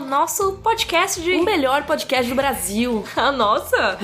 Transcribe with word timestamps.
ao 0.00 0.06
nosso 0.06 0.54
podcast 0.62 1.20
de. 1.20 1.32
O 1.34 1.44
melhor 1.44 1.84
podcast 1.84 2.28
do 2.28 2.34
Brasil. 2.34 3.04
Ah, 3.20 3.30
nossa! 3.32 3.98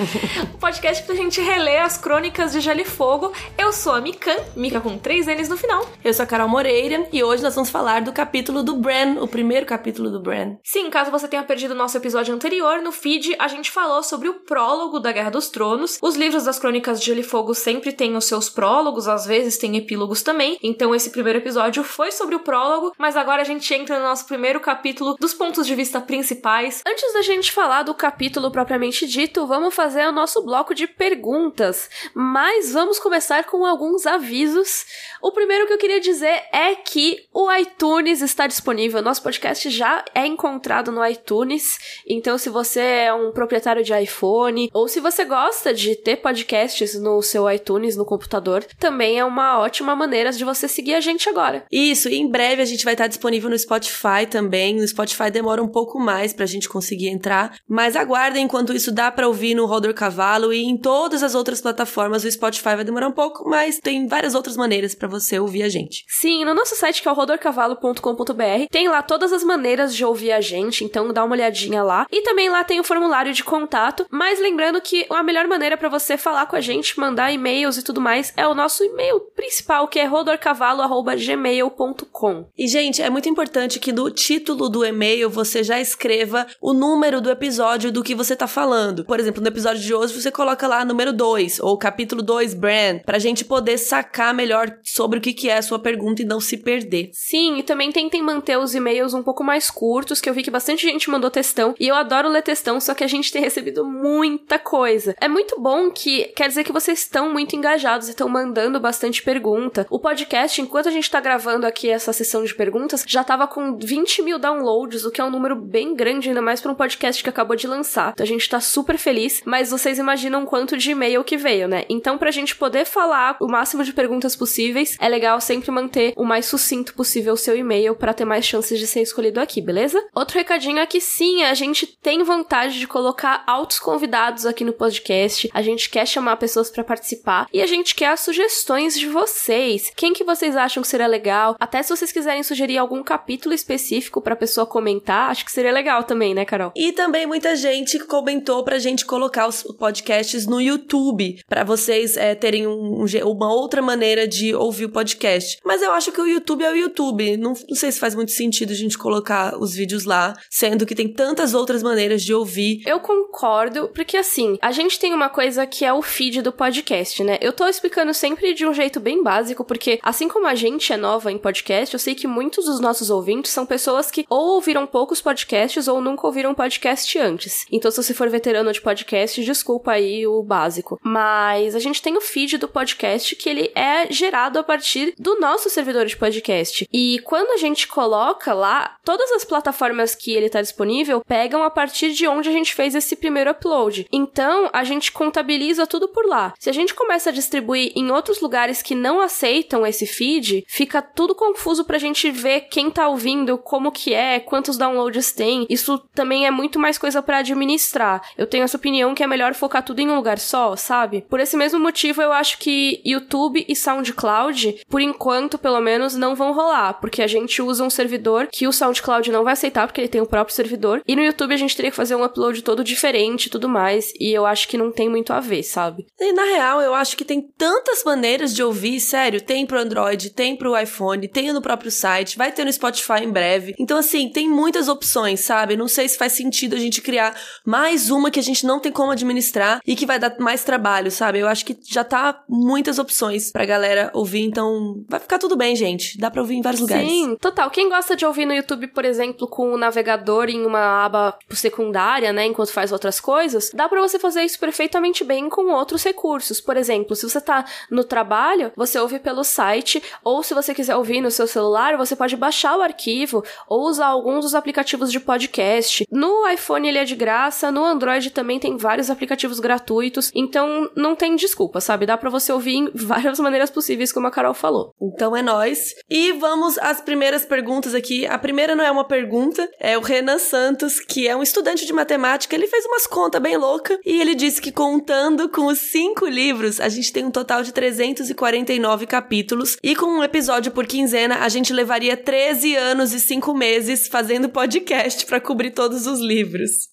o 0.53 0.59
podcast 0.59 1.03
pra 1.05 1.15
gente 1.15 1.41
reler 1.41 1.83
as 1.83 1.97
crônicas 1.97 2.53
de 2.53 2.61
Gelo 2.61 2.81
e 2.81 2.85
Fogo. 2.85 3.33
Eu 3.57 3.73
sou 3.73 3.95
a 3.95 4.01
Mikan, 4.01 4.37
Mika 4.55 4.79
com 4.79 4.99
três 4.99 5.27
N's 5.27 5.49
no 5.49 5.57
final. 5.57 5.87
Eu 6.05 6.13
sou 6.13 6.25
a 6.25 6.27
Carol 6.27 6.49
Moreira 6.49 7.09
e 7.11 7.25
hoje 7.25 7.43
nós 7.43 7.55
vamos 7.55 7.71
falar 7.71 8.03
do 8.03 8.13
capítulo 8.13 8.63
do 8.63 8.77
Bran, 8.77 9.23
o 9.23 9.27
primeiro 9.29 9.65
capítulo 9.65 10.11
do 10.11 10.21
Bran. 10.21 10.57
Sim, 10.63 10.91
caso 10.91 11.11
você 11.11 11.27
tenha 11.29 11.43
perdido 11.45 11.71
o 11.71 11.77
nosso 11.77 11.97
episódio 11.97 12.35
anterior, 12.35 12.83
no 12.83 12.93
feed 12.93 13.35
a 13.39 13.49
gente 13.49 13.71
falou 13.71 14.03
sobre 14.03 14.29
o 14.29 14.35
prólogo 14.35 15.01
da 15.01 15.13
Guerra 15.13 15.31
dos 15.31 15.49
Tronos. 15.49 15.99
Os 16.03 16.15
livros 16.15 16.45
das 16.45 16.59
crônicas 16.59 17.01
de 17.01 17.07
Gelo 17.07 17.21
e 17.21 17.23
Fogo 17.23 17.55
sempre 17.55 17.93
têm 17.93 18.17
os 18.17 18.27
seus 18.27 18.51
prólogos, 18.51 19.09
às 19.09 19.25
vezes 19.25 19.57
tem 19.57 19.77
epílogos 19.79 20.23
também. 20.23 20.59
Então 20.63 20.95
esse 20.95 21.09
primeiro 21.09 21.39
episódio 21.39 21.83
foi 21.83 22.13
sobre 22.13 22.35
o 22.35 22.41
prólogo, 22.41 22.93
mas 22.99 23.17
agora 23.17 23.41
a 23.41 23.47
gente 23.47 23.73
entra 23.73 23.99
no 23.99 24.05
nosso 24.05 24.27
primeiro 24.27 24.61
capítulo 24.61 25.17
dos 25.19 25.33
pontos 25.33 25.67
de 25.67 25.75
vista 25.75 25.86
principais. 26.01 26.83
Antes 26.87 27.13
da 27.13 27.23
gente 27.23 27.53
falar 27.53 27.83
do 27.83 27.95
capítulo 27.95 28.51
propriamente 28.51 29.07
dito, 29.07 29.47
vamos 29.47 29.75
fazer 29.75 30.07
o 30.07 30.13
nosso 30.13 30.43
bloco 30.43 30.75
de 30.75 30.87
perguntas. 30.87 31.89
Mas 32.15 32.73
vamos 32.73 32.99
começar 32.99 33.45
com 33.45 33.65
alguns 33.65 34.07
avisos. 34.07 34.85
O 35.23 35.33
primeiro 35.33 35.67
que 35.67 35.73
eu 35.73 35.79
queria 35.79 36.01
dizer 36.01 36.43
é 36.53 36.75
que 36.75 37.27
o 37.33 37.53
iTunes 37.53 38.21
está 38.21 38.47
disponível. 38.47 39.03
Nosso 39.03 39.23
podcast 39.23 39.69
já 39.71 40.05
é 40.15 40.27
encontrado 40.27 40.93
no 40.93 41.05
iTunes. 41.07 41.79
Então, 42.07 42.39
se 42.39 42.49
você 42.49 42.81
é 42.81 43.15
um 43.15 43.33
proprietário 43.33 43.83
de 43.83 43.93
iPhone 43.93 44.71
ou 44.73 44.89
se 44.89 45.01
você 45.01 45.25
gosta 45.25 45.73
de 45.73 45.97
ter 45.97 46.17
podcasts 46.17 46.95
no 47.01 47.23
seu 47.23 47.51
iTunes 47.51 47.97
no 47.97 48.05
computador, 48.05 48.65
também 48.79 49.19
é 49.19 49.25
uma 49.25 49.59
ótima 49.59 49.95
maneira 49.95 50.33
de 50.33 50.45
você 50.45 50.69
seguir 50.69 50.95
a 50.95 51.01
gente 51.01 51.29
agora. 51.29 51.65
Isso, 51.71 52.09
em 52.09 52.29
breve 52.29 52.63
a 52.63 52.65
gente 52.65 52.85
vai 52.85 52.95
estar 52.95 53.07
disponível 53.07 53.51
no 53.51 53.59
Spotify 53.59 54.27
também. 54.29 54.75
No 54.75 54.87
Spotify 54.87 55.31
demora 55.31 55.63
um 55.63 55.69
pouco 55.77 56.01
mais 56.01 56.33
pra 56.33 56.47
gente 56.47 56.71
conseguir 56.71 57.09
entrar, 57.09 57.59
mas 57.69 57.97
aguardem 57.97 58.45
enquanto 58.45 58.73
isso 58.73 58.91
dá 58.91 59.11
para 59.11 59.29
ouvir 59.29 59.55
no 59.55 59.67
Rodor 59.67 59.93
Cavalo 59.93 60.51
e 60.51 60.65
em 60.65 60.75
todas 60.75 61.23
as 61.23 61.35
outras 61.35 61.61
plataformas. 61.61 62.25
O 62.25 62.33
Spotify 62.33 62.77
vai 62.77 62.83
demorar 62.83 63.09
um 63.09 63.13
pouco, 63.13 63.47
mas 63.47 63.79
tem 63.79 64.09
várias 64.09 64.35
outras 64.35 64.57
maneiras 64.57 64.95
para 64.95 65.07
você 65.07 65.39
ouvir 65.39 65.63
a 65.63 65.69
gente. 65.69 66.03
Sim, 66.09 66.47
no 66.47 66.55
nosso 66.55 66.75
site 66.77 67.03
que 67.03 67.09
é 67.09 67.13
o 67.13 67.15
rodorcavalo.com.br 67.15 68.69
tem 68.71 68.89
lá 68.89 69.03
todas 69.03 69.35
as 69.35 69.45
maneiras 69.45 69.95
de 69.95 70.03
ouvir 70.03 70.33
a 70.33 70.41
gente, 70.41 70.83
então 70.83 71.13
dá 71.13 71.23
uma 71.23 71.35
olhadinha 71.35 71.83
lá. 71.83 72.07
E 72.11 72.23
também 72.23 72.49
lá 72.49 72.65
tem 72.65 72.81
o 72.81 72.85
formulário 72.85 73.35
de 73.35 73.45
contato, 73.45 74.07
mas 74.11 74.41
lembrando 74.41 74.81
que 74.81 75.05
a 75.11 75.23
melhor 75.23 75.47
maneira 75.47 75.77
para 75.77 75.91
você 75.91 76.17
falar 76.17 76.47
com 76.47 76.57
a 76.57 76.61
gente, 76.63 76.99
mandar 76.99 77.33
e-mails 77.33 77.77
e 77.77 77.83
tudo 77.83 78.01
mais 78.01 78.33
é 78.35 78.49
o 78.49 78.55
nosso 78.55 78.83
e-mail 78.83 79.21
principal, 79.37 79.87
que 79.89 79.99
é 79.99 80.07
rodorcavalo@gmail.com. 80.07 82.47
E 82.57 82.67
gente, 82.67 83.03
é 83.03 83.11
muito 83.11 83.29
importante 83.29 83.79
que 83.79 83.93
no 83.93 84.11
título 84.11 84.71
do 84.71 84.83
e-mail 84.83 85.29
você 85.29 85.56
já 85.63 85.81
escreva 85.81 86.47
o 86.61 86.73
número 86.73 87.21
do 87.21 87.31
episódio 87.31 87.93
do 87.93 88.03
que 88.03 88.15
você 88.15 88.35
tá 88.35 88.47
falando. 88.47 89.05
Por 89.05 89.21
exemplo, 89.21 89.43
no 89.43 89.49
episódio 89.49 89.83
de 89.83 89.95
hoje 89.95 90.21
você 90.21 90.31
coloca 90.31 90.67
lá 90.67 90.85
número 90.85 91.13
2 91.13 91.61
ou 91.61 91.79
capítulo 91.79 92.23
2 92.23 92.55
brand, 92.55 93.01
pra 93.05 93.19
gente 93.19 93.45
poder 93.45 93.79
sacar 93.79 94.35
melhor 94.35 94.77
sobre 94.83 95.19
o 95.19 95.23
que 95.23 95.33
que 95.33 95.49
é 95.49 95.59
a 95.59 95.63
sua 95.63 95.79
pergunta 95.79 96.23
e 96.23 96.25
não 96.25 96.41
se 96.41 96.57
perder. 96.57 97.11
Sim, 97.13 97.59
e 97.59 97.63
também 97.63 97.93
tentem 97.93 98.23
manter 98.23 98.59
os 98.59 98.75
e-mails 98.75 99.15
um 99.15 99.23
pouco 99.23 99.45
mais 99.45 99.71
curtos, 99.71 100.21
que 100.21 100.29
eu 100.29 100.35
vi 100.35 100.43
que 100.43 100.51
bastante 100.51 100.87
gente 100.87 101.11
mandou 101.11 101.31
textão, 101.31 101.75
e 101.79 101.87
eu 101.87 101.95
adoro 101.95 102.29
ler 102.29 102.43
textão, 102.43 102.81
só 102.81 102.95
que 102.95 103.05
a 103.05 103.09
gente 103.09 103.31
tem 103.33 103.43
recebido 103.47 103.85
muita 103.85 104.59
coisa. 104.59 105.15
É 105.21 105.29
muito 105.29 105.61
bom 105.61 105.91
que 105.91 106.25
quer 106.37 106.49
dizer 106.49 106.65
que 106.65 106.73
vocês 106.73 107.01
estão 107.01 107.33
muito 107.33 107.55
engajados 107.55 108.09
e 108.09 108.11
estão 108.11 108.29
mandando 108.29 108.81
bastante 108.81 109.23
pergunta. 109.23 109.87
O 109.91 109.99
podcast, 109.99 110.61
enquanto 110.61 110.89
a 110.89 110.93
gente 110.93 111.11
tá 111.11 111.21
gravando 111.21 111.67
aqui 111.67 111.89
essa 111.89 112.13
sessão 112.13 112.43
de 112.43 112.55
perguntas, 112.55 113.05
já 113.07 113.23
tava 113.23 113.47
com 113.47 113.79
20 113.79 114.23
mil 114.23 114.39
downloads, 114.39 115.05
o 115.05 115.11
que 115.11 115.21
é 115.21 115.25
um 115.25 115.31
número 115.31 115.46
bem 115.55 115.95
grande, 115.95 116.29
ainda 116.29 116.43
mais 116.43 116.61
para 116.61 116.73
um 116.73 116.75
podcast 116.75 117.23
que 117.23 117.31
acabou 117.31 117.57
de 117.57 117.67
lançar. 117.67 118.13
Então 118.13 118.25
a 118.25 118.29
gente 118.29 118.49
tá 118.49 118.61
super 118.61 118.99
feliz, 118.99 119.43
mas 119.45 119.71
vocês 119.71 119.99
imaginam 119.99 120.45
quanto 120.45 120.77
de 120.77 120.91
e-mail 120.91 121.23
que 121.23 121.37
veio, 121.37 121.69
né? 121.69 121.85
Então, 121.89 122.19
pra 122.19 122.31
gente 122.31 122.57
poder 122.57 122.85
falar 122.85 123.37
o 123.41 123.49
máximo 123.49 123.85
de 123.85 123.93
perguntas 123.93 124.35
possíveis, 124.35 124.97
é 125.01 125.09
legal 125.09 125.41
sempre 125.41 125.71
manter 125.71 126.13
o 126.17 126.25
mais 126.25 126.47
sucinto 126.47 126.95
possível 126.95 127.35
o 127.35 127.37
seu 127.37 127.57
e-mail 127.57 127.95
para 127.95 128.15
ter 128.15 128.25
mais 128.25 128.45
chances 128.45 128.79
de 128.79 128.87
ser 128.87 129.03
escolhido 129.03 129.41
aqui, 129.41 129.61
beleza? 129.61 130.03
Outro 130.15 130.39
recadinho 130.39 130.79
é 130.79 130.87
que 130.87 131.01
sim, 131.01 131.43
a 131.45 131.55
gente 131.55 131.87
tem 131.87 132.23
vontade 132.23 132.79
de 132.79 132.87
colocar 132.87 133.45
altos 133.47 133.79
convidados 133.79 134.47
aqui 134.47 134.65
no 134.65 134.73
podcast. 134.73 135.51
A 135.53 135.63
gente 135.63 135.91
quer 135.91 136.07
chamar 136.07 136.37
pessoas 136.37 136.71
para 136.71 136.85
participar 136.85 137.47
e 137.53 137.61
a 137.61 137.67
gente 137.67 137.95
quer 137.95 138.09
as 138.09 138.21
sugestões 138.21 138.99
de 138.99 139.07
vocês. 139.07 139.93
Quem 139.97 140.13
que 140.13 140.25
vocês 140.25 140.57
acham 140.57 140.83
que 140.83 140.89
seria 140.89 141.07
legal? 141.07 141.57
Até 141.59 141.83
se 141.83 141.95
vocês 141.95 142.13
quiserem 142.13 142.43
sugerir 142.43 142.79
algum 142.79 143.03
capítulo 143.03 143.55
específico 143.55 144.21
pra 144.21 144.37
pessoa 144.37 144.67
comentar, 144.67 145.31
acho 145.37 145.45
que 145.45 145.53
seria 145.53 145.73
legal 145.73 146.03
também, 146.05 146.35
né, 146.35 146.45
Carol? 146.45 146.73
E 146.75 146.93
também 146.93 147.27
muita 147.27 147.55
gente 147.55 147.99
comentou 147.99 148.65
pra 148.65 148.79
gente 148.79 149.05
colocar 149.05 149.47
os 149.47 149.63
podcasts 149.79 150.47
no 150.47 150.61
YouTube, 150.61 151.39
para 151.47 151.63
vocês 151.63 152.17
é, 152.17 152.35
terem 152.35 152.67
um, 152.67 153.05
uma 153.25 153.53
outra 153.53 153.83
maneira 153.83 154.27
de 154.27 154.55
ouvir 154.55 154.87
o 154.87 154.91
podcast. 154.91 155.59
Mas 155.65 155.83
eu 155.83 155.93
acho 155.93 156.11
que 156.11 156.21
o 156.21 156.27
YouTube 156.27 156.65
é 156.65 156.73
o 156.73 156.77
YouTube. 156.77 157.37
Não, 157.37 157.53
não 157.69 157.77
sei 157.77 157.93
se 157.93 158.01
faz 158.01 158.15
muito 158.15 158.33
sentido 158.33 158.73
a 158.73 158.77
gente 158.77 158.97
colocar 158.97 159.59
os 159.59 159.75
vídeos 159.75 160.05
lá, 160.05 160.35
sendo 160.51 160.87
que 160.87 160.95
tem 160.95 161.13
tantas 161.13 161.53
outras 161.53 161.83
maneiras 161.83 162.23
de 162.23 162.33
ouvir. 162.33 162.83
Eu 162.87 163.01
concordo, 163.01 163.91
porque 163.95 164.17
assim, 164.17 164.57
a 164.63 164.73
gente 164.73 164.99
tem 164.99 165.13
uma 165.13 165.29
coisa 165.29 165.67
que 165.67 165.85
é 165.85 165.93
o 165.93 166.01
feed 166.01 166.41
do 166.41 166.53
podcast, 166.53 167.23
né? 167.23 167.39
Eu 167.43 167.53
tô 167.53 167.67
explicando 167.67 168.15
sempre 168.15 168.55
de 168.55 168.67
um 168.67 168.73
jeito 168.73 168.99
bem 168.99 169.23
básico, 169.23 169.65
porque 169.65 169.99
assim 170.03 170.29
como 170.29 170.47
a 170.47 170.55
gente 170.55 170.93
é 170.93 170.97
nova 170.97 171.31
em 171.31 171.39
podcast, 171.39 171.95
eu 171.95 172.01
sei 172.01 172.15
que 172.15 172.27
muitos 172.27 172.65
dos 172.65 172.81
nossos 172.81 173.11
ouvintes 173.11 173.53
são 173.53 173.67
pessoas 173.67 174.11
que 174.11 174.25
ou 174.31 174.55
ouviram 174.55 174.87
poucos 174.87 175.21
podcasts 175.27 175.89
ou 175.89 176.01
nunca 176.01 176.25
ouviram 176.25 176.55
podcast 176.55 177.19
antes. 177.19 177.67
Então, 177.73 177.91
se 177.91 178.01
você 178.01 178.15
for 178.15 178.31
veterano 178.31 178.73
de 178.73 178.81
podcast, 178.81 179.43
desculpa 179.43 179.91
aí 179.91 180.25
o 180.25 180.41
básico. 180.41 181.01
Mas 181.03 181.75
a 181.75 181.81
gente 181.81 182.01
tem 182.01 182.17
o 182.17 182.21
feed 182.21 182.59
do 182.59 182.69
podcast 182.69 183.35
que 183.35 183.49
ele 183.49 183.73
é 183.75 184.07
gerado 184.09 184.57
a 184.57 184.63
partir 184.63 185.15
do 185.19 185.41
nosso 185.41 185.69
servidor 185.69 186.07
de 186.07 186.17
podcast. 186.17 186.89
E 186.93 187.19
quando 187.25 187.51
a 187.51 187.57
gente 187.57 187.89
coloca 187.89 188.55
lá, 188.55 188.99
todas 189.05 189.33
as 189.33 189.45
plataformas 189.45 190.15
que 190.15 190.31
ele 190.33 190.49
tá 190.49 190.63
disponível 190.63 191.21
pegam 191.27 191.65
a 191.65 191.71
partir 191.71 192.13
de 192.13 192.29
onde 192.29 192.49
a 192.49 192.53
gente 192.53 192.73
fez 192.73 192.95
esse 192.95 193.17
primeiro 193.17 193.51
upload. 193.51 194.07
Então, 194.13 194.71
a 194.73 194.85
gente 194.85 195.11
contabiliza 195.11 195.89
tudo 195.89 196.07
por 196.07 196.25
lá. 196.25 196.55
Se 196.57 196.71
a 196.71 196.73
gente 196.73 196.95
começa 196.95 197.31
a 197.31 197.33
distribuir 197.33 197.91
em 197.97 198.13
outros 198.13 198.41
lugares 198.41 198.81
que 198.81 198.95
não 198.95 199.21
aceitam 199.21 199.85
esse 199.85 200.07
feed, 200.07 200.65
fica 200.69 201.03
tudo 201.03 201.35
confuso 201.35 201.85
pra 201.85 201.99
gente 201.99 202.31
ver 202.31 202.69
quem 202.69 202.93
tá 202.93 203.09
ouvindo, 203.09 203.59
como 203.59 203.91
que 203.91 204.15
é, 204.15 204.39
quantos 204.39 204.79
downloads 204.79 205.16
tem. 205.33 205.67
Isso 205.69 205.99
também 206.15 206.47
é 206.47 206.51
muito 206.51 206.79
mais 206.79 206.99
coisa 206.99 207.23
para 207.23 207.39
administrar. 207.39 208.23
Eu 208.37 208.47
tenho 208.47 208.65
essa 208.65 208.77
opinião 208.77 209.15
que 209.15 209.23
é 209.23 209.27
melhor 209.27 209.55
focar 209.55 209.83
tudo 209.83 210.01
em 210.01 210.09
um 210.09 210.17
lugar 210.17 210.39
só, 210.39 210.77
sabe? 210.77 211.25
Por 211.29 211.41
esse 211.41 211.57
mesmo 211.57 211.79
motivo, 211.79 212.23
eu 212.23 212.33
acho 212.33 212.59
que 212.59 213.01
YouTube 213.05 213.65
e 213.69 213.77
SoundCloud, 213.77 214.85
por 214.89 215.01
enquanto, 215.01 215.59
pelo 215.59 215.81
menos, 215.81 216.15
não 216.15 216.35
vão 216.35 216.53
rolar, 216.53 216.95
porque 216.95 217.23
a 217.23 217.27
gente 217.27 217.63
usa 217.63 217.85
um 217.85 217.91
servidor 217.91 218.49
que 218.51 218.67
o 218.67 218.73
SoundCloud 218.73 219.31
não 219.31 219.45
vai 219.45 219.53
aceitar, 219.53 219.87
porque 219.87 220.01
ele 220.01 220.09
tem 220.09 220.21
o 220.21 220.27
próprio 220.27 220.55
servidor. 220.55 221.03
E 221.07 221.17
no 221.17 221.23
YouTube 221.23 221.55
a 221.55 221.57
gente 221.57 221.77
teria 221.77 221.91
que 221.91 221.97
fazer 221.97 222.15
um 222.15 222.25
upload 222.25 222.63
todo 222.63 222.85
diferente 222.85 223.47
e 223.47 223.51
tudo 223.51 223.69
mais, 223.69 224.13
e 224.19 224.33
eu 224.33 224.47
acho 224.47 224.69
que 224.69 224.79
não 224.79 224.93
tem 224.93 225.09
muito 225.09 225.33
a 225.33 225.41
ver, 225.41 225.63
sabe? 225.63 226.07
E 226.19 226.33
na 226.33 226.45
real, 226.45 226.81
eu 226.81 226.95
acho 226.95 227.17
que 227.17 227.25
tem 227.25 227.41
tantas 227.57 228.05
maneiras 228.05 228.55
de 228.55 228.63
ouvir, 228.63 229.01
sério, 229.01 229.41
tem 229.41 229.67
pro 229.67 229.81
Android, 229.81 230.31
tem 230.31 230.57
pro 230.57 230.79
iPhone, 230.79 231.29
tem 231.29 231.53
no 231.53 231.63
próprio 231.63 231.91
site, 231.91 232.37
vai 232.37 232.53
ter 232.53 232.65
no 232.65 232.73
Spotify 232.73 233.23
em 233.23 233.31
breve. 233.31 233.75
Então, 233.79 233.99
assim, 233.99 234.29
tem 234.29 234.49
muitas 234.49 234.89
opções, 234.89 235.06
sabe? 235.37 235.77
Não 235.77 235.89
sei 235.89 236.09
se 236.09 236.19
faz 236.19 236.33
sentido 236.33 236.77
a 236.77 236.79
gente 236.79 237.01
criar 237.01 237.35
mais 237.65 238.11
uma 238.11 238.31
que 238.31 238.41
a 238.41 238.43
gente 238.43 238.67
não 238.67 238.81
tem 238.81 238.93
como 238.93 239.11
administrar 239.11 239.81
e 239.87 239.97
que 239.97 240.07
vai 240.07 240.19
dar 240.19 240.37
mais 240.39 240.65
trabalho, 240.65 241.11
sabe? 241.11 241.39
Eu 241.39 241.49
acho 241.49 241.65
que 241.65 241.77
já 241.83 242.05
tá 242.05 242.43
muitas 242.49 242.99
opções 242.99 243.51
pra 243.51 243.65
galera 243.65 244.11
ouvir, 244.13 244.43
então 244.43 245.05
vai 245.09 245.21
ficar 245.21 245.39
tudo 245.39 245.57
bem, 245.57 245.77
gente. 245.77 246.19
Dá 246.19 246.31
pra 246.31 246.41
ouvir 246.41 246.57
em 246.57 246.63
vários 246.63 246.81
lugares. 246.81 247.09
Sim, 247.09 247.37
total. 247.41 247.71
Quem 247.71 247.89
gosta 247.89 248.17
de 248.17 248.25
ouvir 248.25 248.47
no 248.47 248.55
YouTube, 248.55 248.89
por 248.89 249.05
exemplo, 249.05 249.47
com 249.47 249.73
o 249.73 249.79
navegador 249.79 250.49
em 250.49 250.65
uma 250.65 251.05
aba 251.05 251.39
secundária, 251.51 252.33
né, 252.33 252.47
enquanto 252.47 252.73
faz 252.73 252.93
outras 252.93 253.21
coisas, 253.21 253.71
dá 253.73 253.89
para 253.89 254.01
você 254.01 254.19
fazer 254.19 254.43
isso 254.43 254.59
perfeitamente 254.59 255.25
bem 255.25 255.49
com 255.49 255.73
outros 255.73 256.03
recursos. 256.03 256.61
Por 256.61 256.77
exemplo, 256.77 257.15
se 257.15 257.29
você 257.29 257.41
tá 257.41 257.65
no 257.91 258.05
trabalho, 258.05 258.73
você 258.77 258.99
ouve 258.99 259.19
pelo 259.19 259.45
site, 259.45 260.03
ou 260.25 260.43
se 260.43 260.55
você 260.55 260.75
quiser 260.75 260.97
ouvir 260.97 261.21
no 261.21 261.31
seu 261.31 261.47
celular, 261.47 261.97
você 261.97 262.17
pode 262.17 262.37
baixar 262.37 262.77
o 262.77 262.83
arquivo 262.83 263.45
ou 263.69 263.89
usar 263.89 264.07
alguns 264.07 264.45
dos 264.45 264.55
aplicativos 264.55 264.96
de 265.05 265.21
podcast. 265.21 266.07
No 266.11 266.49
iPhone 266.49 266.89
ele 266.89 266.99
é 266.99 267.05
de 267.05 267.15
graça, 267.15 267.71
no 267.71 267.85
Android 267.85 268.31
também 268.31 268.59
tem 268.59 268.77
vários 268.77 269.11
aplicativos 269.11 269.61
gratuitos, 269.61 270.31
então 270.35 270.91
não 270.97 271.15
tem 271.15 271.37
desculpa, 271.37 271.81
sabe? 271.81 272.07
Dá 272.07 272.17
para 272.17 272.31
você 272.31 272.53
ouvir 272.53 272.77
em 272.77 272.91
várias 272.95 273.39
maneiras 273.39 273.71
possíveis, 273.71 274.13
como 274.13 274.27
a 274.27 274.31
Carol 274.31 274.55
falou. 274.55 274.95
Então 275.01 275.37
é 275.37 275.43
nós. 275.43 275.95
E 276.09 276.33
vamos 276.33 276.79
às 276.79 277.01
primeiras 277.01 277.45
perguntas 277.45 277.95
aqui. 277.95 278.27
A 278.27 278.39
primeira 278.39 278.75
não 278.75 278.85
é 278.85 278.91
uma 278.91 279.05
pergunta, 279.05 279.69
é 279.79 279.99
o 279.99 280.01
Renan 280.01 280.39
Santos, 280.39 281.01
que 281.01 281.29
é 281.29 281.37
um 281.37 281.43
estudante 281.43 281.85
de 281.85 281.93
matemática. 281.93 282.55
Ele 282.55 282.67
fez 282.67 282.85
umas 282.87 283.07
contas 283.07 283.43
bem 283.43 283.57
louca 283.57 283.99
e 284.05 284.21
ele 284.21 284.35
disse 284.35 284.61
que 284.61 284.73
contando 284.73 285.49
com 285.49 285.67
os 285.67 285.79
cinco 285.79 286.27
livros, 286.27 286.81
a 286.81 286.89
gente 286.89 287.13
tem 287.13 287.25
um 287.25 287.31
total 287.31 287.63
de 287.63 287.73
349 287.73 289.07
capítulos 289.07 289.77
e 289.83 289.95
com 289.95 290.07
um 290.07 290.25
episódio 290.25 290.73
por 290.73 290.87
quinzena, 290.87 291.39
a 291.39 291.49
gente 291.49 291.73
levaria 291.73 292.17
13 292.17 292.75
anos 292.77 293.13
e 293.13 293.21
5 293.21 293.55
meses 293.55 294.09
fazendo 294.09 294.49
podcast 294.49 294.86
podcast 294.87 295.27
para 295.27 295.41
cobrir 295.41 295.73
todos 295.73 296.07
os 296.07 296.21
livros. 296.21 296.89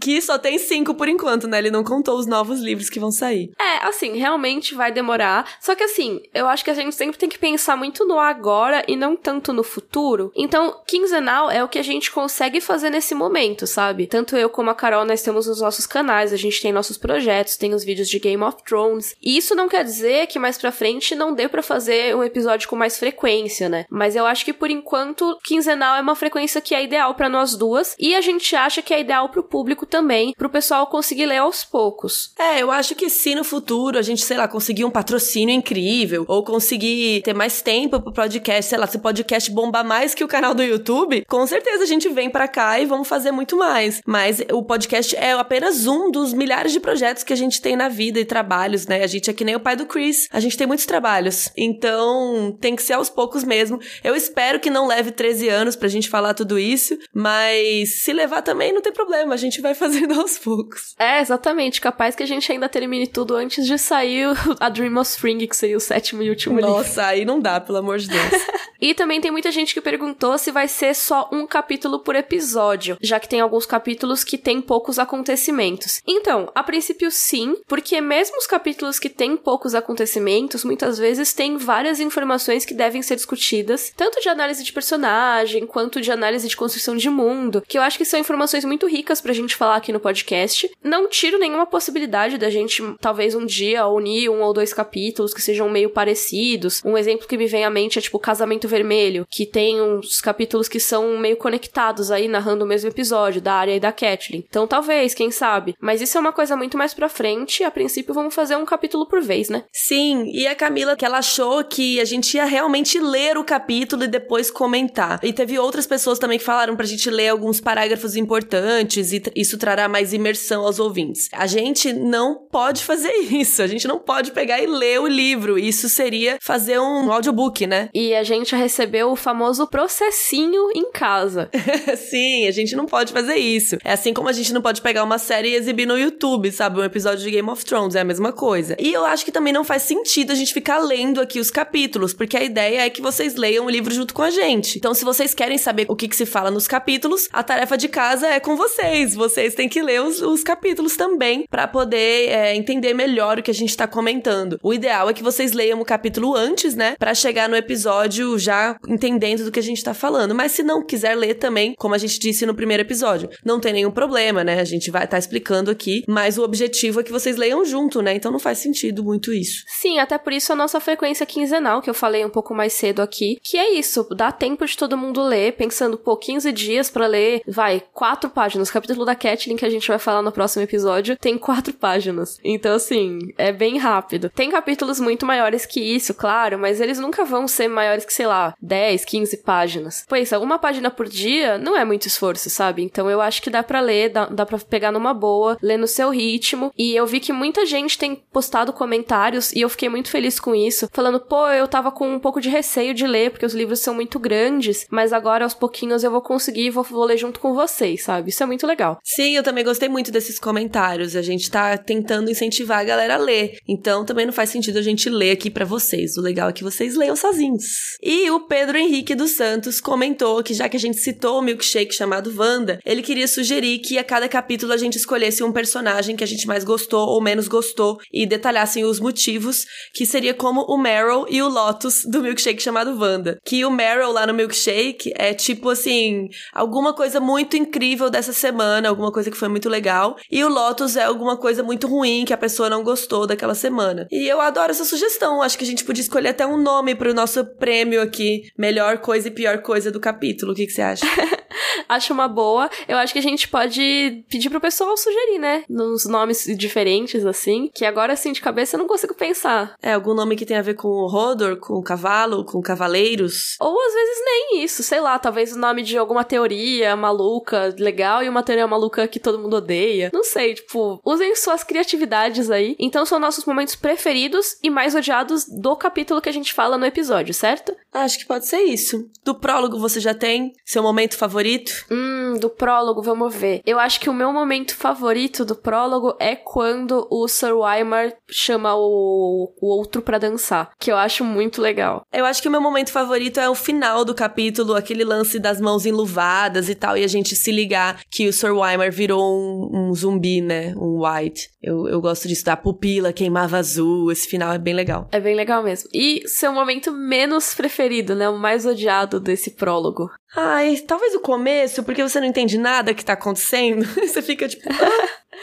Que 0.00 0.20
só 0.20 0.38
tem 0.38 0.58
cinco 0.58 0.94
por 0.94 1.08
enquanto, 1.08 1.48
né? 1.48 1.58
Ele 1.58 1.70
não 1.70 1.82
contou 1.82 2.18
os 2.18 2.26
novos 2.26 2.60
livros 2.60 2.90
que 2.90 3.00
vão 3.00 3.10
sair. 3.10 3.50
É, 3.58 3.86
assim, 3.86 4.16
realmente 4.16 4.74
vai 4.74 4.92
demorar. 4.92 5.56
Só 5.60 5.74
que 5.74 5.82
assim, 5.82 6.20
eu 6.34 6.46
acho 6.46 6.62
que 6.62 6.70
a 6.70 6.74
gente 6.74 6.94
sempre 6.94 7.16
tem 7.16 7.28
que 7.28 7.38
pensar 7.38 7.76
muito 7.76 8.04
no 8.04 8.18
agora 8.18 8.84
e 8.86 8.94
não 8.94 9.16
tanto 9.16 9.52
no 9.52 9.62
futuro. 9.62 10.30
Então, 10.36 10.80
quinzenal 10.86 11.50
é 11.50 11.64
o 11.64 11.68
que 11.68 11.78
a 11.78 11.82
gente 11.82 12.10
consegue 12.10 12.60
fazer 12.60 12.90
nesse 12.90 13.14
momento, 13.14 13.66
sabe? 13.66 14.06
Tanto 14.06 14.36
eu 14.36 14.50
como 14.50 14.70
a 14.70 14.74
Carol, 14.74 15.04
nós 15.04 15.22
temos 15.22 15.48
os 15.48 15.60
nossos 15.60 15.86
canais, 15.86 16.32
a 16.32 16.36
gente 16.36 16.60
tem 16.60 16.72
nossos 16.72 16.98
projetos, 16.98 17.56
tem 17.56 17.72
os 17.72 17.84
vídeos 17.84 18.08
de 18.08 18.18
Game 18.18 18.42
of 18.42 18.58
Thrones. 18.64 19.16
E 19.22 19.36
isso 19.36 19.54
não 19.54 19.68
quer 19.68 19.84
dizer 19.84 20.26
que 20.26 20.38
mais 20.38 20.58
pra 20.58 20.70
frente 20.70 21.14
não 21.14 21.34
dê 21.34 21.48
para 21.48 21.62
fazer 21.62 22.14
um 22.14 22.22
episódio 22.22 22.68
com 22.68 22.76
mais 22.76 22.98
frequência, 22.98 23.68
né? 23.68 23.86
Mas 23.90 24.14
eu 24.14 24.26
acho 24.26 24.44
que 24.44 24.52
por 24.52 24.70
enquanto, 24.70 25.38
quinzenal 25.42 25.96
é 25.96 26.00
uma 26.00 26.14
frequência 26.14 26.60
que 26.60 26.74
é 26.74 26.82
ideal 26.82 27.11
para 27.14 27.28
nós 27.28 27.56
duas. 27.56 27.94
E 27.98 28.14
a 28.14 28.20
gente 28.20 28.54
acha 28.54 28.82
que 28.82 28.92
é 28.92 29.00
ideal 29.00 29.28
pro 29.28 29.42
público 29.42 29.86
também, 29.86 30.32
pro 30.36 30.50
pessoal 30.50 30.86
conseguir 30.86 31.26
ler 31.26 31.38
aos 31.38 31.64
poucos. 31.64 32.32
É, 32.38 32.62
eu 32.62 32.70
acho 32.70 32.94
que 32.94 33.08
se 33.08 33.34
no 33.34 33.44
futuro 33.44 33.98
a 33.98 34.02
gente, 34.02 34.22
sei 34.22 34.36
lá, 34.36 34.48
conseguir 34.48 34.84
um 34.84 34.90
patrocínio 34.90 35.54
incrível, 35.54 36.24
ou 36.28 36.44
conseguir 36.44 37.22
ter 37.22 37.34
mais 37.34 37.62
tempo 37.62 38.00
pro 38.00 38.12
podcast, 38.12 38.68
sei 38.68 38.78
lá, 38.78 38.86
se 38.86 38.96
o 38.96 39.00
podcast 39.00 39.50
bombar 39.50 39.84
mais 39.84 40.14
que 40.14 40.24
o 40.24 40.28
canal 40.28 40.54
do 40.54 40.62
YouTube, 40.62 41.24
com 41.28 41.46
certeza 41.46 41.84
a 41.84 41.86
gente 41.86 42.08
vem 42.08 42.30
para 42.30 42.48
cá 42.48 42.78
e 42.80 42.86
vamos 42.86 43.08
fazer 43.08 43.30
muito 43.30 43.56
mais. 43.56 44.00
Mas 44.06 44.42
o 44.52 44.62
podcast 44.62 45.14
é 45.16 45.32
apenas 45.32 45.86
um 45.86 46.10
dos 46.10 46.32
milhares 46.32 46.72
de 46.72 46.80
projetos 46.80 47.22
que 47.22 47.32
a 47.32 47.36
gente 47.36 47.60
tem 47.60 47.76
na 47.76 47.88
vida 47.88 48.18
e 48.18 48.24
trabalhos, 48.24 48.86
né? 48.86 49.02
A 49.02 49.06
gente 49.06 49.30
é 49.30 49.32
que 49.32 49.44
nem 49.44 49.56
o 49.56 49.60
pai 49.60 49.76
do 49.76 49.86
Chris, 49.86 50.28
a 50.30 50.40
gente 50.40 50.56
tem 50.56 50.66
muitos 50.66 50.86
trabalhos. 50.86 51.50
Então, 51.56 52.56
tem 52.60 52.76
que 52.76 52.82
ser 52.82 52.94
aos 52.94 53.08
poucos 53.08 53.44
mesmo. 53.44 53.80
Eu 54.02 54.14
espero 54.14 54.60
que 54.60 54.70
não 54.70 54.86
leve 54.86 55.10
13 55.10 55.48
anos 55.48 55.76
pra 55.76 55.88
gente 55.88 56.08
falar 56.08 56.34
tudo 56.34 56.58
isso, 56.58 56.98
mas 57.14 58.02
se 58.02 58.12
levar 58.12 58.42
também 58.42 58.72
não 58.72 58.80
tem 58.80 58.92
problema, 58.92 59.34
a 59.34 59.36
gente 59.36 59.60
vai 59.60 59.74
fazendo 59.82 60.20
aos 60.20 60.38
poucos. 60.38 60.94
É, 60.98 61.20
exatamente. 61.20 61.80
Capaz 61.80 62.14
que 62.14 62.22
a 62.22 62.26
gente 62.26 62.50
ainda 62.50 62.68
termine 62.68 63.06
tudo 63.06 63.34
antes 63.34 63.66
de 63.66 63.78
sair 63.78 64.26
a 64.60 64.68
Dream 64.68 64.96
of 64.96 65.10
Spring, 65.10 65.46
que 65.46 65.56
seria 65.56 65.76
o 65.76 65.80
sétimo 65.80 66.22
e 66.22 66.30
último 66.30 66.60
Nossa, 66.60 66.66
livro. 66.66 66.78
Nossa, 66.88 67.06
aí 67.06 67.24
não 67.24 67.40
dá, 67.40 67.60
pelo 67.60 67.78
amor 67.78 67.98
de 67.98 68.08
Deus. 68.08 68.32
e 68.80 68.94
também 68.94 69.20
tem 69.20 69.30
muita 69.30 69.50
gente 69.50 69.74
que 69.74 69.80
perguntou 69.80 70.36
se 70.38 70.50
vai 70.50 70.68
ser 70.68 70.94
só 70.94 71.28
um 71.32 71.46
capítulo 71.46 72.00
por 72.00 72.14
episódio, 72.14 72.96
já 73.00 73.18
que 73.18 73.28
tem 73.28 73.40
alguns 73.40 73.66
capítulos 73.66 74.24
que 74.24 74.38
tem 74.38 74.60
poucos 74.60 74.98
acontecimentos. 74.98 76.00
Então, 76.06 76.50
a 76.54 76.62
princípio 76.62 77.10
sim, 77.10 77.56
porque 77.66 78.00
mesmo 78.00 78.36
os 78.38 78.46
capítulos 78.46 78.98
que 78.98 79.08
têm 79.08 79.36
poucos 79.36 79.74
acontecimentos, 79.74 80.64
muitas 80.64 80.98
vezes 80.98 81.32
tem 81.32 81.56
várias 81.56 82.00
informações 82.00 82.64
que 82.64 82.74
devem 82.74 83.02
ser 83.02 83.16
discutidas, 83.16 83.92
tanto 83.96 84.20
de 84.20 84.28
análise 84.28 84.64
de 84.64 84.72
personagem 84.72 85.66
quanto 85.66 86.00
de 86.00 86.10
análise 86.10 86.48
de 86.48 86.56
construção 86.56 86.91
de 86.96 87.10
mundo, 87.10 87.62
que 87.66 87.78
eu 87.78 87.82
acho 87.82 87.98
que 87.98 88.04
são 88.04 88.18
informações 88.18 88.64
muito 88.64 88.86
ricas 88.86 89.20
pra 89.20 89.32
gente 89.32 89.56
falar 89.56 89.76
aqui 89.76 89.92
no 89.92 90.00
podcast. 90.00 90.70
Não 90.82 91.08
tiro 91.08 91.38
nenhuma 91.38 91.66
possibilidade 91.66 92.38
da 92.38 92.50
gente, 92.50 92.82
talvez 93.00 93.34
um 93.34 93.44
dia, 93.44 93.86
unir 93.86 94.28
um 94.28 94.42
ou 94.42 94.52
dois 94.52 94.72
capítulos 94.72 95.34
que 95.34 95.42
sejam 95.42 95.68
meio 95.68 95.90
parecidos. 95.90 96.82
Um 96.84 96.96
exemplo 96.96 97.26
que 97.26 97.36
me 97.36 97.46
vem 97.46 97.64
à 97.64 97.70
mente 97.70 97.98
é 97.98 98.02
tipo 98.02 98.18
Casamento 98.18 98.68
Vermelho, 98.68 99.26
que 99.30 99.46
tem 99.46 99.80
uns 99.80 100.20
capítulos 100.20 100.68
que 100.68 100.80
são 100.80 101.18
meio 101.18 101.36
conectados 101.36 102.10
aí, 102.10 102.28
narrando 102.28 102.64
o 102.64 102.68
mesmo 102.68 102.88
episódio, 102.88 103.40
da 103.40 103.54
Arya 103.54 103.76
e 103.76 103.80
da 103.80 103.92
Catelyn. 103.92 104.44
Então 104.48 104.66
talvez, 104.66 105.14
quem 105.14 105.30
sabe. 105.30 105.74
Mas 105.80 106.00
isso 106.00 106.16
é 106.16 106.20
uma 106.20 106.32
coisa 106.32 106.56
muito 106.56 106.76
mais 106.76 106.94
pra 106.94 107.08
frente. 107.08 107.64
A 107.64 107.70
princípio, 107.70 108.14
vamos 108.14 108.34
fazer 108.34 108.56
um 108.56 108.64
capítulo 108.64 109.06
por 109.06 109.20
vez, 109.20 109.48
né? 109.48 109.64
Sim, 109.72 110.30
e 110.32 110.46
a 110.46 110.54
Camila, 110.54 110.96
que 110.96 111.04
ela 111.04 111.18
achou 111.18 111.62
que 111.64 112.00
a 112.00 112.04
gente 112.04 112.36
ia 112.36 112.44
realmente 112.44 112.98
ler 112.98 113.36
o 113.36 113.44
capítulo 113.44 114.04
e 114.04 114.08
depois 114.08 114.50
comentar. 114.50 115.20
E 115.22 115.32
teve 115.32 115.58
outras 115.58 115.86
pessoas 115.86 116.18
também 116.18 116.38
que 116.38 116.44
falaram 116.44 116.76
pra 116.82 116.88
gente 116.88 117.08
ler 117.08 117.28
alguns 117.28 117.60
parágrafos 117.60 118.16
importantes 118.16 119.12
e 119.12 119.22
isso 119.36 119.56
trará 119.56 119.88
mais 119.88 120.12
imersão 120.12 120.66
aos 120.66 120.80
ouvintes. 120.80 121.28
A 121.32 121.46
gente 121.46 121.92
não 121.92 122.34
pode 122.50 122.82
fazer 122.82 123.12
isso. 123.30 123.62
A 123.62 123.68
gente 123.68 123.86
não 123.86 124.00
pode 124.00 124.32
pegar 124.32 124.60
e 124.60 124.66
ler 124.66 125.00
o 125.00 125.06
livro. 125.06 125.56
Isso 125.56 125.88
seria 125.88 126.38
fazer 126.42 126.80
um 126.80 127.12
audiobook, 127.12 127.68
né? 127.68 127.88
E 127.94 128.16
a 128.16 128.24
gente 128.24 128.56
recebeu 128.56 129.12
o 129.12 129.16
famoso 129.16 129.64
processinho 129.68 130.72
em 130.74 130.90
casa. 130.90 131.48
Sim, 132.10 132.48
a 132.48 132.50
gente 132.50 132.74
não 132.74 132.84
pode 132.84 133.12
fazer 133.12 133.36
isso. 133.36 133.76
É 133.84 133.92
assim 133.92 134.12
como 134.12 134.28
a 134.28 134.32
gente 134.32 134.52
não 134.52 134.60
pode 134.60 134.82
pegar 134.82 135.04
uma 135.04 135.18
série 135.18 135.50
e 135.50 135.54
exibir 135.54 135.86
no 135.86 135.96
YouTube, 135.96 136.50
sabe? 136.50 136.80
Um 136.80 136.84
episódio 136.84 137.22
de 137.22 137.30
Game 137.30 137.48
of 137.48 137.64
Thrones, 137.64 137.94
é 137.94 138.00
a 138.00 138.04
mesma 138.04 138.32
coisa. 138.32 138.76
E 138.80 138.92
eu 138.92 139.04
acho 139.04 139.24
que 139.24 139.30
também 139.30 139.52
não 139.52 139.62
faz 139.62 139.82
sentido 139.82 140.32
a 140.32 140.34
gente 140.34 140.52
ficar 140.52 140.78
lendo 140.78 141.20
aqui 141.20 141.38
os 141.38 141.50
capítulos, 141.50 142.12
porque 142.12 142.36
a 142.36 142.42
ideia 142.42 142.86
é 142.86 142.90
que 142.90 143.00
vocês 143.00 143.36
leiam 143.36 143.66
o 143.66 143.70
livro 143.70 143.94
junto 143.94 144.12
com 144.12 144.22
a 144.22 144.30
gente. 144.30 144.78
Então, 144.78 144.92
se 144.92 145.04
vocês 145.04 145.32
querem 145.32 145.58
saber 145.58 145.86
o 145.88 145.94
que, 145.94 146.08
que 146.08 146.16
se 146.16 146.26
fala 146.26 146.50
nos 146.50 146.66
capítulos, 146.72 147.28
a 147.30 147.42
tarefa 147.42 147.76
de 147.76 147.86
casa 147.86 148.26
é 148.26 148.40
com 148.40 148.56
vocês. 148.56 149.14
Vocês 149.14 149.54
têm 149.54 149.68
que 149.68 149.82
ler 149.82 150.00
os, 150.00 150.22
os 150.22 150.42
capítulos 150.42 150.96
também 150.96 151.44
para 151.50 151.68
poder 151.68 152.30
é, 152.30 152.56
entender 152.56 152.94
melhor 152.94 153.38
o 153.38 153.42
que 153.42 153.50
a 153.50 153.54
gente 153.54 153.76
tá 153.76 153.86
comentando. 153.86 154.58
O 154.62 154.72
ideal 154.72 155.10
é 155.10 155.12
que 155.12 155.22
vocês 155.22 155.52
leiam 155.52 155.78
o 155.82 155.84
capítulo 155.84 156.34
antes, 156.34 156.74
né? 156.74 156.96
Para 156.98 157.14
chegar 157.14 157.46
no 157.46 157.56
episódio 157.56 158.38
já 158.38 158.74
entendendo 158.88 159.44
do 159.44 159.52
que 159.52 159.60
a 159.60 159.62
gente 159.62 159.84
tá 159.84 159.92
falando. 159.92 160.34
Mas 160.34 160.52
se 160.52 160.62
não 160.62 160.82
quiser 160.82 161.14
ler 161.14 161.34
também, 161.34 161.74
como 161.76 161.94
a 161.94 161.98
gente 161.98 162.18
disse 162.18 162.46
no 162.46 162.54
primeiro 162.54 162.82
episódio, 162.82 163.28
não 163.44 163.60
tem 163.60 163.74
nenhum 163.74 163.90
problema, 163.90 164.42
né? 164.42 164.58
A 164.58 164.64
gente 164.64 164.90
vai 164.90 165.04
estar 165.04 165.16
tá 165.16 165.18
explicando 165.18 165.70
aqui, 165.70 166.02
mas 166.08 166.38
o 166.38 166.42
objetivo 166.42 167.00
é 167.00 167.02
que 167.02 167.12
vocês 167.12 167.36
leiam 167.36 167.66
junto, 167.66 168.00
né? 168.00 168.14
Então 168.14 168.32
não 168.32 168.38
faz 168.38 168.56
sentido 168.56 169.04
muito 169.04 169.30
isso. 169.30 169.62
Sim, 169.66 169.98
até 169.98 170.16
por 170.16 170.32
isso 170.32 170.50
a 170.54 170.56
nossa 170.56 170.80
frequência 170.80 171.26
quinzenal, 171.26 171.82
que 171.82 171.90
eu 171.90 171.94
falei 171.94 172.24
um 172.24 172.30
pouco 172.30 172.54
mais 172.54 172.72
cedo 172.72 173.02
aqui, 173.02 173.38
que 173.42 173.58
é 173.58 173.74
isso, 173.74 174.08
dá 174.16 174.32
tempo 174.32 174.64
de 174.64 174.74
todo 174.74 174.96
mundo 174.96 175.22
ler, 175.22 175.52
pensando, 175.52 175.98
pô, 175.98 176.16
15 176.16 176.50
dias 176.50 176.61
para 176.90 177.06
ler, 177.06 177.42
vai, 177.46 177.82
quatro 177.92 178.30
páginas. 178.30 178.68
O 178.68 178.72
capítulo 178.72 179.04
da 179.04 179.14
Catlin 179.14 179.56
que 179.56 179.64
a 179.64 179.70
gente 179.70 179.88
vai 179.88 179.98
falar 179.98 180.22
no 180.22 180.32
próximo 180.32 180.62
episódio 180.62 181.16
tem 181.16 181.38
quatro 181.38 181.72
páginas. 181.74 182.38
Então, 182.44 182.74
assim, 182.74 183.18
é 183.36 183.52
bem 183.52 183.78
rápido. 183.78 184.30
Tem 184.30 184.50
capítulos 184.50 185.00
muito 185.00 185.26
maiores 185.26 185.66
que 185.66 185.80
isso, 185.80 186.14
claro, 186.14 186.58
mas 186.58 186.80
eles 186.80 186.98
nunca 186.98 187.24
vão 187.24 187.48
ser 187.48 187.68
maiores 187.68 188.04
que, 188.04 188.12
sei 188.12 188.26
lá, 188.26 188.54
10, 188.60 189.04
15 189.04 189.36
páginas. 189.38 190.04
Pois, 190.08 190.30
uma 190.32 190.58
página 190.58 190.90
por 190.90 191.08
dia 191.08 191.58
não 191.58 191.76
é 191.76 191.84
muito 191.84 192.06
esforço, 192.06 192.48
sabe? 192.50 192.82
Então 192.82 193.10
eu 193.10 193.20
acho 193.20 193.42
que 193.42 193.50
dá 193.50 193.62
para 193.62 193.80
ler, 193.80 194.10
dá, 194.10 194.26
dá 194.26 194.46
para 194.46 194.58
pegar 194.58 194.92
numa 194.92 195.14
boa, 195.14 195.56
ler 195.62 195.76
no 195.76 195.86
seu 195.86 196.10
ritmo. 196.10 196.72
E 196.76 196.94
eu 196.94 197.06
vi 197.06 197.20
que 197.20 197.32
muita 197.32 197.66
gente 197.66 197.98
tem 197.98 198.14
postado 198.14 198.72
comentários 198.72 199.52
e 199.52 199.60
eu 199.60 199.68
fiquei 199.68 199.88
muito 199.88 200.10
feliz 200.10 200.38
com 200.38 200.54
isso, 200.54 200.88
falando, 200.92 201.20
pô, 201.20 201.48
eu 201.48 201.66
tava 201.66 201.90
com 201.90 202.12
um 202.12 202.18
pouco 202.18 202.40
de 202.40 202.48
receio 202.48 202.94
de 202.94 203.06
ler, 203.06 203.30
porque 203.30 203.46
os 203.46 203.54
livros 203.54 203.80
são 203.80 203.94
muito 203.94 204.18
grandes, 204.18 204.86
mas 204.90 205.12
agora 205.12 205.44
aos 205.44 205.54
pouquinhos 205.54 206.04
eu 206.04 206.10
vou 206.10 206.20
conseguir 206.20 206.51
e 206.54 206.70
vou, 206.70 206.84
vou 206.84 207.04
ler 207.04 207.16
junto 207.16 207.40
com 207.40 207.54
vocês, 207.54 208.02
sabe? 208.02 208.30
Isso 208.30 208.42
é 208.42 208.46
muito 208.46 208.66
legal. 208.66 208.98
Sim, 209.04 209.36
eu 209.36 209.42
também 209.42 209.64
gostei 209.64 209.88
muito 209.88 210.10
desses 210.10 210.38
comentários. 210.38 211.16
A 211.16 211.22
gente 211.22 211.50
tá 211.50 211.76
tentando 211.76 212.30
incentivar 212.30 212.80
a 212.80 212.84
galera 212.84 213.14
a 213.14 213.18
ler. 213.18 213.58
Então 213.68 214.04
também 214.04 214.26
não 214.26 214.32
faz 214.32 214.50
sentido 214.50 214.78
a 214.78 214.82
gente 214.82 215.08
ler 215.08 215.32
aqui 215.32 215.50
para 215.50 215.64
vocês. 215.64 216.16
O 216.16 216.20
legal 216.20 216.48
é 216.48 216.52
que 216.52 216.64
vocês 216.64 216.96
leiam 216.96 217.16
sozinhos. 217.16 217.96
E 218.02 218.30
o 218.30 218.40
Pedro 218.46 218.78
Henrique 218.78 219.14
dos 219.14 219.32
Santos 219.32 219.80
comentou 219.80 220.42
que 220.42 220.54
já 220.54 220.68
que 220.68 220.76
a 220.76 220.80
gente 220.80 220.98
citou 220.98 221.38
o 221.38 221.42
milkshake 221.42 221.94
chamado 221.94 222.32
Wanda, 222.36 222.78
ele 222.84 223.02
queria 223.02 223.28
sugerir 223.28 223.78
que 223.78 223.98
a 223.98 224.04
cada 224.04 224.28
capítulo 224.28 224.72
a 224.72 224.76
gente 224.76 224.96
escolhesse 224.96 225.42
um 225.42 225.52
personagem 225.52 226.16
que 226.16 226.24
a 226.24 226.26
gente 226.26 226.46
mais 226.46 226.64
gostou 226.64 227.08
ou 227.08 227.20
menos 227.20 227.48
gostou 227.48 227.98
e 228.12 228.26
detalhassem 228.26 228.84
os 228.84 229.00
motivos, 229.00 229.64
que 229.94 230.06
seria 230.06 230.34
como 230.34 230.62
o 230.62 230.78
Meryl 230.78 231.26
e 231.28 231.42
o 231.42 231.48
Lotus 231.48 232.02
do 232.04 232.22
milkshake 232.22 232.62
chamado 232.62 232.98
Wanda. 232.98 233.38
Que 233.44 233.64
o 233.64 233.70
Meryl 233.70 234.12
lá 234.12 234.26
no 234.26 234.34
milkshake 234.34 235.12
é 235.16 235.34
tipo 235.34 235.70
assim, 235.70 236.28
alguma 236.52 236.92
coisa 236.92 237.20
muito 237.20 237.56
incrível 237.56 238.08
dessa 238.10 238.32
semana, 238.32 238.88
alguma 238.88 239.12
coisa 239.12 239.30
que 239.30 239.36
foi 239.36 239.48
muito 239.48 239.68
legal, 239.68 240.16
e 240.30 240.42
o 240.44 240.48
Lotus 240.48 240.96
é 240.96 241.04
alguma 241.04 241.36
coisa 241.36 241.62
muito 241.62 241.86
ruim 241.86 242.24
que 242.24 242.32
a 242.32 242.38
pessoa 242.38 242.70
não 242.70 242.82
gostou 242.82 243.26
daquela 243.26 243.54
semana. 243.54 244.06
E 244.10 244.26
eu 244.26 244.40
adoro 244.40 244.70
essa 244.70 244.84
sugestão, 244.84 245.42
acho 245.42 245.58
que 245.58 245.64
a 245.64 245.66
gente 245.66 245.84
podia 245.84 246.02
escolher 246.02 246.28
até 246.28 246.46
um 246.46 246.56
nome 246.56 246.94
pro 246.94 247.14
nosso 247.14 247.44
prêmio 247.44 248.00
aqui, 248.00 248.50
melhor 248.56 248.98
coisa 248.98 249.28
e 249.28 249.30
pior 249.30 249.58
coisa 249.58 249.90
do 249.90 250.00
capítulo. 250.00 250.52
O 250.52 250.54
que, 250.54 250.66
que 250.66 250.72
você 250.72 250.82
acha? 250.82 251.06
acho 251.88 252.12
uma 252.12 252.28
boa. 252.28 252.70
Eu 252.88 252.96
acho 252.98 253.12
que 253.12 253.18
a 253.18 253.22
gente 253.22 253.48
pode 253.48 254.24
pedir 254.28 254.50
pro 254.50 254.60
pessoal 254.60 254.96
sugerir, 254.96 255.38
né? 255.38 255.64
Nos 255.68 256.04
nomes 256.06 256.44
diferentes, 256.56 257.24
assim. 257.24 257.70
Que 257.74 257.84
agora, 257.84 258.12
assim, 258.12 258.32
de 258.32 258.40
cabeça 258.40 258.76
eu 258.76 258.78
não 258.78 258.86
consigo 258.86 259.14
pensar. 259.14 259.74
É, 259.82 259.94
algum 259.94 260.14
nome 260.14 260.36
que 260.36 260.46
tenha 260.46 260.60
a 260.60 260.62
ver 260.62 260.74
com 260.74 260.88
o 260.88 261.06
Rodor, 261.06 261.56
com 261.56 261.74
o 261.74 261.82
cavalo, 261.82 262.44
com 262.44 262.60
cavaleiros. 262.60 263.56
Ou 263.60 263.78
às 263.80 263.94
vezes 263.94 264.22
nem 264.24 264.64
isso, 264.64 264.82
sei 264.82 265.00
lá, 265.00 265.18
talvez 265.18 265.52
o 265.52 265.58
nome 265.58 265.82
de 265.82 265.96
alguma 265.96 266.24
teoria 266.24 266.96
maluca, 266.96 267.74
legal, 267.78 268.22
e 268.22 268.28
uma 268.28 268.42
teoria 268.42 268.66
maluca 268.66 269.06
que 269.08 269.20
todo 269.20 269.38
mundo 269.38 269.56
odeia. 269.56 270.10
Não 270.12 270.24
sei, 270.24 270.54
tipo, 270.54 271.00
usem 271.04 271.34
suas 271.36 271.64
criatividades 271.64 272.50
aí. 272.50 272.76
Então 272.78 273.04
são 273.04 273.18
nossos 273.18 273.44
momentos 273.44 273.74
preferidos 273.74 274.56
e 274.62 274.70
mais 274.70 274.94
odiados 274.94 275.44
do 275.48 275.76
capítulo 275.76 276.20
que 276.20 276.28
a 276.28 276.32
gente 276.32 276.52
fala 276.52 276.78
no 276.78 276.86
episódio, 276.86 277.34
certo? 277.34 277.74
Acho 277.92 278.18
que 278.18 278.26
pode 278.26 278.46
ser 278.46 278.62
isso. 278.62 279.08
Do 279.24 279.34
prólogo 279.34 279.78
você 279.78 280.00
já 280.00 280.14
tem 280.14 280.52
seu 280.64 280.82
momento 280.82 281.16
favorito? 281.16 281.51
Hum, 281.90 282.38
do 282.38 282.48
prólogo, 282.48 283.02
vamos 283.02 283.34
ver. 283.34 283.60
Eu 283.66 283.78
acho 283.78 284.00
que 284.00 284.10
o 284.10 284.14
meu 284.14 284.32
momento 284.32 284.74
favorito 284.74 285.44
do 285.44 285.54
prólogo 285.54 286.14
é 286.18 286.34
quando 286.34 287.06
o 287.10 287.26
Sir 287.28 287.56
Weimar 287.56 288.12
chama 288.30 288.74
o, 288.74 289.52
o 289.60 289.66
outro 289.66 290.02
para 290.02 290.18
dançar, 290.18 290.70
que 290.78 290.90
eu 290.90 290.96
acho 290.96 291.24
muito 291.24 291.60
legal. 291.60 292.02
Eu 292.12 292.24
acho 292.24 292.40
que 292.40 292.48
o 292.48 292.50
meu 292.50 292.60
momento 292.60 292.90
favorito 292.90 293.40
é 293.40 293.48
o 293.48 293.54
final 293.54 294.04
do 294.04 294.14
capítulo, 294.14 294.74
aquele 294.74 295.04
lance 295.04 295.38
das 295.38 295.60
mãos 295.60 295.86
enluvadas 295.86 296.68
e 296.68 296.74
tal, 296.74 296.96
e 296.96 297.04
a 297.04 297.08
gente 297.08 297.34
se 297.36 297.50
ligar 297.50 298.00
que 298.10 298.28
o 298.28 298.32
Sir 298.32 298.54
Weimar 298.54 298.90
virou 298.90 299.22
um, 299.22 299.70
um 299.72 299.94
zumbi, 299.94 300.40
né? 300.40 300.74
Um 300.76 301.04
white. 301.04 301.48
Eu, 301.62 301.88
eu 301.88 302.00
gosto 302.00 302.26
disso, 302.28 302.44
da 302.44 302.56
pupila 302.56 303.12
queimava 303.12 303.58
azul, 303.58 304.10
esse 304.10 304.28
final 304.28 304.52
é 304.52 304.58
bem 304.58 304.74
legal. 304.74 305.08
É 305.12 305.20
bem 305.20 305.34
legal 305.34 305.62
mesmo. 305.62 305.88
E 305.92 306.22
seu 306.26 306.52
momento 306.52 306.92
menos 306.92 307.54
preferido, 307.54 308.14
né? 308.14 308.28
O 308.28 308.38
mais 308.38 308.66
odiado 308.66 309.20
desse 309.20 309.50
prólogo. 309.50 310.10
Ai, 310.34 310.76
talvez 310.86 311.14
o 311.14 311.20
começo, 311.20 311.82
porque 311.82 312.02
você 312.02 312.18
não 312.18 312.26
entende 312.26 312.56
nada 312.56 312.94
que 312.94 313.04
tá 313.04 313.12
acontecendo. 313.12 313.84
você 313.94 314.22
fica 314.22 314.48
tipo. 314.48 314.68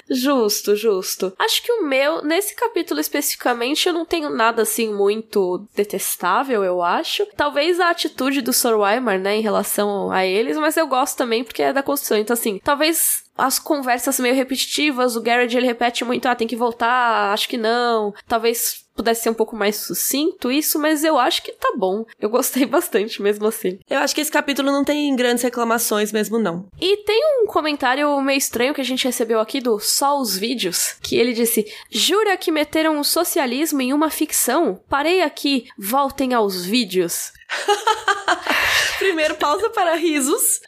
Justo, 0.09 0.75
justo. 0.75 1.33
Acho 1.37 1.61
que 1.61 1.71
o 1.71 1.83
meu, 1.83 2.23
nesse 2.23 2.55
capítulo 2.55 2.99
especificamente, 2.99 3.87
eu 3.87 3.93
não 3.93 4.05
tenho 4.05 4.29
nada 4.29 4.63
assim 4.63 4.91
muito 4.91 5.67
detestável, 5.75 6.63
eu 6.63 6.81
acho. 6.81 7.27
Talvez 7.35 7.79
a 7.79 7.89
atitude 7.89 8.41
do 8.41 8.53
Sir 8.53 8.75
Weimar, 8.75 9.19
né, 9.19 9.35
em 9.35 9.41
relação 9.41 10.11
a 10.11 10.25
eles, 10.25 10.57
mas 10.57 10.77
eu 10.77 10.87
gosto 10.87 11.17
também 11.17 11.43
porque 11.43 11.61
é 11.61 11.73
da 11.73 11.83
construção. 11.83 12.17
Então, 12.17 12.33
assim, 12.33 12.59
talvez 12.63 13.23
as 13.37 13.59
conversas 13.59 14.19
meio 14.19 14.35
repetitivas, 14.35 15.15
o 15.15 15.21
Garrett 15.21 15.55
ele 15.55 15.67
repete 15.67 16.03
muito, 16.03 16.27
ah, 16.27 16.35
tem 16.35 16.47
que 16.47 16.55
voltar, 16.55 17.31
acho 17.31 17.47
que 17.47 17.57
não. 17.57 18.13
Talvez 18.27 18.85
pudesse 18.99 19.23
ser 19.23 19.29
um 19.29 19.33
pouco 19.33 19.55
mais 19.55 19.77
sucinto 19.77 20.51
isso, 20.51 20.77
mas 20.77 21.05
eu 21.05 21.17
acho 21.17 21.41
que 21.41 21.53
tá 21.53 21.73
bom. 21.77 22.03
Eu 22.19 22.29
gostei 22.29 22.65
bastante 22.67 23.21
mesmo 23.21 23.47
assim. 23.47 23.79
Eu 23.89 23.99
acho 23.99 24.13
que 24.13 24.19
esse 24.19 24.31
capítulo 24.31 24.71
não 24.71 24.83
tem 24.83 25.15
grandes 25.15 25.41
reclamações 25.41 26.11
mesmo 26.11 26.37
não. 26.37 26.67
E 26.79 26.97
tem 26.97 27.21
um 27.41 27.47
comentário 27.47 28.19
meio 28.21 28.37
estranho 28.37 28.73
que 28.73 28.81
a 28.81 28.85
gente 28.85 29.05
recebeu 29.05 29.39
aqui 29.39 29.61
do 29.61 29.79
Só 29.79 30.19
os 30.19 30.37
Vídeos, 30.37 30.95
que 31.01 31.15
ele 31.15 31.31
disse: 31.31 31.65
"Jura 31.89 32.35
que 32.35 32.51
meteram 32.51 32.99
o 32.99 33.03
socialismo 33.05 33.81
em 33.81 33.93
uma 33.93 34.09
ficção? 34.09 34.81
Parei 34.89 35.21
aqui, 35.21 35.65
voltem 35.77 36.33
aos 36.33 36.65
vídeos." 36.65 37.31
Primeiro, 38.99 39.35
pausa 39.35 39.69
para 39.69 39.95
risos. 39.95 40.61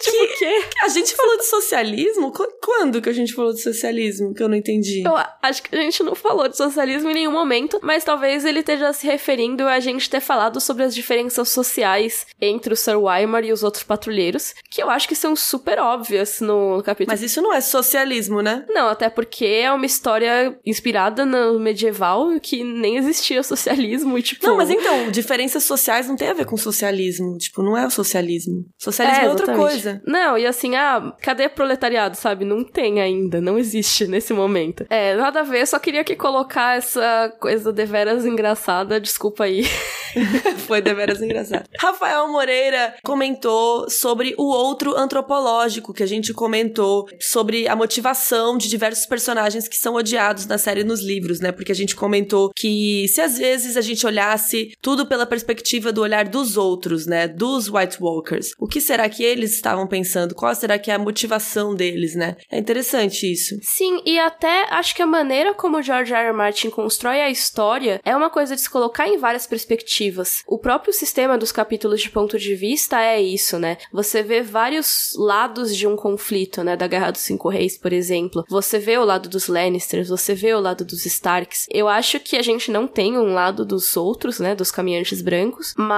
tipo 0.00 0.24
o 0.24 0.38
quê? 0.38 0.64
A 0.82 0.88
gente 0.88 1.14
falou 1.14 1.36
de 1.36 1.44
socialismo? 1.46 2.32
Quando 2.62 3.02
que 3.02 3.08
a 3.08 3.12
gente 3.12 3.34
falou 3.34 3.52
de 3.52 3.60
socialismo? 3.60 4.34
Que 4.34 4.42
eu 4.42 4.48
não 4.48 4.56
entendi. 4.56 5.02
Eu 5.04 5.14
acho 5.42 5.62
que 5.62 5.74
a 5.74 5.80
gente 5.80 6.02
não 6.02 6.14
falou 6.14 6.48
de 6.48 6.56
socialismo 6.56 7.10
em 7.10 7.14
nenhum 7.14 7.32
momento, 7.32 7.78
mas 7.82 8.04
talvez 8.04 8.44
ele 8.44 8.60
esteja 8.60 8.92
se 8.92 9.06
referindo 9.06 9.66
a 9.66 9.80
gente 9.80 10.08
ter 10.08 10.20
falado 10.20 10.60
sobre 10.60 10.84
as 10.84 10.94
diferenças 10.94 11.48
sociais 11.48 12.26
entre 12.40 12.72
o 12.72 12.76
Sir 12.76 12.98
Weimar 12.98 13.44
e 13.44 13.52
os 13.52 13.62
outros 13.62 13.84
patrulheiros, 13.84 14.54
que 14.70 14.82
eu 14.82 14.90
acho 14.90 15.08
que 15.08 15.14
são 15.14 15.34
super 15.34 15.78
óbvias 15.78 16.40
no 16.40 16.82
capítulo. 16.82 17.12
Mas 17.12 17.22
isso 17.22 17.40
não 17.42 17.52
é 17.52 17.60
socialismo, 17.60 18.40
né? 18.42 18.64
Não, 18.68 18.88
até 18.88 19.08
porque 19.08 19.44
é 19.44 19.72
uma 19.72 19.86
história 19.86 20.58
inspirada 20.64 21.24
no 21.24 21.58
medieval 21.58 22.28
que 22.40 22.62
nem 22.62 22.96
existia 22.96 23.42
socialismo 23.42 24.18
e 24.18 24.22
tipo. 24.22 24.46
Não, 24.46 24.56
mas 24.56 24.70
então, 24.70 25.10
diferenças 25.10 25.64
sociais 25.64 26.08
não 26.12 26.16
tem 26.16 26.28
a 26.28 26.34
ver 26.34 26.44
com 26.44 26.56
socialismo. 26.56 27.36
Tipo, 27.38 27.62
não 27.62 27.76
é 27.76 27.86
o 27.86 27.90
socialismo. 27.90 28.64
Socialismo 28.78 29.22
é, 29.22 29.26
é 29.26 29.30
outra 29.30 29.54
coisa. 29.54 30.02
Não, 30.06 30.36
e 30.36 30.46
assim, 30.46 30.76
ah, 30.76 31.14
cadê 31.20 31.48
proletariado, 31.48 32.16
sabe? 32.16 32.44
Não 32.44 32.62
tem 32.62 33.00
ainda, 33.00 33.40
não 33.40 33.58
existe 33.58 34.06
nesse 34.06 34.32
momento. 34.32 34.86
É, 34.90 35.16
nada 35.16 35.40
a 35.40 35.42
ver, 35.42 35.66
só 35.66 35.78
queria 35.78 36.04
que 36.04 36.14
colocar 36.14 36.76
essa 36.76 37.32
coisa 37.40 37.72
deveras 37.72 38.24
engraçada, 38.26 39.00
desculpa 39.00 39.44
aí. 39.44 39.64
Foi 40.66 40.82
deveras 40.82 41.22
engraçado. 41.22 41.68
Rafael 41.78 42.28
Moreira 42.28 42.94
comentou 43.02 43.88
sobre 43.88 44.34
o 44.36 44.44
outro 44.44 44.96
antropológico 44.96 45.94
que 45.94 46.02
a 46.02 46.06
gente 46.06 46.34
comentou, 46.34 47.08
sobre 47.18 47.66
a 47.66 47.74
motivação 47.74 48.58
de 48.58 48.68
diversos 48.68 49.06
personagens 49.06 49.66
que 49.66 49.76
são 49.76 49.94
odiados 49.94 50.46
na 50.46 50.58
série 50.58 50.82
e 50.82 50.84
nos 50.84 51.02
livros, 51.02 51.40
né? 51.40 51.50
Porque 51.50 51.72
a 51.72 51.74
gente 51.74 51.96
comentou 51.96 52.50
que 52.54 53.06
se 53.08 53.20
às 53.20 53.38
vezes 53.38 53.76
a 53.76 53.80
gente 53.80 54.06
olhasse 54.06 54.72
tudo 54.82 55.06
pela 55.06 55.24
perspectiva 55.24 55.90
do 55.90 56.01
olhar 56.02 56.28
dos 56.28 56.56
outros, 56.56 57.06
né? 57.06 57.28
Dos 57.28 57.68
White 57.68 57.98
Walkers, 58.00 58.52
o 58.58 58.66
que 58.66 58.80
será 58.80 59.08
que 59.08 59.22
eles 59.22 59.54
estavam 59.54 59.86
pensando? 59.86 60.34
Qual 60.34 60.54
será 60.54 60.78
que 60.78 60.90
é 60.90 60.94
a 60.94 60.98
motivação 60.98 61.74
deles, 61.74 62.14
né? 62.14 62.36
É 62.50 62.58
interessante 62.58 63.30
isso. 63.30 63.58
Sim, 63.62 64.02
e 64.04 64.18
até 64.18 64.66
acho 64.70 64.94
que 64.94 65.02
a 65.02 65.06
maneira 65.06 65.54
como 65.54 65.82
George 65.82 66.12
R. 66.12 66.26
R. 66.26 66.32
Martin 66.32 66.70
constrói 66.70 67.20
a 67.20 67.30
história 67.30 68.00
é 68.04 68.16
uma 68.16 68.30
coisa 68.30 68.54
de 68.54 68.60
se 68.60 68.70
colocar 68.70 69.08
em 69.08 69.18
várias 69.18 69.46
perspectivas. 69.46 70.42
O 70.46 70.58
próprio 70.58 70.92
sistema 70.92 71.38
dos 71.38 71.52
capítulos 71.52 72.00
de 72.00 72.10
ponto 72.10 72.38
de 72.38 72.54
vista 72.54 73.00
é 73.00 73.20
isso, 73.20 73.58
né? 73.58 73.78
Você 73.92 74.22
vê 74.22 74.42
vários 74.42 75.12
lados 75.16 75.76
de 75.76 75.86
um 75.86 75.96
conflito, 75.96 76.62
né? 76.62 76.76
Da 76.76 76.86
Guerra 76.86 77.10
dos 77.10 77.22
Cinco 77.22 77.48
Reis, 77.48 77.78
por 77.78 77.92
exemplo. 77.92 78.44
Você 78.48 78.78
vê 78.78 78.96
o 78.98 79.04
lado 79.04 79.28
dos 79.28 79.48
Lannisters, 79.48 80.08
você 80.08 80.34
vê 80.34 80.54
o 80.54 80.60
lado 80.60 80.84
dos 80.84 81.06
Starks. 81.06 81.66
Eu 81.70 81.88
acho 81.88 82.18
que 82.20 82.36
a 82.36 82.42
gente 82.42 82.70
não 82.70 82.86
tem 82.86 83.18
um 83.18 83.32
lado 83.32 83.64
dos 83.64 83.96
outros, 83.96 84.38
né? 84.38 84.54
Dos 84.54 84.70
caminhantes 84.70 85.22
brancos, 85.22 85.74
mas 85.76 85.91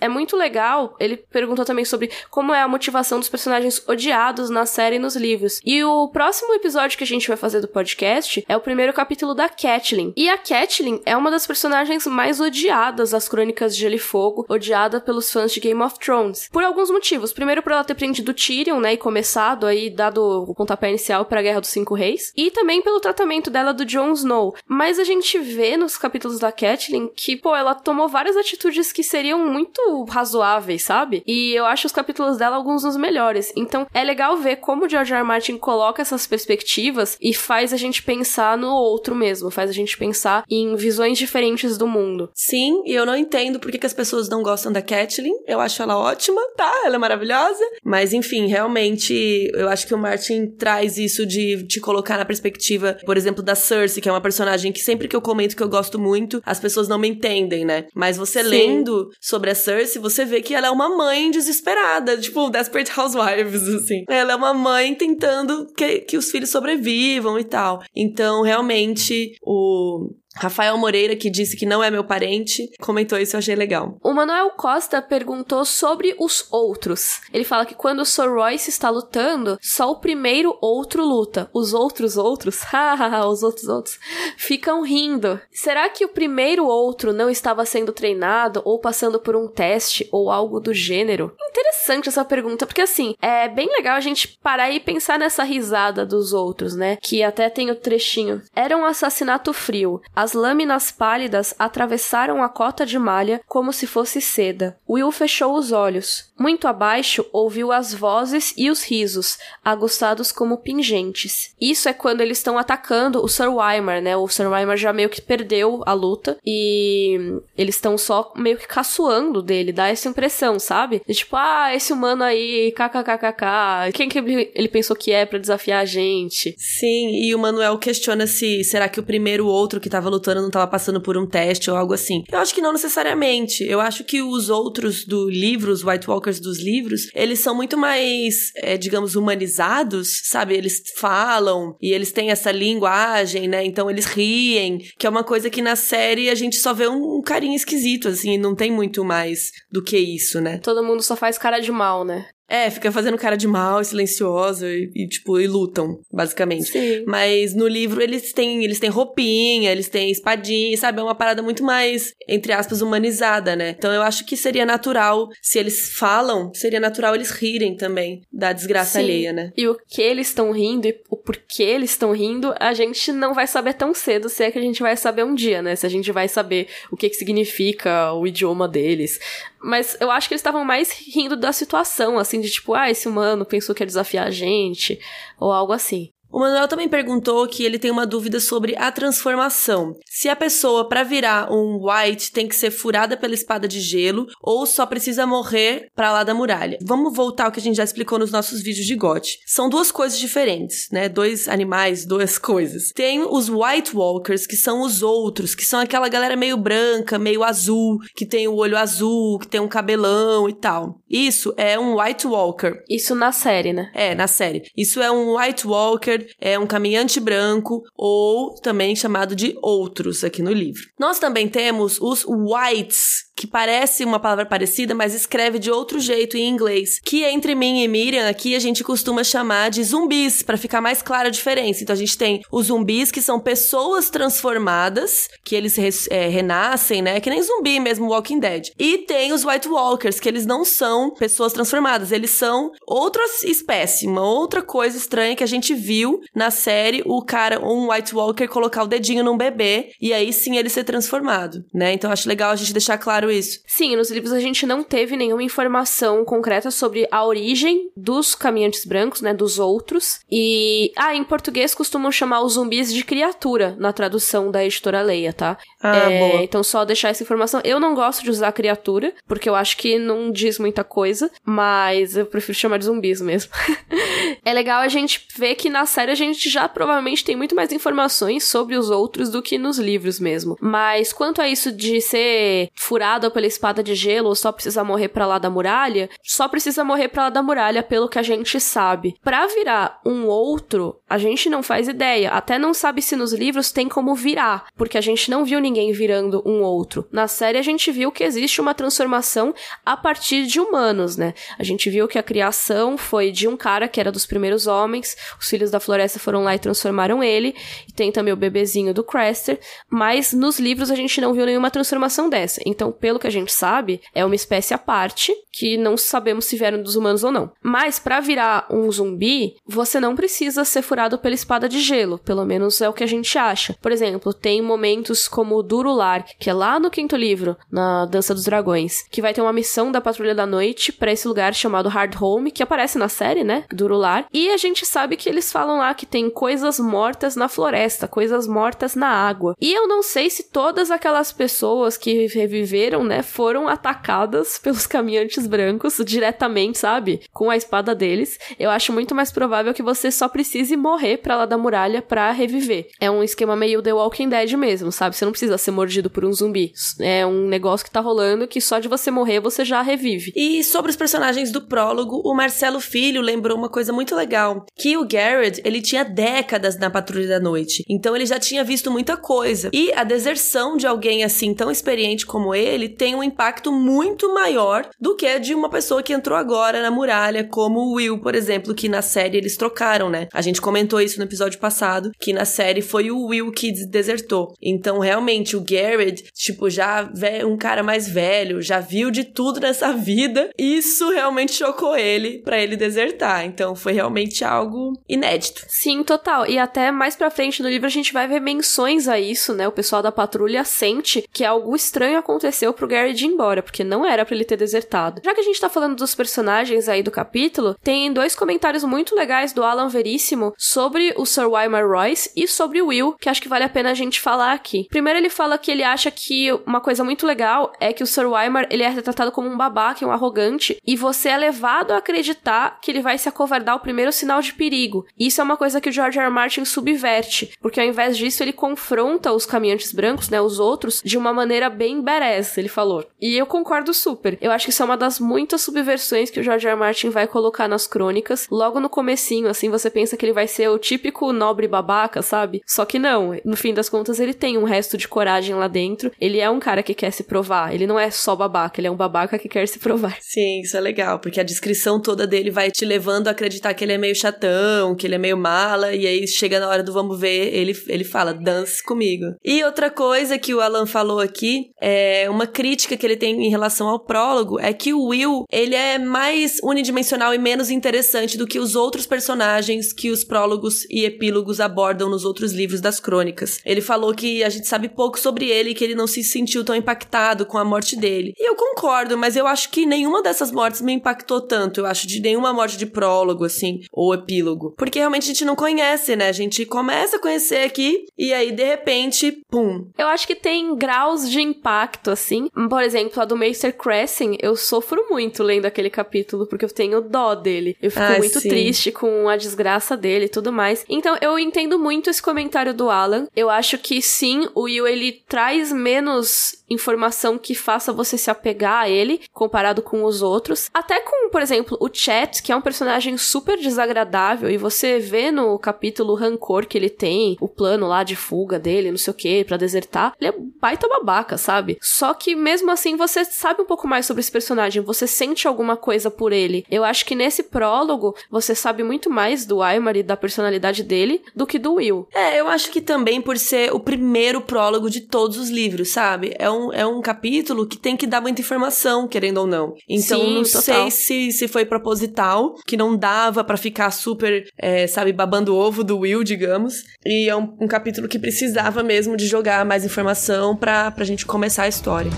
é 0.00 0.08
muito 0.08 0.36
legal. 0.36 0.96
Ele 0.98 1.16
perguntou 1.16 1.64
também 1.64 1.84
sobre 1.84 2.10
como 2.30 2.52
é 2.52 2.62
a 2.62 2.68
motivação 2.68 3.18
dos 3.18 3.28
personagens 3.28 3.82
odiados 3.88 4.50
na 4.50 4.66
série 4.66 4.96
e 4.96 4.98
nos 4.98 5.16
livros. 5.16 5.60
E 5.64 5.82
o 5.84 6.08
próximo 6.08 6.54
episódio 6.54 6.96
que 6.96 7.04
a 7.04 7.06
gente 7.06 7.28
vai 7.28 7.36
fazer 7.36 7.60
do 7.60 7.68
podcast 7.68 8.44
é 8.48 8.56
o 8.56 8.60
primeiro 8.60 8.92
capítulo 8.92 9.34
da 9.34 9.48
Catelyn. 9.48 10.12
E 10.16 10.28
a 10.28 10.38
Catelyn 10.38 11.00
é 11.04 11.16
uma 11.16 11.30
das 11.30 11.46
personagens 11.46 12.06
mais 12.06 12.40
odiadas 12.40 13.10
das 13.10 13.28
Crônicas 13.28 13.74
de 13.74 13.80
Gelo 13.82 13.94
e 13.94 13.98
Fogo, 13.98 14.46
odiada 14.48 15.00
pelos 15.00 15.30
fãs 15.32 15.52
de 15.52 15.60
Game 15.60 15.82
of 15.82 15.98
Thrones. 15.98 16.48
Por 16.50 16.62
alguns 16.62 16.90
motivos. 16.90 17.32
Primeiro 17.32 17.62
por 17.62 17.72
ela 17.72 17.84
ter 17.84 17.94
prendido 17.94 18.34
Tyrion, 18.34 18.80
né, 18.80 18.94
e 18.94 18.96
começado 18.96 19.66
aí, 19.66 19.90
dado 19.90 20.44
o 20.48 20.54
pontapé 20.54 20.88
inicial 20.88 21.24
para 21.24 21.40
a 21.40 21.42
Guerra 21.42 21.60
dos 21.60 21.70
Cinco 21.70 21.94
Reis. 21.94 22.32
E 22.36 22.50
também 22.50 22.82
pelo 22.82 23.00
tratamento 23.00 23.50
dela 23.50 23.72
do 23.72 23.84
Jon 23.84 24.12
Snow. 24.12 24.54
Mas 24.66 24.98
a 24.98 25.04
gente 25.04 25.38
vê 25.38 25.76
nos 25.76 25.96
capítulos 25.96 26.38
da 26.38 26.52
Catelyn 26.52 27.08
que, 27.14 27.36
pô, 27.36 27.54
ela 27.54 27.74
tomou 27.74 28.08
várias 28.08 28.36
atitudes 28.36 28.92
que 28.92 29.02
seriam 29.10 29.46
muito 29.46 30.04
razoáveis, 30.08 30.82
sabe? 30.82 31.22
E 31.26 31.52
eu 31.52 31.66
acho 31.66 31.86
os 31.86 31.92
capítulos 31.92 32.38
dela 32.38 32.56
alguns 32.56 32.82
dos 32.82 32.96
melhores. 32.96 33.52
Então 33.56 33.86
é 33.92 34.04
legal 34.04 34.36
ver 34.36 34.56
como 34.56 34.84
o 34.84 34.88
George 34.88 35.12
R. 35.12 35.20
R. 35.20 35.26
Martin 35.26 35.58
coloca 35.58 36.00
essas 36.00 36.26
perspectivas 36.26 37.18
e 37.20 37.34
faz 37.34 37.72
a 37.72 37.76
gente 37.76 38.02
pensar 38.02 38.56
no 38.56 38.68
outro 38.68 39.14
mesmo, 39.14 39.50
faz 39.50 39.68
a 39.68 39.72
gente 39.72 39.98
pensar 39.98 40.44
em 40.48 40.76
visões 40.76 41.18
diferentes 41.18 41.76
do 41.76 41.86
mundo. 41.86 42.30
Sim, 42.34 42.82
e 42.86 42.94
eu 42.94 43.04
não 43.04 43.16
entendo 43.16 43.58
por 43.58 43.70
que, 43.70 43.80
as 43.84 43.94
pessoas 43.94 44.28
não 44.28 44.42
gostam 44.42 44.70
da 44.70 44.82
Catelyn. 44.82 45.32
Eu 45.46 45.58
acho 45.58 45.82
ela 45.82 45.98
ótima, 45.98 46.40
tá? 46.56 46.82
Ela 46.84 46.96
é 46.96 46.98
maravilhosa. 46.98 47.64
Mas 47.82 48.12
enfim, 48.12 48.46
realmente, 48.46 49.50
eu 49.54 49.68
acho 49.68 49.86
que 49.86 49.94
o 49.94 49.98
Martin 49.98 50.48
traz 50.56 50.98
isso 50.98 51.26
de 51.26 51.66
te 51.66 51.80
colocar 51.80 52.18
na 52.18 52.24
perspectiva, 52.24 52.98
por 53.04 53.16
exemplo, 53.16 53.42
da 53.42 53.54
Cersei, 53.54 54.02
que 54.02 54.08
é 54.08 54.12
uma 54.12 54.20
personagem 54.20 54.70
que 54.70 54.80
sempre 54.80 55.08
que 55.08 55.16
eu 55.16 55.22
comento 55.22 55.56
que 55.56 55.62
eu 55.62 55.68
gosto 55.68 55.98
muito, 55.98 56.40
as 56.44 56.60
pessoas 56.60 56.86
não 56.88 56.98
me 56.98 57.08
entendem, 57.08 57.64
né? 57.64 57.86
Mas 57.94 58.16
você 58.16 58.42
Sim. 58.42 58.48
lendo 58.48 58.99
sobre 59.20 59.50
a 59.50 59.54
Cersei, 59.54 60.00
você 60.00 60.24
vê 60.24 60.40
que 60.40 60.54
ela 60.54 60.66
é 60.66 60.70
uma 60.70 60.88
mãe 60.88 61.30
desesperada, 61.30 62.18
tipo, 62.18 62.50
Desperate 62.50 62.92
Housewives, 62.98 63.62
assim. 63.68 64.04
Ela 64.08 64.32
é 64.32 64.36
uma 64.36 64.52
mãe 64.54 64.94
tentando 64.94 65.66
que, 65.74 66.00
que 66.00 66.16
os 66.16 66.30
filhos 66.30 66.50
sobrevivam 66.50 67.38
e 67.38 67.44
tal. 67.44 67.82
Então, 67.94 68.42
realmente, 68.42 69.32
o 69.42 70.10
Rafael 70.36 70.76
Moreira, 70.78 71.16
que 71.16 71.28
disse 71.28 71.56
que 71.56 71.66
não 71.66 71.82
é 71.82 71.90
meu 71.90 72.04
parente, 72.04 72.70
comentou 72.80 73.18
isso, 73.18 73.34
eu 73.34 73.38
achei 73.38 73.54
legal. 73.54 73.96
O 74.02 74.12
Manuel 74.12 74.50
Costa 74.50 75.02
perguntou 75.02 75.64
sobre 75.64 76.14
os 76.18 76.46
outros. 76.50 77.20
Ele 77.32 77.44
fala 77.44 77.66
que 77.66 77.74
quando 77.74 78.00
o 78.00 78.04
Sir 78.04 78.30
Royce 78.30 78.70
está 78.70 78.88
lutando, 78.90 79.58
só 79.60 79.90
o 79.90 80.00
primeiro 80.00 80.56
outro 80.60 81.04
luta. 81.04 81.50
Os 81.52 81.74
outros 81.74 82.16
outros, 82.16 82.62
hahaha, 82.72 83.26
os 83.26 83.42
outros 83.42 83.68
outros, 83.68 83.98
ficam 84.36 84.82
rindo. 84.82 85.40
Será 85.50 85.88
que 85.88 86.04
o 86.04 86.08
primeiro 86.08 86.64
outro 86.64 87.12
não 87.12 87.28
estava 87.28 87.64
sendo 87.64 87.92
treinado 87.92 88.62
ou 88.64 88.78
passando 88.78 89.18
por 89.18 89.34
um 89.34 89.48
teste 89.48 90.08
ou 90.12 90.30
algo 90.30 90.60
do 90.60 90.72
gênero? 90.72 91.34
Interessante 91.50 92.08
essa 92.08 92.24
pergunta, 92.24 92.66
porque 92.66 92.80
assim, 92.80 93.14
é 93.20 93.48
bem 93.48 93.68
legal 93.68 93.96
a 93.96 94.00
gente 94.00 94.38
parar 94.42 94.70
e 94.70 94.80
pensar 94.80 95.18
nessa 95.18 95.42
risada 95.42 96.06
dos 96.06 96.32
outros, 96.32 96.76
né? 96.76 96.96
Que 96.96 97.22
até 97.22 97.50
tem 97.50 97.70
o 97.70 97.76
trechinho. 97.76 98.40
Era 98.54 98.76
um 98.76 98.84
assassinato 98.84 99.52
frio. 99.52 100.00
As 100.20 100.34
lâminas 100.34 100.90
pálidas 100.90 101.54
atravessaram 101.58 102.42
a 102.42 102.48
cota 102.50 102.84
de 102.84 102.98
malha 102.98 103.40
como 103.46 103.72
se 103.72 103.86
fosse 103.86 104.20
seda. 104.20 104.76
Will 104.86 105.10
fechou 105.10 105.54
os 105.56 105.72
olhos. 105.72 106.30
Muito 106.38 106.68
abaixo, 106.68 107.24
ouviu 107.32 107.72
as 107.72 107.94
vozes 107.94 108.52
e 108.54 108.68
os 108.70 108.82
risos, 108.82 109.38
aguçados 109.64 110.30
como 110.30 110.58
pingentes. 110.58 111.54
Isso 111.58 111.88
é 111.88 111.94
quando 111.94 112.20
eles 112.20 112.36
estão 112.36 112.58
atacando 112.58 113.24
o 113.24 113.28
Sir 113.28 113.48
Weimar, 113.50 114.02
né? 114.02 114.14
O 114.14 114.28
Sir 114.28 114.50
Weimar 114.50 114.76
já 114.76 114.92
meio 114.92 115.08
que 115.08 115.22
perdeu 115.22 115.82
a 115.86 115.94
luta 115.94 116.36
e 116.44 117.40
eles 117.56 117.76
estão 117.76 117.96
só 117.96 118.30
meio 118.36 118.58
que 118.58 118.68
caçoando 118.68 119.40
dele, 119.40 119.72
dá 119.72 119.88
essa 119.88 120.08
impressão, 120.08 120.58
sabe? 120.58 121.00
De 121.06 121.14
tipo, 121.14 121.34
ah, 121.34 121.74
esse 121.74 121.94
humano 121.94 122.24
aí, 122.24 122.72
kkkk, 122.72 123.92
quem 123.94 124.06
que 124.06 124.18
ele 124.54 124.68
pensou 124.68 124.94
que 124.94 125.12
é 125.12 125.24
para 125.24 125.38
desafiar 125.38 125.80
a 125.80 125.86
gente? 125.86 126.54
Sim, 126.58 127.22
e 127.22 127.34
o 127.34 127.38
Manuel 127.38 127.78
questiona 127.78 128.26
se 128.26 128.62
será 128.64 128.86
que 128.86 129.00
o 129.00 129.02
primeiro 129.02 129.46
outro 129.46 129.80
que 129.80 129.88
tava 129.88 130.09
lutando 130.10 130.42
não 130.42 130.50
tava 130.50 130.66
passando 130.66 131.00
por 131.00 131.16
um 131.16 131.26
teste 131.26 131.70
ou 131.70 131.76
algo 131.76 131.94
assim. 131.94 132.24
Eu 132.30 132.38
acho 132.38 132.54
que 132.54 132.60
não 132.60 132.72
necessariamente. 132.72 133.64
Eu 133.64 133.80
acho 133.80 134.04
que 134.04 134.20
os 134.22 134.50
outros 134.50 135.04
do 135.04 135.28
livro, 135.28 135.72
os 135.72 135.84
White 135.84 136.08
Walkers 136.08 136.40
dos 136.40 136.58
livros, 136.58 137.08
eles 137.14 137.40
são 137.40 137.54
muito 137.54 137.78
mais, 137.78 138.52
é, 138.56 138.76
digamos, 138.76 139.16
humanizados, 139.16 140.22
sabe? 140.24 140.54
Eles 140.54 140.82
falam 140.96 141.76
e 141.80 141.92
eles 141.92 142.12
têm 142.12 142.30
essa 142.30 142.50
linguagem, 142.50 143.48
né? 143.48 143.64
Então 143.64 143.90
eles 143.90 144.06
riem, 144.06 144.78
que 144.98 145.06
é 145.06 145.10
uma 145.10 145.24
coisa 145.24 145.48
que 145.48 145.62
na 145.62 145.76
série 145.76 146.28
a 146.28 146.34
gente 146.34 146.56
só 146.56 146.74
vê 146.74 146.88
um 146.88 147.22
carinho 147.22 147.54
esquisito, 147.54 148.08
assim, 148.08 148.38
não 148.38 148.54
tem 148.54 148.70
muito 148.70 149.04
mais 149.04 149.50
do 149.70 149.82
que 149.82 149.96
isso, 149.96 150.40
né? 150.40 150.58
Todo 150.58 150.84
mundo 150.84 151.02
só 151.02 151.16
faz 151.16 151.38
cara 151.38 151.60
de 151.60 151.70
mal, 151.70 152.04
né? 152.04 152.26
É, 152.50 152.68
fica 152.68 152.90
fazendo 152.90 153.16
cara 153.16 153.36
de 153.36 153.46
mal, 153.46 153.82
silenciosa 153.84 154.68
e, 154.68 154.90
e, 154.92 155.06
tipo, 155.06 155.38
e 155.38 155.46
lutam, 155.46 156.00
basicamente. 156.12 156.72
Sim. 156.72 157.04
Mas 157.06 157.54
no 157.54 157.68
livro 157.68 158.02
eles 158.02 158.32
têm, 158.32 158.64
eles 158.64 158.80
têm 158.80 158.90
roupinha, 158.90 159.70
eles 159.70 159.88
têm 159.88 160.10
espadinha, 160.10 160.76
sabe? 160.76 160.98
É 160.98 161.02
uma 161.02 161.14
parada 161.14 161.42
muito 161.42 161.62
mais, 161.62 162.12
entre 162.28 162.52
aspas, 162.52 162.82
humanizada, 162.82 163.54
né? 163.54 163.76
Então 163.78 163.92
eu 163.92 164.02
acho 164.02 164.26
que 164.26 164.36
seria 164.36 164.66
natural, 164.66 165.28
se 165.40 165.60
eles 165.60 165.92
falam, 165.94 166.52
seria 166.52 166.80
natural 166.80 167.14
eles 167.14 167.30
rirem 167.30 167.76
também 167.76 168.22
da 168.32 168.52
desgraça 168.52 168.98
Sim. 168.98 169.04
alheia, 169.04 169.32
né? 169.32 169.52
E 169.56 169.68
o 169.68 169.76
que 169.86 170.02
eles 170.02 170.26
estão 170.26 170.50
rindo 170.50 170.88
e 170.88 171.00
o 171.08 171.16
porquê 171.16 171.62
eles 171.62 171.90
estão 171.90 172.10
rindo, 172.10 172.52
a 172.58 172.74
gente 172.74 173.12
não 173.12 173.32
vai 173.32 173.46
saber 173.46 173.74
tão 173.74 173.94
cedo, 173.94 174.28
se 174.28 174.42
é 174.42 174.50
que 174.50 174.58
a 174.58 174.62
gente 174.62 174.82
vai 174.82 174.96
saber 174.96 175.24
um 175.24 175.36
dia, 175.36 175.62
né? 175.62 175.76
Se 175.76 175.86
a 175.86 175.88
gente 175.88 176.10
vai 176.10 176.26
saber 176.26 176.66
o 176.90 176.96
que, 176.96 177.08
que 177.08 177.16
significa 177.16 178.12
o 178.12 178.26
idioma 178.26 178.66
deles. 178.66 179.20
Mas 179.62 179.96
eu 180.00 180.10
acho 180.10 180.26
que 180.26 180.34
eles 180.34 180.40
estavam 180.40 180.64
mais 180.64 180.90
rindo 180.92 181.36
da 181.36 181.52
situação, 181.52 182.18
assim, 182.18 182.40
de 182.40 182.50
tipo, 182.50 182.74
ah, 182.74 182.90
esse 182.90 183.06
humano 183.06 183.44
pensou 183.44 183.74
que 183.74 183.82
ia 183.82 183.86
desafiar 183.86 184.26
a 184.26 184.30
gente, 184.30 184.98
ou 185.38 185.52
algo 185.52 185.72
assim. 185.72 186.10
O 186.32 186.38
Manuel 186.38 186.68
também 186.68 186.88
perguntou 186.88 187.46
que 187.48 187.64
ele 187.64 187.78
tem 187.78 187.90
uma 187.90 188.06
dúvida 188.06 188.38
sobre 188.38 188.76
a 188.76 188.92
transformação. 188.92 189.96
Se 190.06 190.28
a 190.28 190.36
pessoa, 190.36 190.88
para 190.88 191.02
virar 191.02 191.52
um 191.52 191.80
White, 191.82 192.30
tem 192.30 192.46
que 192.46 192.54
ser 192.54 192.70
furada 192.70 193.16
pela 193.16 193.34
espada 193.34 193.66
de 193.66 193.80
gelo 193.80 194.26
ou 194.40 194.64
só 194.64 194.86
precisa 194.86 195.26
morrer 195.26 195.88
para 195.94 196.12
lá 196.12 196.22
da 196.22 196.32
muralha. 196.32 196.78
Vamos 196.82 197.14
voltar 197.14 197.46
ao 197.46 197.52
que 197.52 197.58
a 197.58 197.62
gente 197.62 197.76
já 197.76 197.84
explicou 197.84 198.18
nos 198.18 198.30
nossos 198.30 198.62
vídeos 198.62 198.86
de 198.86 198.94
GOT. 198.94 199.38
São 199.44 199.68
duas 199.68 199.90
coisas 199.90 200.18
diferentes, 200.18 200.88
né? 200.92 201.08
Dois 201.08 201.48
animais, 201.48 202.06
duas 202.06 202.38
coisas. 202.38 202.92
Tem 202.94 203.22
os 203.22 203.48
White 203.48 203.96
Walkers, 203.96 204.46
que 204.46 204.56
são 204.56 204.82
os 204.82 205.02
outros, 205.02 205.54
que 205.54 205.64
são 205.64 205.80
aquela 205.80 206.08
galera 206.08 206.36
meio 206.36 206.56
branca, 206.56 207.18
meio 207.18 207.42
azul, 207.42 207.98
que 208.14 208.24
tem 208.24 208.46
o 208.46 208.54
olho 208.54 208.76
azul, 208.76 209.38
que 209.38 209.48
tem 209.48 209.60
um 209.60 209.68
cabelão 209.68 210.48
e 210.48 210.52
tal. 210.52 211.00
Isso 211.08 211.52
é 211.56 211.76
um 211.76 212.00
White 212.00 212.26
Walker. 212.28 212.74
Isso 212.88 213.16
na 213.16 213.32
série, 213.32 213.72
né? 213.72 213.90
É, 213.94 214.14
na 214.14 214.28
série. 214.28 214.62
Isso 214.76 215.00
é 215.02 215.10
um 215.10 215.36
White 215.36 215.66
Walker 215.66 216.19
é 216.40 216.58
um 216.58 216.66
caminhante 216.66 217.20
branco 217.20 217.82
ou 217.96 218.54
também 218.54 218.94
chamado 218.96 219.34
de 219.34 219.56
outros 219.62 220.24
aqui 220.24 220.42
no 220.42 220.52
livro. 220.52 220.82
Nós 220.98 221.18
também 221.18 221.48
temos 221.48 221.98
os 222.00 222.24
whites, 222.26 223.30
que 223.36 223.46
parece 223.46 224.04
uma 224.04 224.20
palavra 224.20 224.44
parecida, 224.44 224.94
mas 224.94 225.14
escreve 225.14 225.58
de 225.58 225.70
outro 225.70 225.98
jeito 225.98 226.36
em 226.36 226.46
inglês, 226.46 227.00
que 227.02 227.24
entre 227.24 227.54
mim 227.54 227.82
e 227.82 227.88
Miriam 227.88 228.28
aqui 228.28 228.54
a 228.54 228.58
gente 228.58 228.84
costuma 228.84 229.24
chamar 229.24 229.70
de 229.70 229.82
zumbis, 229.82 230.42
para 230.42 230.58
ficar 230.58 230.80
mais 230.80 231.00
clara 231.00 231.28
a 231.28 231.30
diferença. 231.30 231.82
Então 231.82 231.94
a 231.94 231.96
gente 231.96 232.18
tem 232.18 232.42
os 232.52 232.66
zumbis, 232.66 233.10
que 233.10 233.22
são 233.22 233.40
pessoas 233.40 234.10
transformadas, 234.10 235.28
que 235.42 235.54
eles 235.54 235.78
é, 236.10 236.28
renascem, 236.28 237.00
né? 237.00 237.18
Que 237.18 237.30
nem 237.30 237.42
zumbi 237.42 237.80
mesmo, 237.80 238.10
Walking 238.10 238.40
Dead. 238.40 238.68
E 238.78 238.98
tem 238.98 239.32
os 239.32 239.44
White 239.44 239.68
Walkers, 239.68 240.20
que 240.20 240.28
eles 240.28 240.44
não 240.44 240.64
são 240.64 241.10
pessoas 241.14 241.52
transformadas, 241.52 242.12
eles 242.12 242.30
são 242.30 242.72
outra 242.86 243.22
espécie, 243.44 244.06
uma 244.06 244.22
outra 244.22 244.62
coisa 244.62 244.96
estranha 244.96 245.34
que 245.34 245.44
a 245.44 245.48
gente 245.48 245.74
viu 245.74 246.09
na 246.34 246.50
série 246.50 247.02
o 247.04 247.22
cara, 247.22 247.60
um 247.60 247.90
White 247.90 248.14
Walker, 248.14 248.48
colocar 248.48 248.82
o 248.82 248.88
dedinho 248.88 249.24
num 249.24 249.36
bebê 249.36 249.92
e 250.00 250.12
aí 250.12 250.32
sim 250.32 250.56
ele 250.56 250.68
ser 250.68 250.84
transformado, 250.84 251.64
né? 251.72 251.92
Então 251.92 252.10
acho 252.10 252.28
legal 252.28 252.50
a 252.50 252.56
gente 252.56 252.72
deixar 252.72 252.98
claro 252.98 253.30
isso. 253.30 253.60
Sim, 253.66 253.96
nos 253.96 254.10
livros 254.10 254.32
a 254.32 254.40
gente 254.40 254.66
não 254.66 254.82
teve 254.82 255.16
nenhuma 255.16 255.42
informação 255.42 256.24
concreta 256.24 256.70
sobre 256.70 257.06
a 257.10 257.24
origem 257.24 257.90
dos 257.96 258.34
caminhantes 258.34 258.84
brancos, 258.84 259.20
né, 259.20 259.34
dos 259.34 259.58
outros. 259.58 260.20
E, 260.30 260.92
ah, 260.96 261.14
em 261.14 261.24
português 261.24 261.74
costumam 261.74 262.10
chamar 262.10 262.40
os 262.42 262.54
zumbis 262.54 262.92
de 262.92 263.04
criatura 263.04 263.76
na 263.78 263.92
tradução 263.92 264.50
da 264.50 264.64
editora 264.64 265.02
Leia, 265.02 265.32
tá? 265.32 265.58
Ah, 265.82 265.96
é, 265.96 266.18
boa. 266.18 266.42
Então 266.42 266.62
só 266.62 266.84
deixar 266.84 267.08
essa 267.08 267.22
informação. 267.22 267.60
Eu 267.64 267.80
não 267.80 267.94
gosto 267.94 268.22
de 268.22 268.30
usar 268.30 268.52
criatura, 268.52 269.12
porque 269.26 269.48
eu 269.48 269.54
acho 269.54 269.76
que 269.76 269.98
não 269.98 270.30
diz 270.30 270.58
muita 270.58 270.84
coisa, 270.84 271.30
mas 271.44 272.16
eu 272.16 272.26
prefiro 272.26 272.58
chamar 272.58 272.78
de 272.78 272.84
zumbis 272.84 273.20
mesmo. 273.20 273.50
é 274.44 274.52
legal 274.52 274.80
a 274.80 274.88
gente 274.88 275.26
ver 275.36 275.54
que 275.54 275.70
na 275.70 275.86
série 275.86 275.99
a 276.08 276.14
gente 276.14 276.48
já 276.48 276.68
provavelmente 276.68 277.24
tem 277.24 277.36
muito 277.36 277.54
mais 277.54 277.72
informações 277.72 278.44
sobre 278.44 278.76
os 278.76 278.90
outros 278.90 279.30
do 279.30 279.42
que 279.42 279.58
nos 279.58 279.78
livros 279.78 280.20
mesmo. 280.20 280.56
Mas 280.60 281.12
quanto 281.12 281.42
a 281.42 281.48
isso 281.48 281.72
de 281.72 282.00
ser 282.00 282.70
furado 282.74 283.30
pela 283.30 283.46
espada 283.46 283.82
de 283.82 283.94
gelo 283.94 284.28
ou 284.28 284.34
só 284.34 284.52
precisa 284.52 284.84
morrer 284.84 285.08
pra 285.08 285.26
lá 285.26 285.38
da 285.38 285.50
muralha, 285.50 286.08
só 286.22 286.48
precisa 286.48 286.84
morrer 286.84 287.08
pra 287.08 287.24
lá 287.24 287.30
da 287.30 287.42
muralha 287.42 287.82
pelo 287.82 288.08
que 288.08 288.18
a 288.18 288.22
gente 288.22 288.60
sabe. 288.60 289.14
Pra 289.22 289.46
virar 289.46 290.00
um 290.06 290.26
outro, 290.26 290.99
a 291.10 291.18
gente 291.18 291.50
não 291.50 291.60
faz 291.60 291.88
ideia. 291.88 292.30
Até 292.30 292.56
não 292.56 292.72
sabe 292.72 293.02
se 293.02 293.16
nos 293.16 293.32
livros 293.32 293.72
tem 293.72 293.88
como 293.88 294.14
virar, 294.14 294.66
porque 294.76 294.96
a 294.96 295.00
gente 295.00 295.28
não 295.28 295.44
viu 295.44 295.58
ninguém 295.60 295.92
virando 295.92 296.40
um 296.46 296.62
outro. 296.62 297.04
Na 297.10 297.26
série 297.26 297.58
a 297.58 297.62
gente 297.62 297.90
viu 297.90 298.12
que 298.12 298.22
existe 298.22 298.60
uma 298.60 298.74
transformação 298.74 299.52
a 299.84 299.96
partir 299.96 300.46
de 300.46 300.60
humanos, 300.60 301.16
né? 301.16 301.34
A 301.58 301.64
gente 301.64 301.90
viu 301.90 302.06
que 302.06 302.16
a 302.16 302.22
criação 302.22 302.96
foi 302.96 303.32
de 303.32 303.48
um 303.48 303.56
cara 303.56 303.88
que 303.88 303.98
era 303.98 304.12
dos 304.12 304.24
primeiros 304.24 304.68
homens, 304.68 305.16
os 305.40 305.50
filhos 305.50 305.70
da 305.72 305.80
floresta 305.80 306.20
foram 306.20 306.44
lá 306.44 306.54
e 306.54 306.60
transformaram 306.60 307.24
ele, 307.24 307.56
tem 308.00 308.10
também 308.10 308.32
o 308.32 308.36
bebezinho 308.36 308.94
do 308.94 309.04
Craster, 309.04 309.60
mas 309.90 310.32
nos 310.32 310.58
livros 310.58 310.90
a 310.90 310.94
gente 310.94 311.20
não 311.20 311.34
viu 311.34 311.44
nenhuma 311.44 311.70
transformação 311.70 312.30
dessa. 312.30 312.58
Então, 312.64 312.90
pelo 312.90 313.18
que 313.18 313.26
a 313.26 313.30
gente 313.30 313.52
sabe, 313.52 314.00
é 314.14 314.24
uma 314.24 314.34
espécie 314.34 314.72
à 314.72 314.78
parte, 314.78 315.34
que 315.52 315.76
não 315.76 315.98
sabemos 315.98 316.46
se 316.46 316.56
vieram 316.56 316.82
dos 316.82 316.96
humanos 316.96 317.22
ou 317.24 317.30
não. 317.30 317.52
Mas 317.62 317.98
para 317.98 318.20
virar 318.20 318.66
um 318.70 318.90
zumbi, 318.90 319.54
você 319.66 320.00
não 320.00 320.16
precisa 320.16 320.64
ser 320.64 320.80
furado 320.80 321.18
pela 321.18 321.34
espada 321.34 321.68
de 321.68 321.78
gelo, 321.78 322.16
pelo 322.16 322.46
menos 322.46 322.80
é 322.80 322.88
o 322.88 322.92
que 322.94 323.04
a 323.04 323.06
gente 323.06 323.36
acha. 323.36 323.76
Por 323.82 323.92
exemplo, 323.92 324.32
tem 324.32 324.62
momentos 324.62 325.28
como 325.28 325.56
o 325.56 325.62
Durular, 325.62 326.24
que 326.38 326.48
é 326.48 326.54
lá 326.54 326.80
no 326.80 326.90
quinto 326.90 327.16
livro, 327.16 327.54
na 327.70 328.06
Dança 328.06 328.32
dos 328.32 328.44
Dragões, 328.44 329.04
que 329.10 329.20
vai 329.20 329.34
ter 329.34 329.42
uma 329.42 329.52
missão 329.52 329.92
da 329.92 330.00
Patrulha 330.00 330.34
da 330.34 330.46
Noite 330.46 330.90
para 330.90 331.12
esse 331.12 331.28
lugar 331.28 331.52
chamado 331.52 331.90
Hard 331.90 332.16
Home, 332.18 332.50
que 332.50 332.62
aparece 332.62 332.96
na 332.96 333.10
série, 333.10 333.44
né? 333.44 333.64
Durular. 333.70 334.24
E 334.32 334.48
a 334.48 334.56
gente 334.56 334.86
sabe 334.86 335.18
que 335.18 335.28
eles 335.28 335.52
falam 335.52 335.76
lá 335.76 335.92
que 335.92 336.06
tem 336.06 336.30
coisas 336.30 336.80
mortas 336.80 337.36
na 337.36 337.46
floresta, 337.46 337.89
coisas 338.08 338.46
mortas 338.46 338.94
na 338.94 339.08
água. 339.08 339.54
E 339.60 339.72
eu 339.72 339.86
não 339.86 340.02
sei 340.02 340.30
se 340.30 340.50
todas 340.50 340.90
aquelas 340.90 341.32
pessoas 341.32 341.96
que 341.96 342.26
reviveram, 342.26 343.04
né, 343.04 343.22
foram 343.22 343.68
atacadas 343.68 344.58
pelos 344.58 344.86
caminhantes 344.86 345.46
brancos 345.46 346.00
diretamente, 346.04 346.78
sabe? 346.78 347.20
Com 347.32 347.50
a 347.50 347.56
espada 347.56 347.94
deles. 347.94 348.38
Eu 348.58 348.70
acho 348.70 348.92
muito 348.92 349.14
mais 349.14 349.30
provável 349.30 349.74
que 349.74 349.82
você 349.82 350.10
só 350.10 350.28
precise 350.28 350.76
morrer 350.76 351.18
pra 351.18 351.36
lá 351.36 351.46
da 351.46 351.58
muralha 351.58 352.02
pra 352.02 352.32
reviver. 352.32 352.88
É 353.00 353.10
um 353.10 353.22
esquema 353.22 353.56
meio 353.56 353.82
The 353.82 353.92
Walking 353.92 354.28
Dead 354.28 354.52
mesmo, 354.52 354.90
sabe? 354.92 355.16
Você 355.16 355.24
não 355.24 355.32
precisa 355.32 355.58
ser 355.58 355.70
mordido 355.70 356.10
por 356.10 356.24
um 356.24 356.32
zumbi. 356.32 356.72
É 357.00 357.26
um 357.26 357.46
negócio 357.46 357.84
que 357.84 357.90
tá 357.90 358.00
rolando 358.00 358.48
que 358.48 358.60
só 358.60 358.78
de 358.78 358.88
você 358.88 359.10
morrer 359.10 359.40
você 359.40 359.64
já 359.64 359.82
revive. 359.82 360.32
E 360.34 360.62
sobre 360.64 360.90
os 360.90 360.96
personagens 360.96 361.50
do 361.50 361.62
prólogo, 361.62 362.20
o 362.24 362.34
Marcelo 362.34 362.80
Filho 362.80 363.20
lembrou 363.20 363.56
uma 363.56 363.68
coisa 363.68 363.92
muito 363.92 364.14
legal, 364.14 364.64
que 364.76 364.96
o 364.96 365.06
Garrett, 365.06 365.60
ele 365.64 365.80
tinha 365.80 366.04
décadas 366.04 366.78
na 366.78 366.90
Patrulha 366.90 367.28
da 367.28 367.40
Noite, 367.40 367.69
então 367.88 368.14
ele 368.14 368.26
já 368.26 368.38
tinha 368.38 368.64
visto 368.64 368.90
muita 368.90 369.16
coisa. 369.16 369.70
E 369.72 369.92
a 369.94 370.04
deserção 370.04 370.76
de 370.76 370.86
alguém 370.86 371.24
assim 371.24 371.54
tão 371.54 371.70
experiente 371.70 372.26
como 372.26 372.54
ele 372.54 372.88
tem 372.88 373.14
um 373.14 373.22
impacto 373.22 373.72
muito 373.72 374.32
maior 374.32 374.88
do 375.00 375.16
que 375.16 375.26
a 375.26 375.38
de 375.38 375.54
uma 375.54 375.68
pessoa 375.68 376.02
que 376.02 376.12
entrou 376.12 376.36
agora 376.36 376.82
na 376.82 376.90
muralha, 376.90 377.44
como 377.44 377.80
o 377.80 377.94
Will, 377.94 378.18
por 378.20 378.34
exemplo, 378.34 378.74
que 378.74 378.88
na 378.88 379.02
série 379.02 379.38
eles 379.38 379.56
trocaram, 379.56 380.08
né? 380.08 380.28
A 380.32 380.42
gente 380.42 380.60
comentou 380.60 381.00
isso 381.00 381.18
no 381.18 381.24
episódio 381.24 381.58
passado, 381.58 382.10
que 382.20 382.32
na 382.32 382.44
série 382.44 382.82
foi 382.82 383.10
o 383.10 383.26
Will 383.26 383.50
que 383.52 383.72
desertou. 383.86 384.54
Então, 384.62 384.98
realmente, 384.98 385.56
o 385.56 385.60
Garrett, 385.60 386.24
tipo, 386.34 386.68
já 386.68 387.10
é 387.22 387.44
um 387.44 387.56
cara 387.56 387.82
mais 387.82 388.08
velho, 388.08 388.62
já 388.62 388.80
viu 388.80 389.10
de 389.10 389.24
tudo 389.24 389.60
nessa 389.60 389.92
vida. 389.92 390.50
Isso 390.58 391.10
realmente 391.10 391.52
chocou 391.52 391.96
ele 391.96 392.42
para 392.42 392.60
ele 392.60 392.76
desertar. 392.76 393.44
Então, 393.44 393.74
foi 393.74 393.92
realmente 393.92 394.44
algo 394.44 394.92
inédito. 395.08 395.64
Sim, 395.68 396.02
total. 396.02 396.46
E 396.46 396.58
até 396.58 396.90
mais 396.90 397.16
pra 397.16 397.30
frente 397.30 397.59
no 397.62 397.68
livro 397.68 397.86
a 397.86 397.90
gente 397.90 398.12
vai 398.12 398.26
ver 398.26 398.40
menções 398.40 399.08
a 399.08 399.18
isso, 399.18 399.54
né? 399.54 399.66
O 399.66 399.72
pessoal 399.72 400.02
da 400.02 400.12
patrulha 400.12 400.64
sente 400.64 401.28
que 401.32 401.44
algo 401.44 401.74
estranho 401.74 402.18
aconteceu 402.18 402.72
pro 402.72 402.88
Garrett 402.88 403.24
ir 403.24 403.28
embora, 403.28 403.62
porque 403.62 403.84
não 403.84 404.04
era 404.04 404.24
para 404.24 404.34
ele 404.34 404.44
ter 404.44 404.56
desertado. 404.56 405.20
Já 405.24 405.34
que 405.34 405.40
a 405.40 405.44
gente 405.44 405.60
tá 405.60 405.68
falando 405.68 405.96
dos 405.96 406.14
personagens 406.14 406.88
aí 406.88 407.02
do 407.02 407.10
capítulo, 407.10 407.76
tem 407.82 408.12
dois 408.12 408.34
comentários 408.34 408.84
muito 408.84 409.14
legais 409.14 409.52
do 409.52 409.62
Alan 409.62 409.88
Veríssimo 409.88 410.52
sobre 410.56 411.14
o 411.16 411.24
Sir 411.26 411.48
Wymer 411.48 411.86
Royce 411.86 412.30
e 412.36 412.46
sobre 412.46 412.80
o 412.80 412.86
Will, 412.86 413.14
que 413.20 413.28
acho 413.28 413.42
que 413.42 413.48
vale 413.48 413.64
a 413.64 413.68
pena 413.68 413.90
a 413.90 413.94
gente 413.94 414.20
falar 414.20 414.52
aqui. 414.52 414.86
Primeiro 414.88 415.18
ele 415.18 415.30
fala 415.30 415.58
que 415.58 415.70
ele 415.70 415.82
acha 415.82 416.10
que 416.10 416.52
uma 416.66 416.80
coisa 416.80 417.04
muito 417.04 417.26
legal 417.26 417.72
é 417.80 417.92
que 417.92 418.02
o 418.02 418.06
Sir 418.06 418.26
Wymer, 418.26 418.66
ele 418.70 418.82
é 418.82 418.88
retratado 418.88 419.32
como 419.32 419.48
um 419.48 419.56
babaca, 419.56 420.06
um 420.06 420.10
arrogante, 420.10 420.78
e 420.86 420.96
você 420.96 421.28
é 421.28 421.36
levado 421.36 421.92
a 421.92 421.98
acreditar 421.98 422.78
que 422.80 422.90
ele 422.90 423.02
vai 423.02 423.18
se 423.18 423.28
acovardar 423.28 423.74
ao 423.74 423.80
primeiro 423.80 424.12
sinal 424.12 424.40
de 424.40 424.52
perigo. 424.52 425.06
Isso 425.18 425.40
é 425.40 425.44
uma 425.44 425.56
coisa 425.56 425.80
que 425.80 425.88
o 425.88 425.92
George 425.92 426.18
R. 426.18 426.26
R. 426.26 426.32
Martin 426.32 426.64
subverte, 426.64 427.49
porque 427.60 427.80
ao 427.80 427.86
invés 427.86 428.16
disso 428.16 428.42
ele 428.42 428.52
confronta 428.52 429.32
os 429.32 429.46
caminhantes 429.46 429.92
brancos, 429.92 430.28
né, 430.28 430.40
os 430.40 430.58
outros, 430.58 431.00
de 431.04 431.16
uma 431.16 431.32
maneira 431.32 431.68
bem 431.68 432.00
badass, 432.00 432.58
ele 432.58 432.68
falou. 432.68 433.04
E 433.20 433.36
eu 433.36 433.46
concordo 433.46 433.92
super. 433.92 434.38
Eu 434.40 434.50
acho 434.50 434.66
que 434.66 434.70
isso 434.70 434.82
é 434.82 434.84
uma 434.84 434.96
das 434.96 435.18
muitas 435.18 435.62
subversões 435.62 436.30
que 436.30 436.40
o 436.40 436.42
George 436.42 436.66
R. 436.66 436.72
R. 436.72 436.78
Martin 436.78 437.10
vai 437.10 437.26
colocar 437.26 437.68
nas 437.68 437.86
crônicas. 437.86 438.46
Logo 438.50 438.80
no 438.80 438.88
comecinho, 438.88 439.48
assim, 439.48 439.68
você 439.68 439.90
pensa 439.90 440.16
que 440.16 440.24
ele 440.24 440.32
vai 440.32 440.46
ser 440.46 440.68
o 440.68 440.78
típico 440.78 441.32
nobre 441.32 441.68
babaca, 441.68 442.22
sabe? 442.22 442.62
Só 442.66 442.84
que 442.84 442.98
não. 442.98 443.38
No 443.44 443.56
fim 443.56 443.74
das 443.74 443.88
contas, 443.88 444.20
ele 444.20 444.34
tem 444.34 444.56
um 444.56 444.64
resto 444.64 444.96
de 444.96 445.08
coragem 445.08 445.54
lá 445.54 445.68
dentro. 445.68 446.12
Ele 446.20 446.40
é 446.40 446.50
um 446.50 446.60
cara 446.60 446.82
que 446.82 446.94
quer 446.94 447.10
se 447.10 447.24
provar. 447.24 447.74
Ele 447.74 447.86
não 447.86 447.98
é 447.98 448.10
só 448.10 448.34
babaca, 448.34 448.80
ele 448.80 448.88
é 448.88 448.90
um 448.90 448.96
babaca 448.96 449.38
que 449.38 449.48
quer 449.48 449.66
se 449.66 449.78
provar. 449.78 450.16
Sim, 450.20 450.60
isso 450.60 450.76
é 450.76 450.80
legal, 450.80 451.18
porque 451.18 451.40
a 451.40 451.44
descrição 451.44 452.00
toda 452.00 452.26
dele 452.26 452.50
vai 452.50 452.70
te 452.70 452.84
levando 452.84 453.28
a 453.28 453.30
acreditar 453.30 453.74
que 453.74 453.84
ele 453.84 453.92
é 453.92 453.98
meio 453.98 454.14
chatão, 454.14 454.94
que 454.94 455.06
ele 455.06 455.14
é 455.14 455.18
meio 455.18 455.36
mala, 455.36 455.94
e 455.94 456.06
aí 456.06 456.26
chega 456.26 456.60
na 456.60 456.68
hora 456.68 456.82
do 456.82 456.92
vamos 456.92 457.18
ver, 457.18 457.39
ele, 457.48 457.76
ele 457.88 458.04
fala, 458.04 458.32
dance 458.32 458.82
comigo. 458.82 459.26
E 459.44 459.62
outra 459.64 459.90
coisa 459.90 460.38
que 460.38 460.54
o 460.54 460.60
Alan 460.60 460.86
falou 460.86 461.20
aqui, 461.20 461.70
é 461.80 462.28
uma 462.30 462.46
crítica 462.46 462.96
que 462.96 463.06
ele 463.06 463.16
tem 463.16 463.46
em 463.46 463.50
relação 463.50 463.88
ao 463.88 464.00
prólogo, 464.04 464.58
é 464.58 464.72
que 464.72 464.92
o 464.92 465.06
Will, 465.06 465.44
ele 465.50 465.74
é 465.74 465.98
mais 465.98 466.58
unidimensional 466.62 467.34
e 467.34 467.38
menos 467.38 467.70
interessante 467.70 468.36
do 468.36 468.46
que 468.46 468.58
os 468.58 468.74
outros 468.74 469.06
personagens 469.06 469.92
que 469.92 470.10
os 470.10 470.24
prólogos 470.24 470.84
e 470.90 471.04
epílogos 471.04 471.60
abordam 471.60 472.08
nos 472.08 472.24
outros 472.24 472.52
livros 472.52 472.80
das 472.80 473.00
crônicas. 473.00 473.60
Ele 473.64 473.80
falou 473.80 474.14
que 474.14 474.42
a 474.42 474.48
gente 474.48 474.66
sabe 474.66 474.88
pouco 474.88 475.18
sobre 475.18 475.48
ele 475.48 475.70
e 475.70 475.74
que 475.74 475.84
ele 475.84 475.94
não 475.94 476.06
se 476.06 476.22
sentiu 476.22 476.64
tão 476.64 476.74
impactado 476.74 477.46
com 477.46 477.58
a 477.58 477.64
morte 477.64 477.96
dele. 477.96 478.32
E 478.38 478.48
eu 478.48 478.54
concordo, 478.54 479.16
mas 479.16 479.36
eu 479.36 479.46
acho 479.46 479.70
que 479.70 479.86
nenhuma 479.86 480.22
dessas 480.22 480.50
mortes 480.50 480.80
me 480.80 480.92
impactou 480.92 481.40
tanto. 481.40 481.80
Eu 481.80 481.86
acho 481.86 482.06
de 482.06 482.20
nenhuma 482.20 482.52
morte 482.52 482.76
de 482.76 482.86
prólogo, 482.86 483.44
assim, 483.44 483.80
ou 483.92 484.14
epílogo. 484.14 484.74
Porque 484.76 484.98
realmente 484.98 485.24
a 485.24 485.26
gente 485.26 485.44
não 485.44 485.56
conhece, 485.56 486.16
né? 486.16 486.28
A 486.28 486.32
gente 486.32 486.64
começa 486.64 487.16
a 487.16 487.20
conhecer 487.30 487.64
aqui 487.64 488.06
e 488.18 488.32
aí, 488.34 488.52
de 488.52 488.64
repente, 488.64 489.42
pum. 489.48 489.88
Eu 489.96 490.08
acho 490.08 490.26
que 490.26 490.34
tem 490.34 490.76
graus 490.76 491.28
de 491.30 491.40
impacto, 491.40 492.10
assim. 492.10 492.48
Por 492.68 492.82
exemplo, 492.82 493.22
a 493.22 493.24
do 493.24 493.36
Meister 493.36 493.76
Cressing, 493.76 494.36
eu 494.40 494.56
sofro 494.56 495.06
muito 495.08 495.42
lendo 495.42 495.66
aquele 495.66 495.90
capítulo, 495.90 496.46
porque 496.46 496.64
eu 496.64 496.70
tenho 496.70 497.00
dó 497.00 497.34
dele. 497.34 497.76
Eu 497.80 497.90
fico 497.90 498.18
muito 498.18 498.40
sim. 498.40 498.48
triste 498.48 498.92
com 498.92 499.28
a 499.28 499.36
desgraça 499.36 499.96
dele 499.96 500.26
e 500.26 500.28
tudo 500.28 500.52
mais. 500.52 500.84
Então, 500.88 501.16
eu 501.20 501.38
entendo 501.38 501.78
muito 501.78 502.10
esse 502.10 502.22
comentário 502.22 502.74
do 502.74 502.90
Alan. 502.90 503.26
Eu 503.34 503.48
acho 503.48 503.78
que 503.78 504.02
sim, 504.02 504.48
o 504.54 504.62
Will 504.62 504.86
ele 504.86 505.12
traz 505.26 505.72
menos 505.72 506.60
informação 506.68 507.36
que 507.36 507.54
faça 507.54 507.92
você 507.92 508.16
se 508.16 508.30
apegar 508.30 508.82
a 508.82 508.88
ele, 508.88 509.20
comparado 509.32 509.82
com 509.82 510.04
os 510.04 510.22
outros. 510.22 510.70
Até 510.72 511.00
com, 511.00 511.28
por 511.30 511.42
exemplo, 511.42 511.76
o 511.80 511.88
Chat, 511.92 512.42
que 512.42 512.52
é 512.52 512.56
um 512.56 512.60
personagem 512.60 513.16
super 513.16 513.58
desagradável, 513.58 514.48
e 514.48 514.56
você 514.56 514.98
vê 514.98 515.30
no 515.30 515.58
capítulo 515.58 516.12
o 516.12 516.16
rancor 516.16 516.66
que 516.66 516.78
ele 516.78 516.88
tem, 516.88 517.19
o 517.40 517.48
plano 517.48 517.86
lá 517.86 518.02
de 518.02 518.16
fuga 518.16 518.58
dele, 518.58 518.90
não 518.90 518.98
sei 518.98 519.10
o 519.10 519.16
que, 519.16 519.44
para 519.44 519.56
desertar. 519.56 520.14
Ele 520.20 520.30
é 520.30 520.34
baita 520.60 520.88
babaca, 520.88 521.36
sabe? 521.36 521.78
Só 521.80 522.14
que 522.14 522.34
mesmo 522.34 522.70
assim 522.70 522.96
você 522.96 523.24
sabe 523.24 523.62
um 523.62 523.66
pouco 523.66 523.86
mais 523.86 524.06
sobre 524.06 524.20
esse 524.20 524.32
personagem, 524.32 524.82
você 524.82 525.06
sente 525.06 525.46
alguma 525.46 525.76
coisa 525.76 526.10
por 526.10 526.32
ele. 526.32 526.64
Eu 526.70 526.84
acho 526.84 527.04
que 527.04 527.14
nesse 527.14 527.42
prólogo 527.42 528.14
você 528.30 528.54
sabe 528.54 528.82
muito 528.82 529.10
mais 529.10 529.44
do 529.44 529.62
Aymar 529.62 529.96
e 529.96 530.02
da 530.02 530.16
personalidade 530.16 530.82
dele 530.82 531.22
do 531.34 531.46
que 531.46 531.58
do 531.58 531.74
Will. 531.74 532.06
É, 532.14 532.40
eu 532.40 532.48
acho 532.48 532.70
que 532.70 532.80
também 532.80 533.20
por 533.20 533.36
ser 533.38 533.74
o 533.74 533.80
primeiro 533.80 534.40
prólogo 534.40 534.88
de 534.90 535.00
todos 535.00 535.36
os 535.36 535.50
livros, 535.50 535.90
sabe? 535.90 536.34
É 536.38 536.50
um 536.50 536.72
é 536.72 536.86
um 536.86 537.00
capítulo 537.00 537.66
que 537.66 537.76
tem 537.76 537.96
que 537.96 538.06
dar 538.06 538.20
muita 538.20 538.40
informação, 538.40 539.06
querendo 539.06 539.38
ou 539.38 539.46
não. 539.46 539.74
Então, 539.88 540.20
Sim, 540.20 540.34
não 540.34 540.42
total. 540.42 540.62
sei 540.62 540.90
se, 540.90 541.32
se 541.32 541.48
foi 541.48 541.64
proposital, 541.64 542.54
que 542.66 542.76
não 542.76 542.96
dava 542.96 543.44
para 543.44 543.56
ficar 543.56 543.90
super, 543.90 544.46
é, 544.58 544.86
sabe, 544.86 545.12
babando 545.12 545.54
ovo 545.54 545.84
do 545.84 545.98
Will, 545.98 546.22
digamos. 546.24 546.82
E 547.10 547.28
é 547.28 547.34
um, 547.34 547.52
um 547.60 547.66
capítulo 547.66 548.06
que 548.06 548.20
precisava 548.20 548.84
mesmo 548.84 549.16
de 549.16 549.26
jogar 549.26 549.64
mais 549.64 549.84
informação 549.84 550.54
pra, 550.54 550.92
pra 550.92 551.04
gente 551.04 551.26
começar 551.26 551.64
a 551.64 551.68
história. 551.68 552.08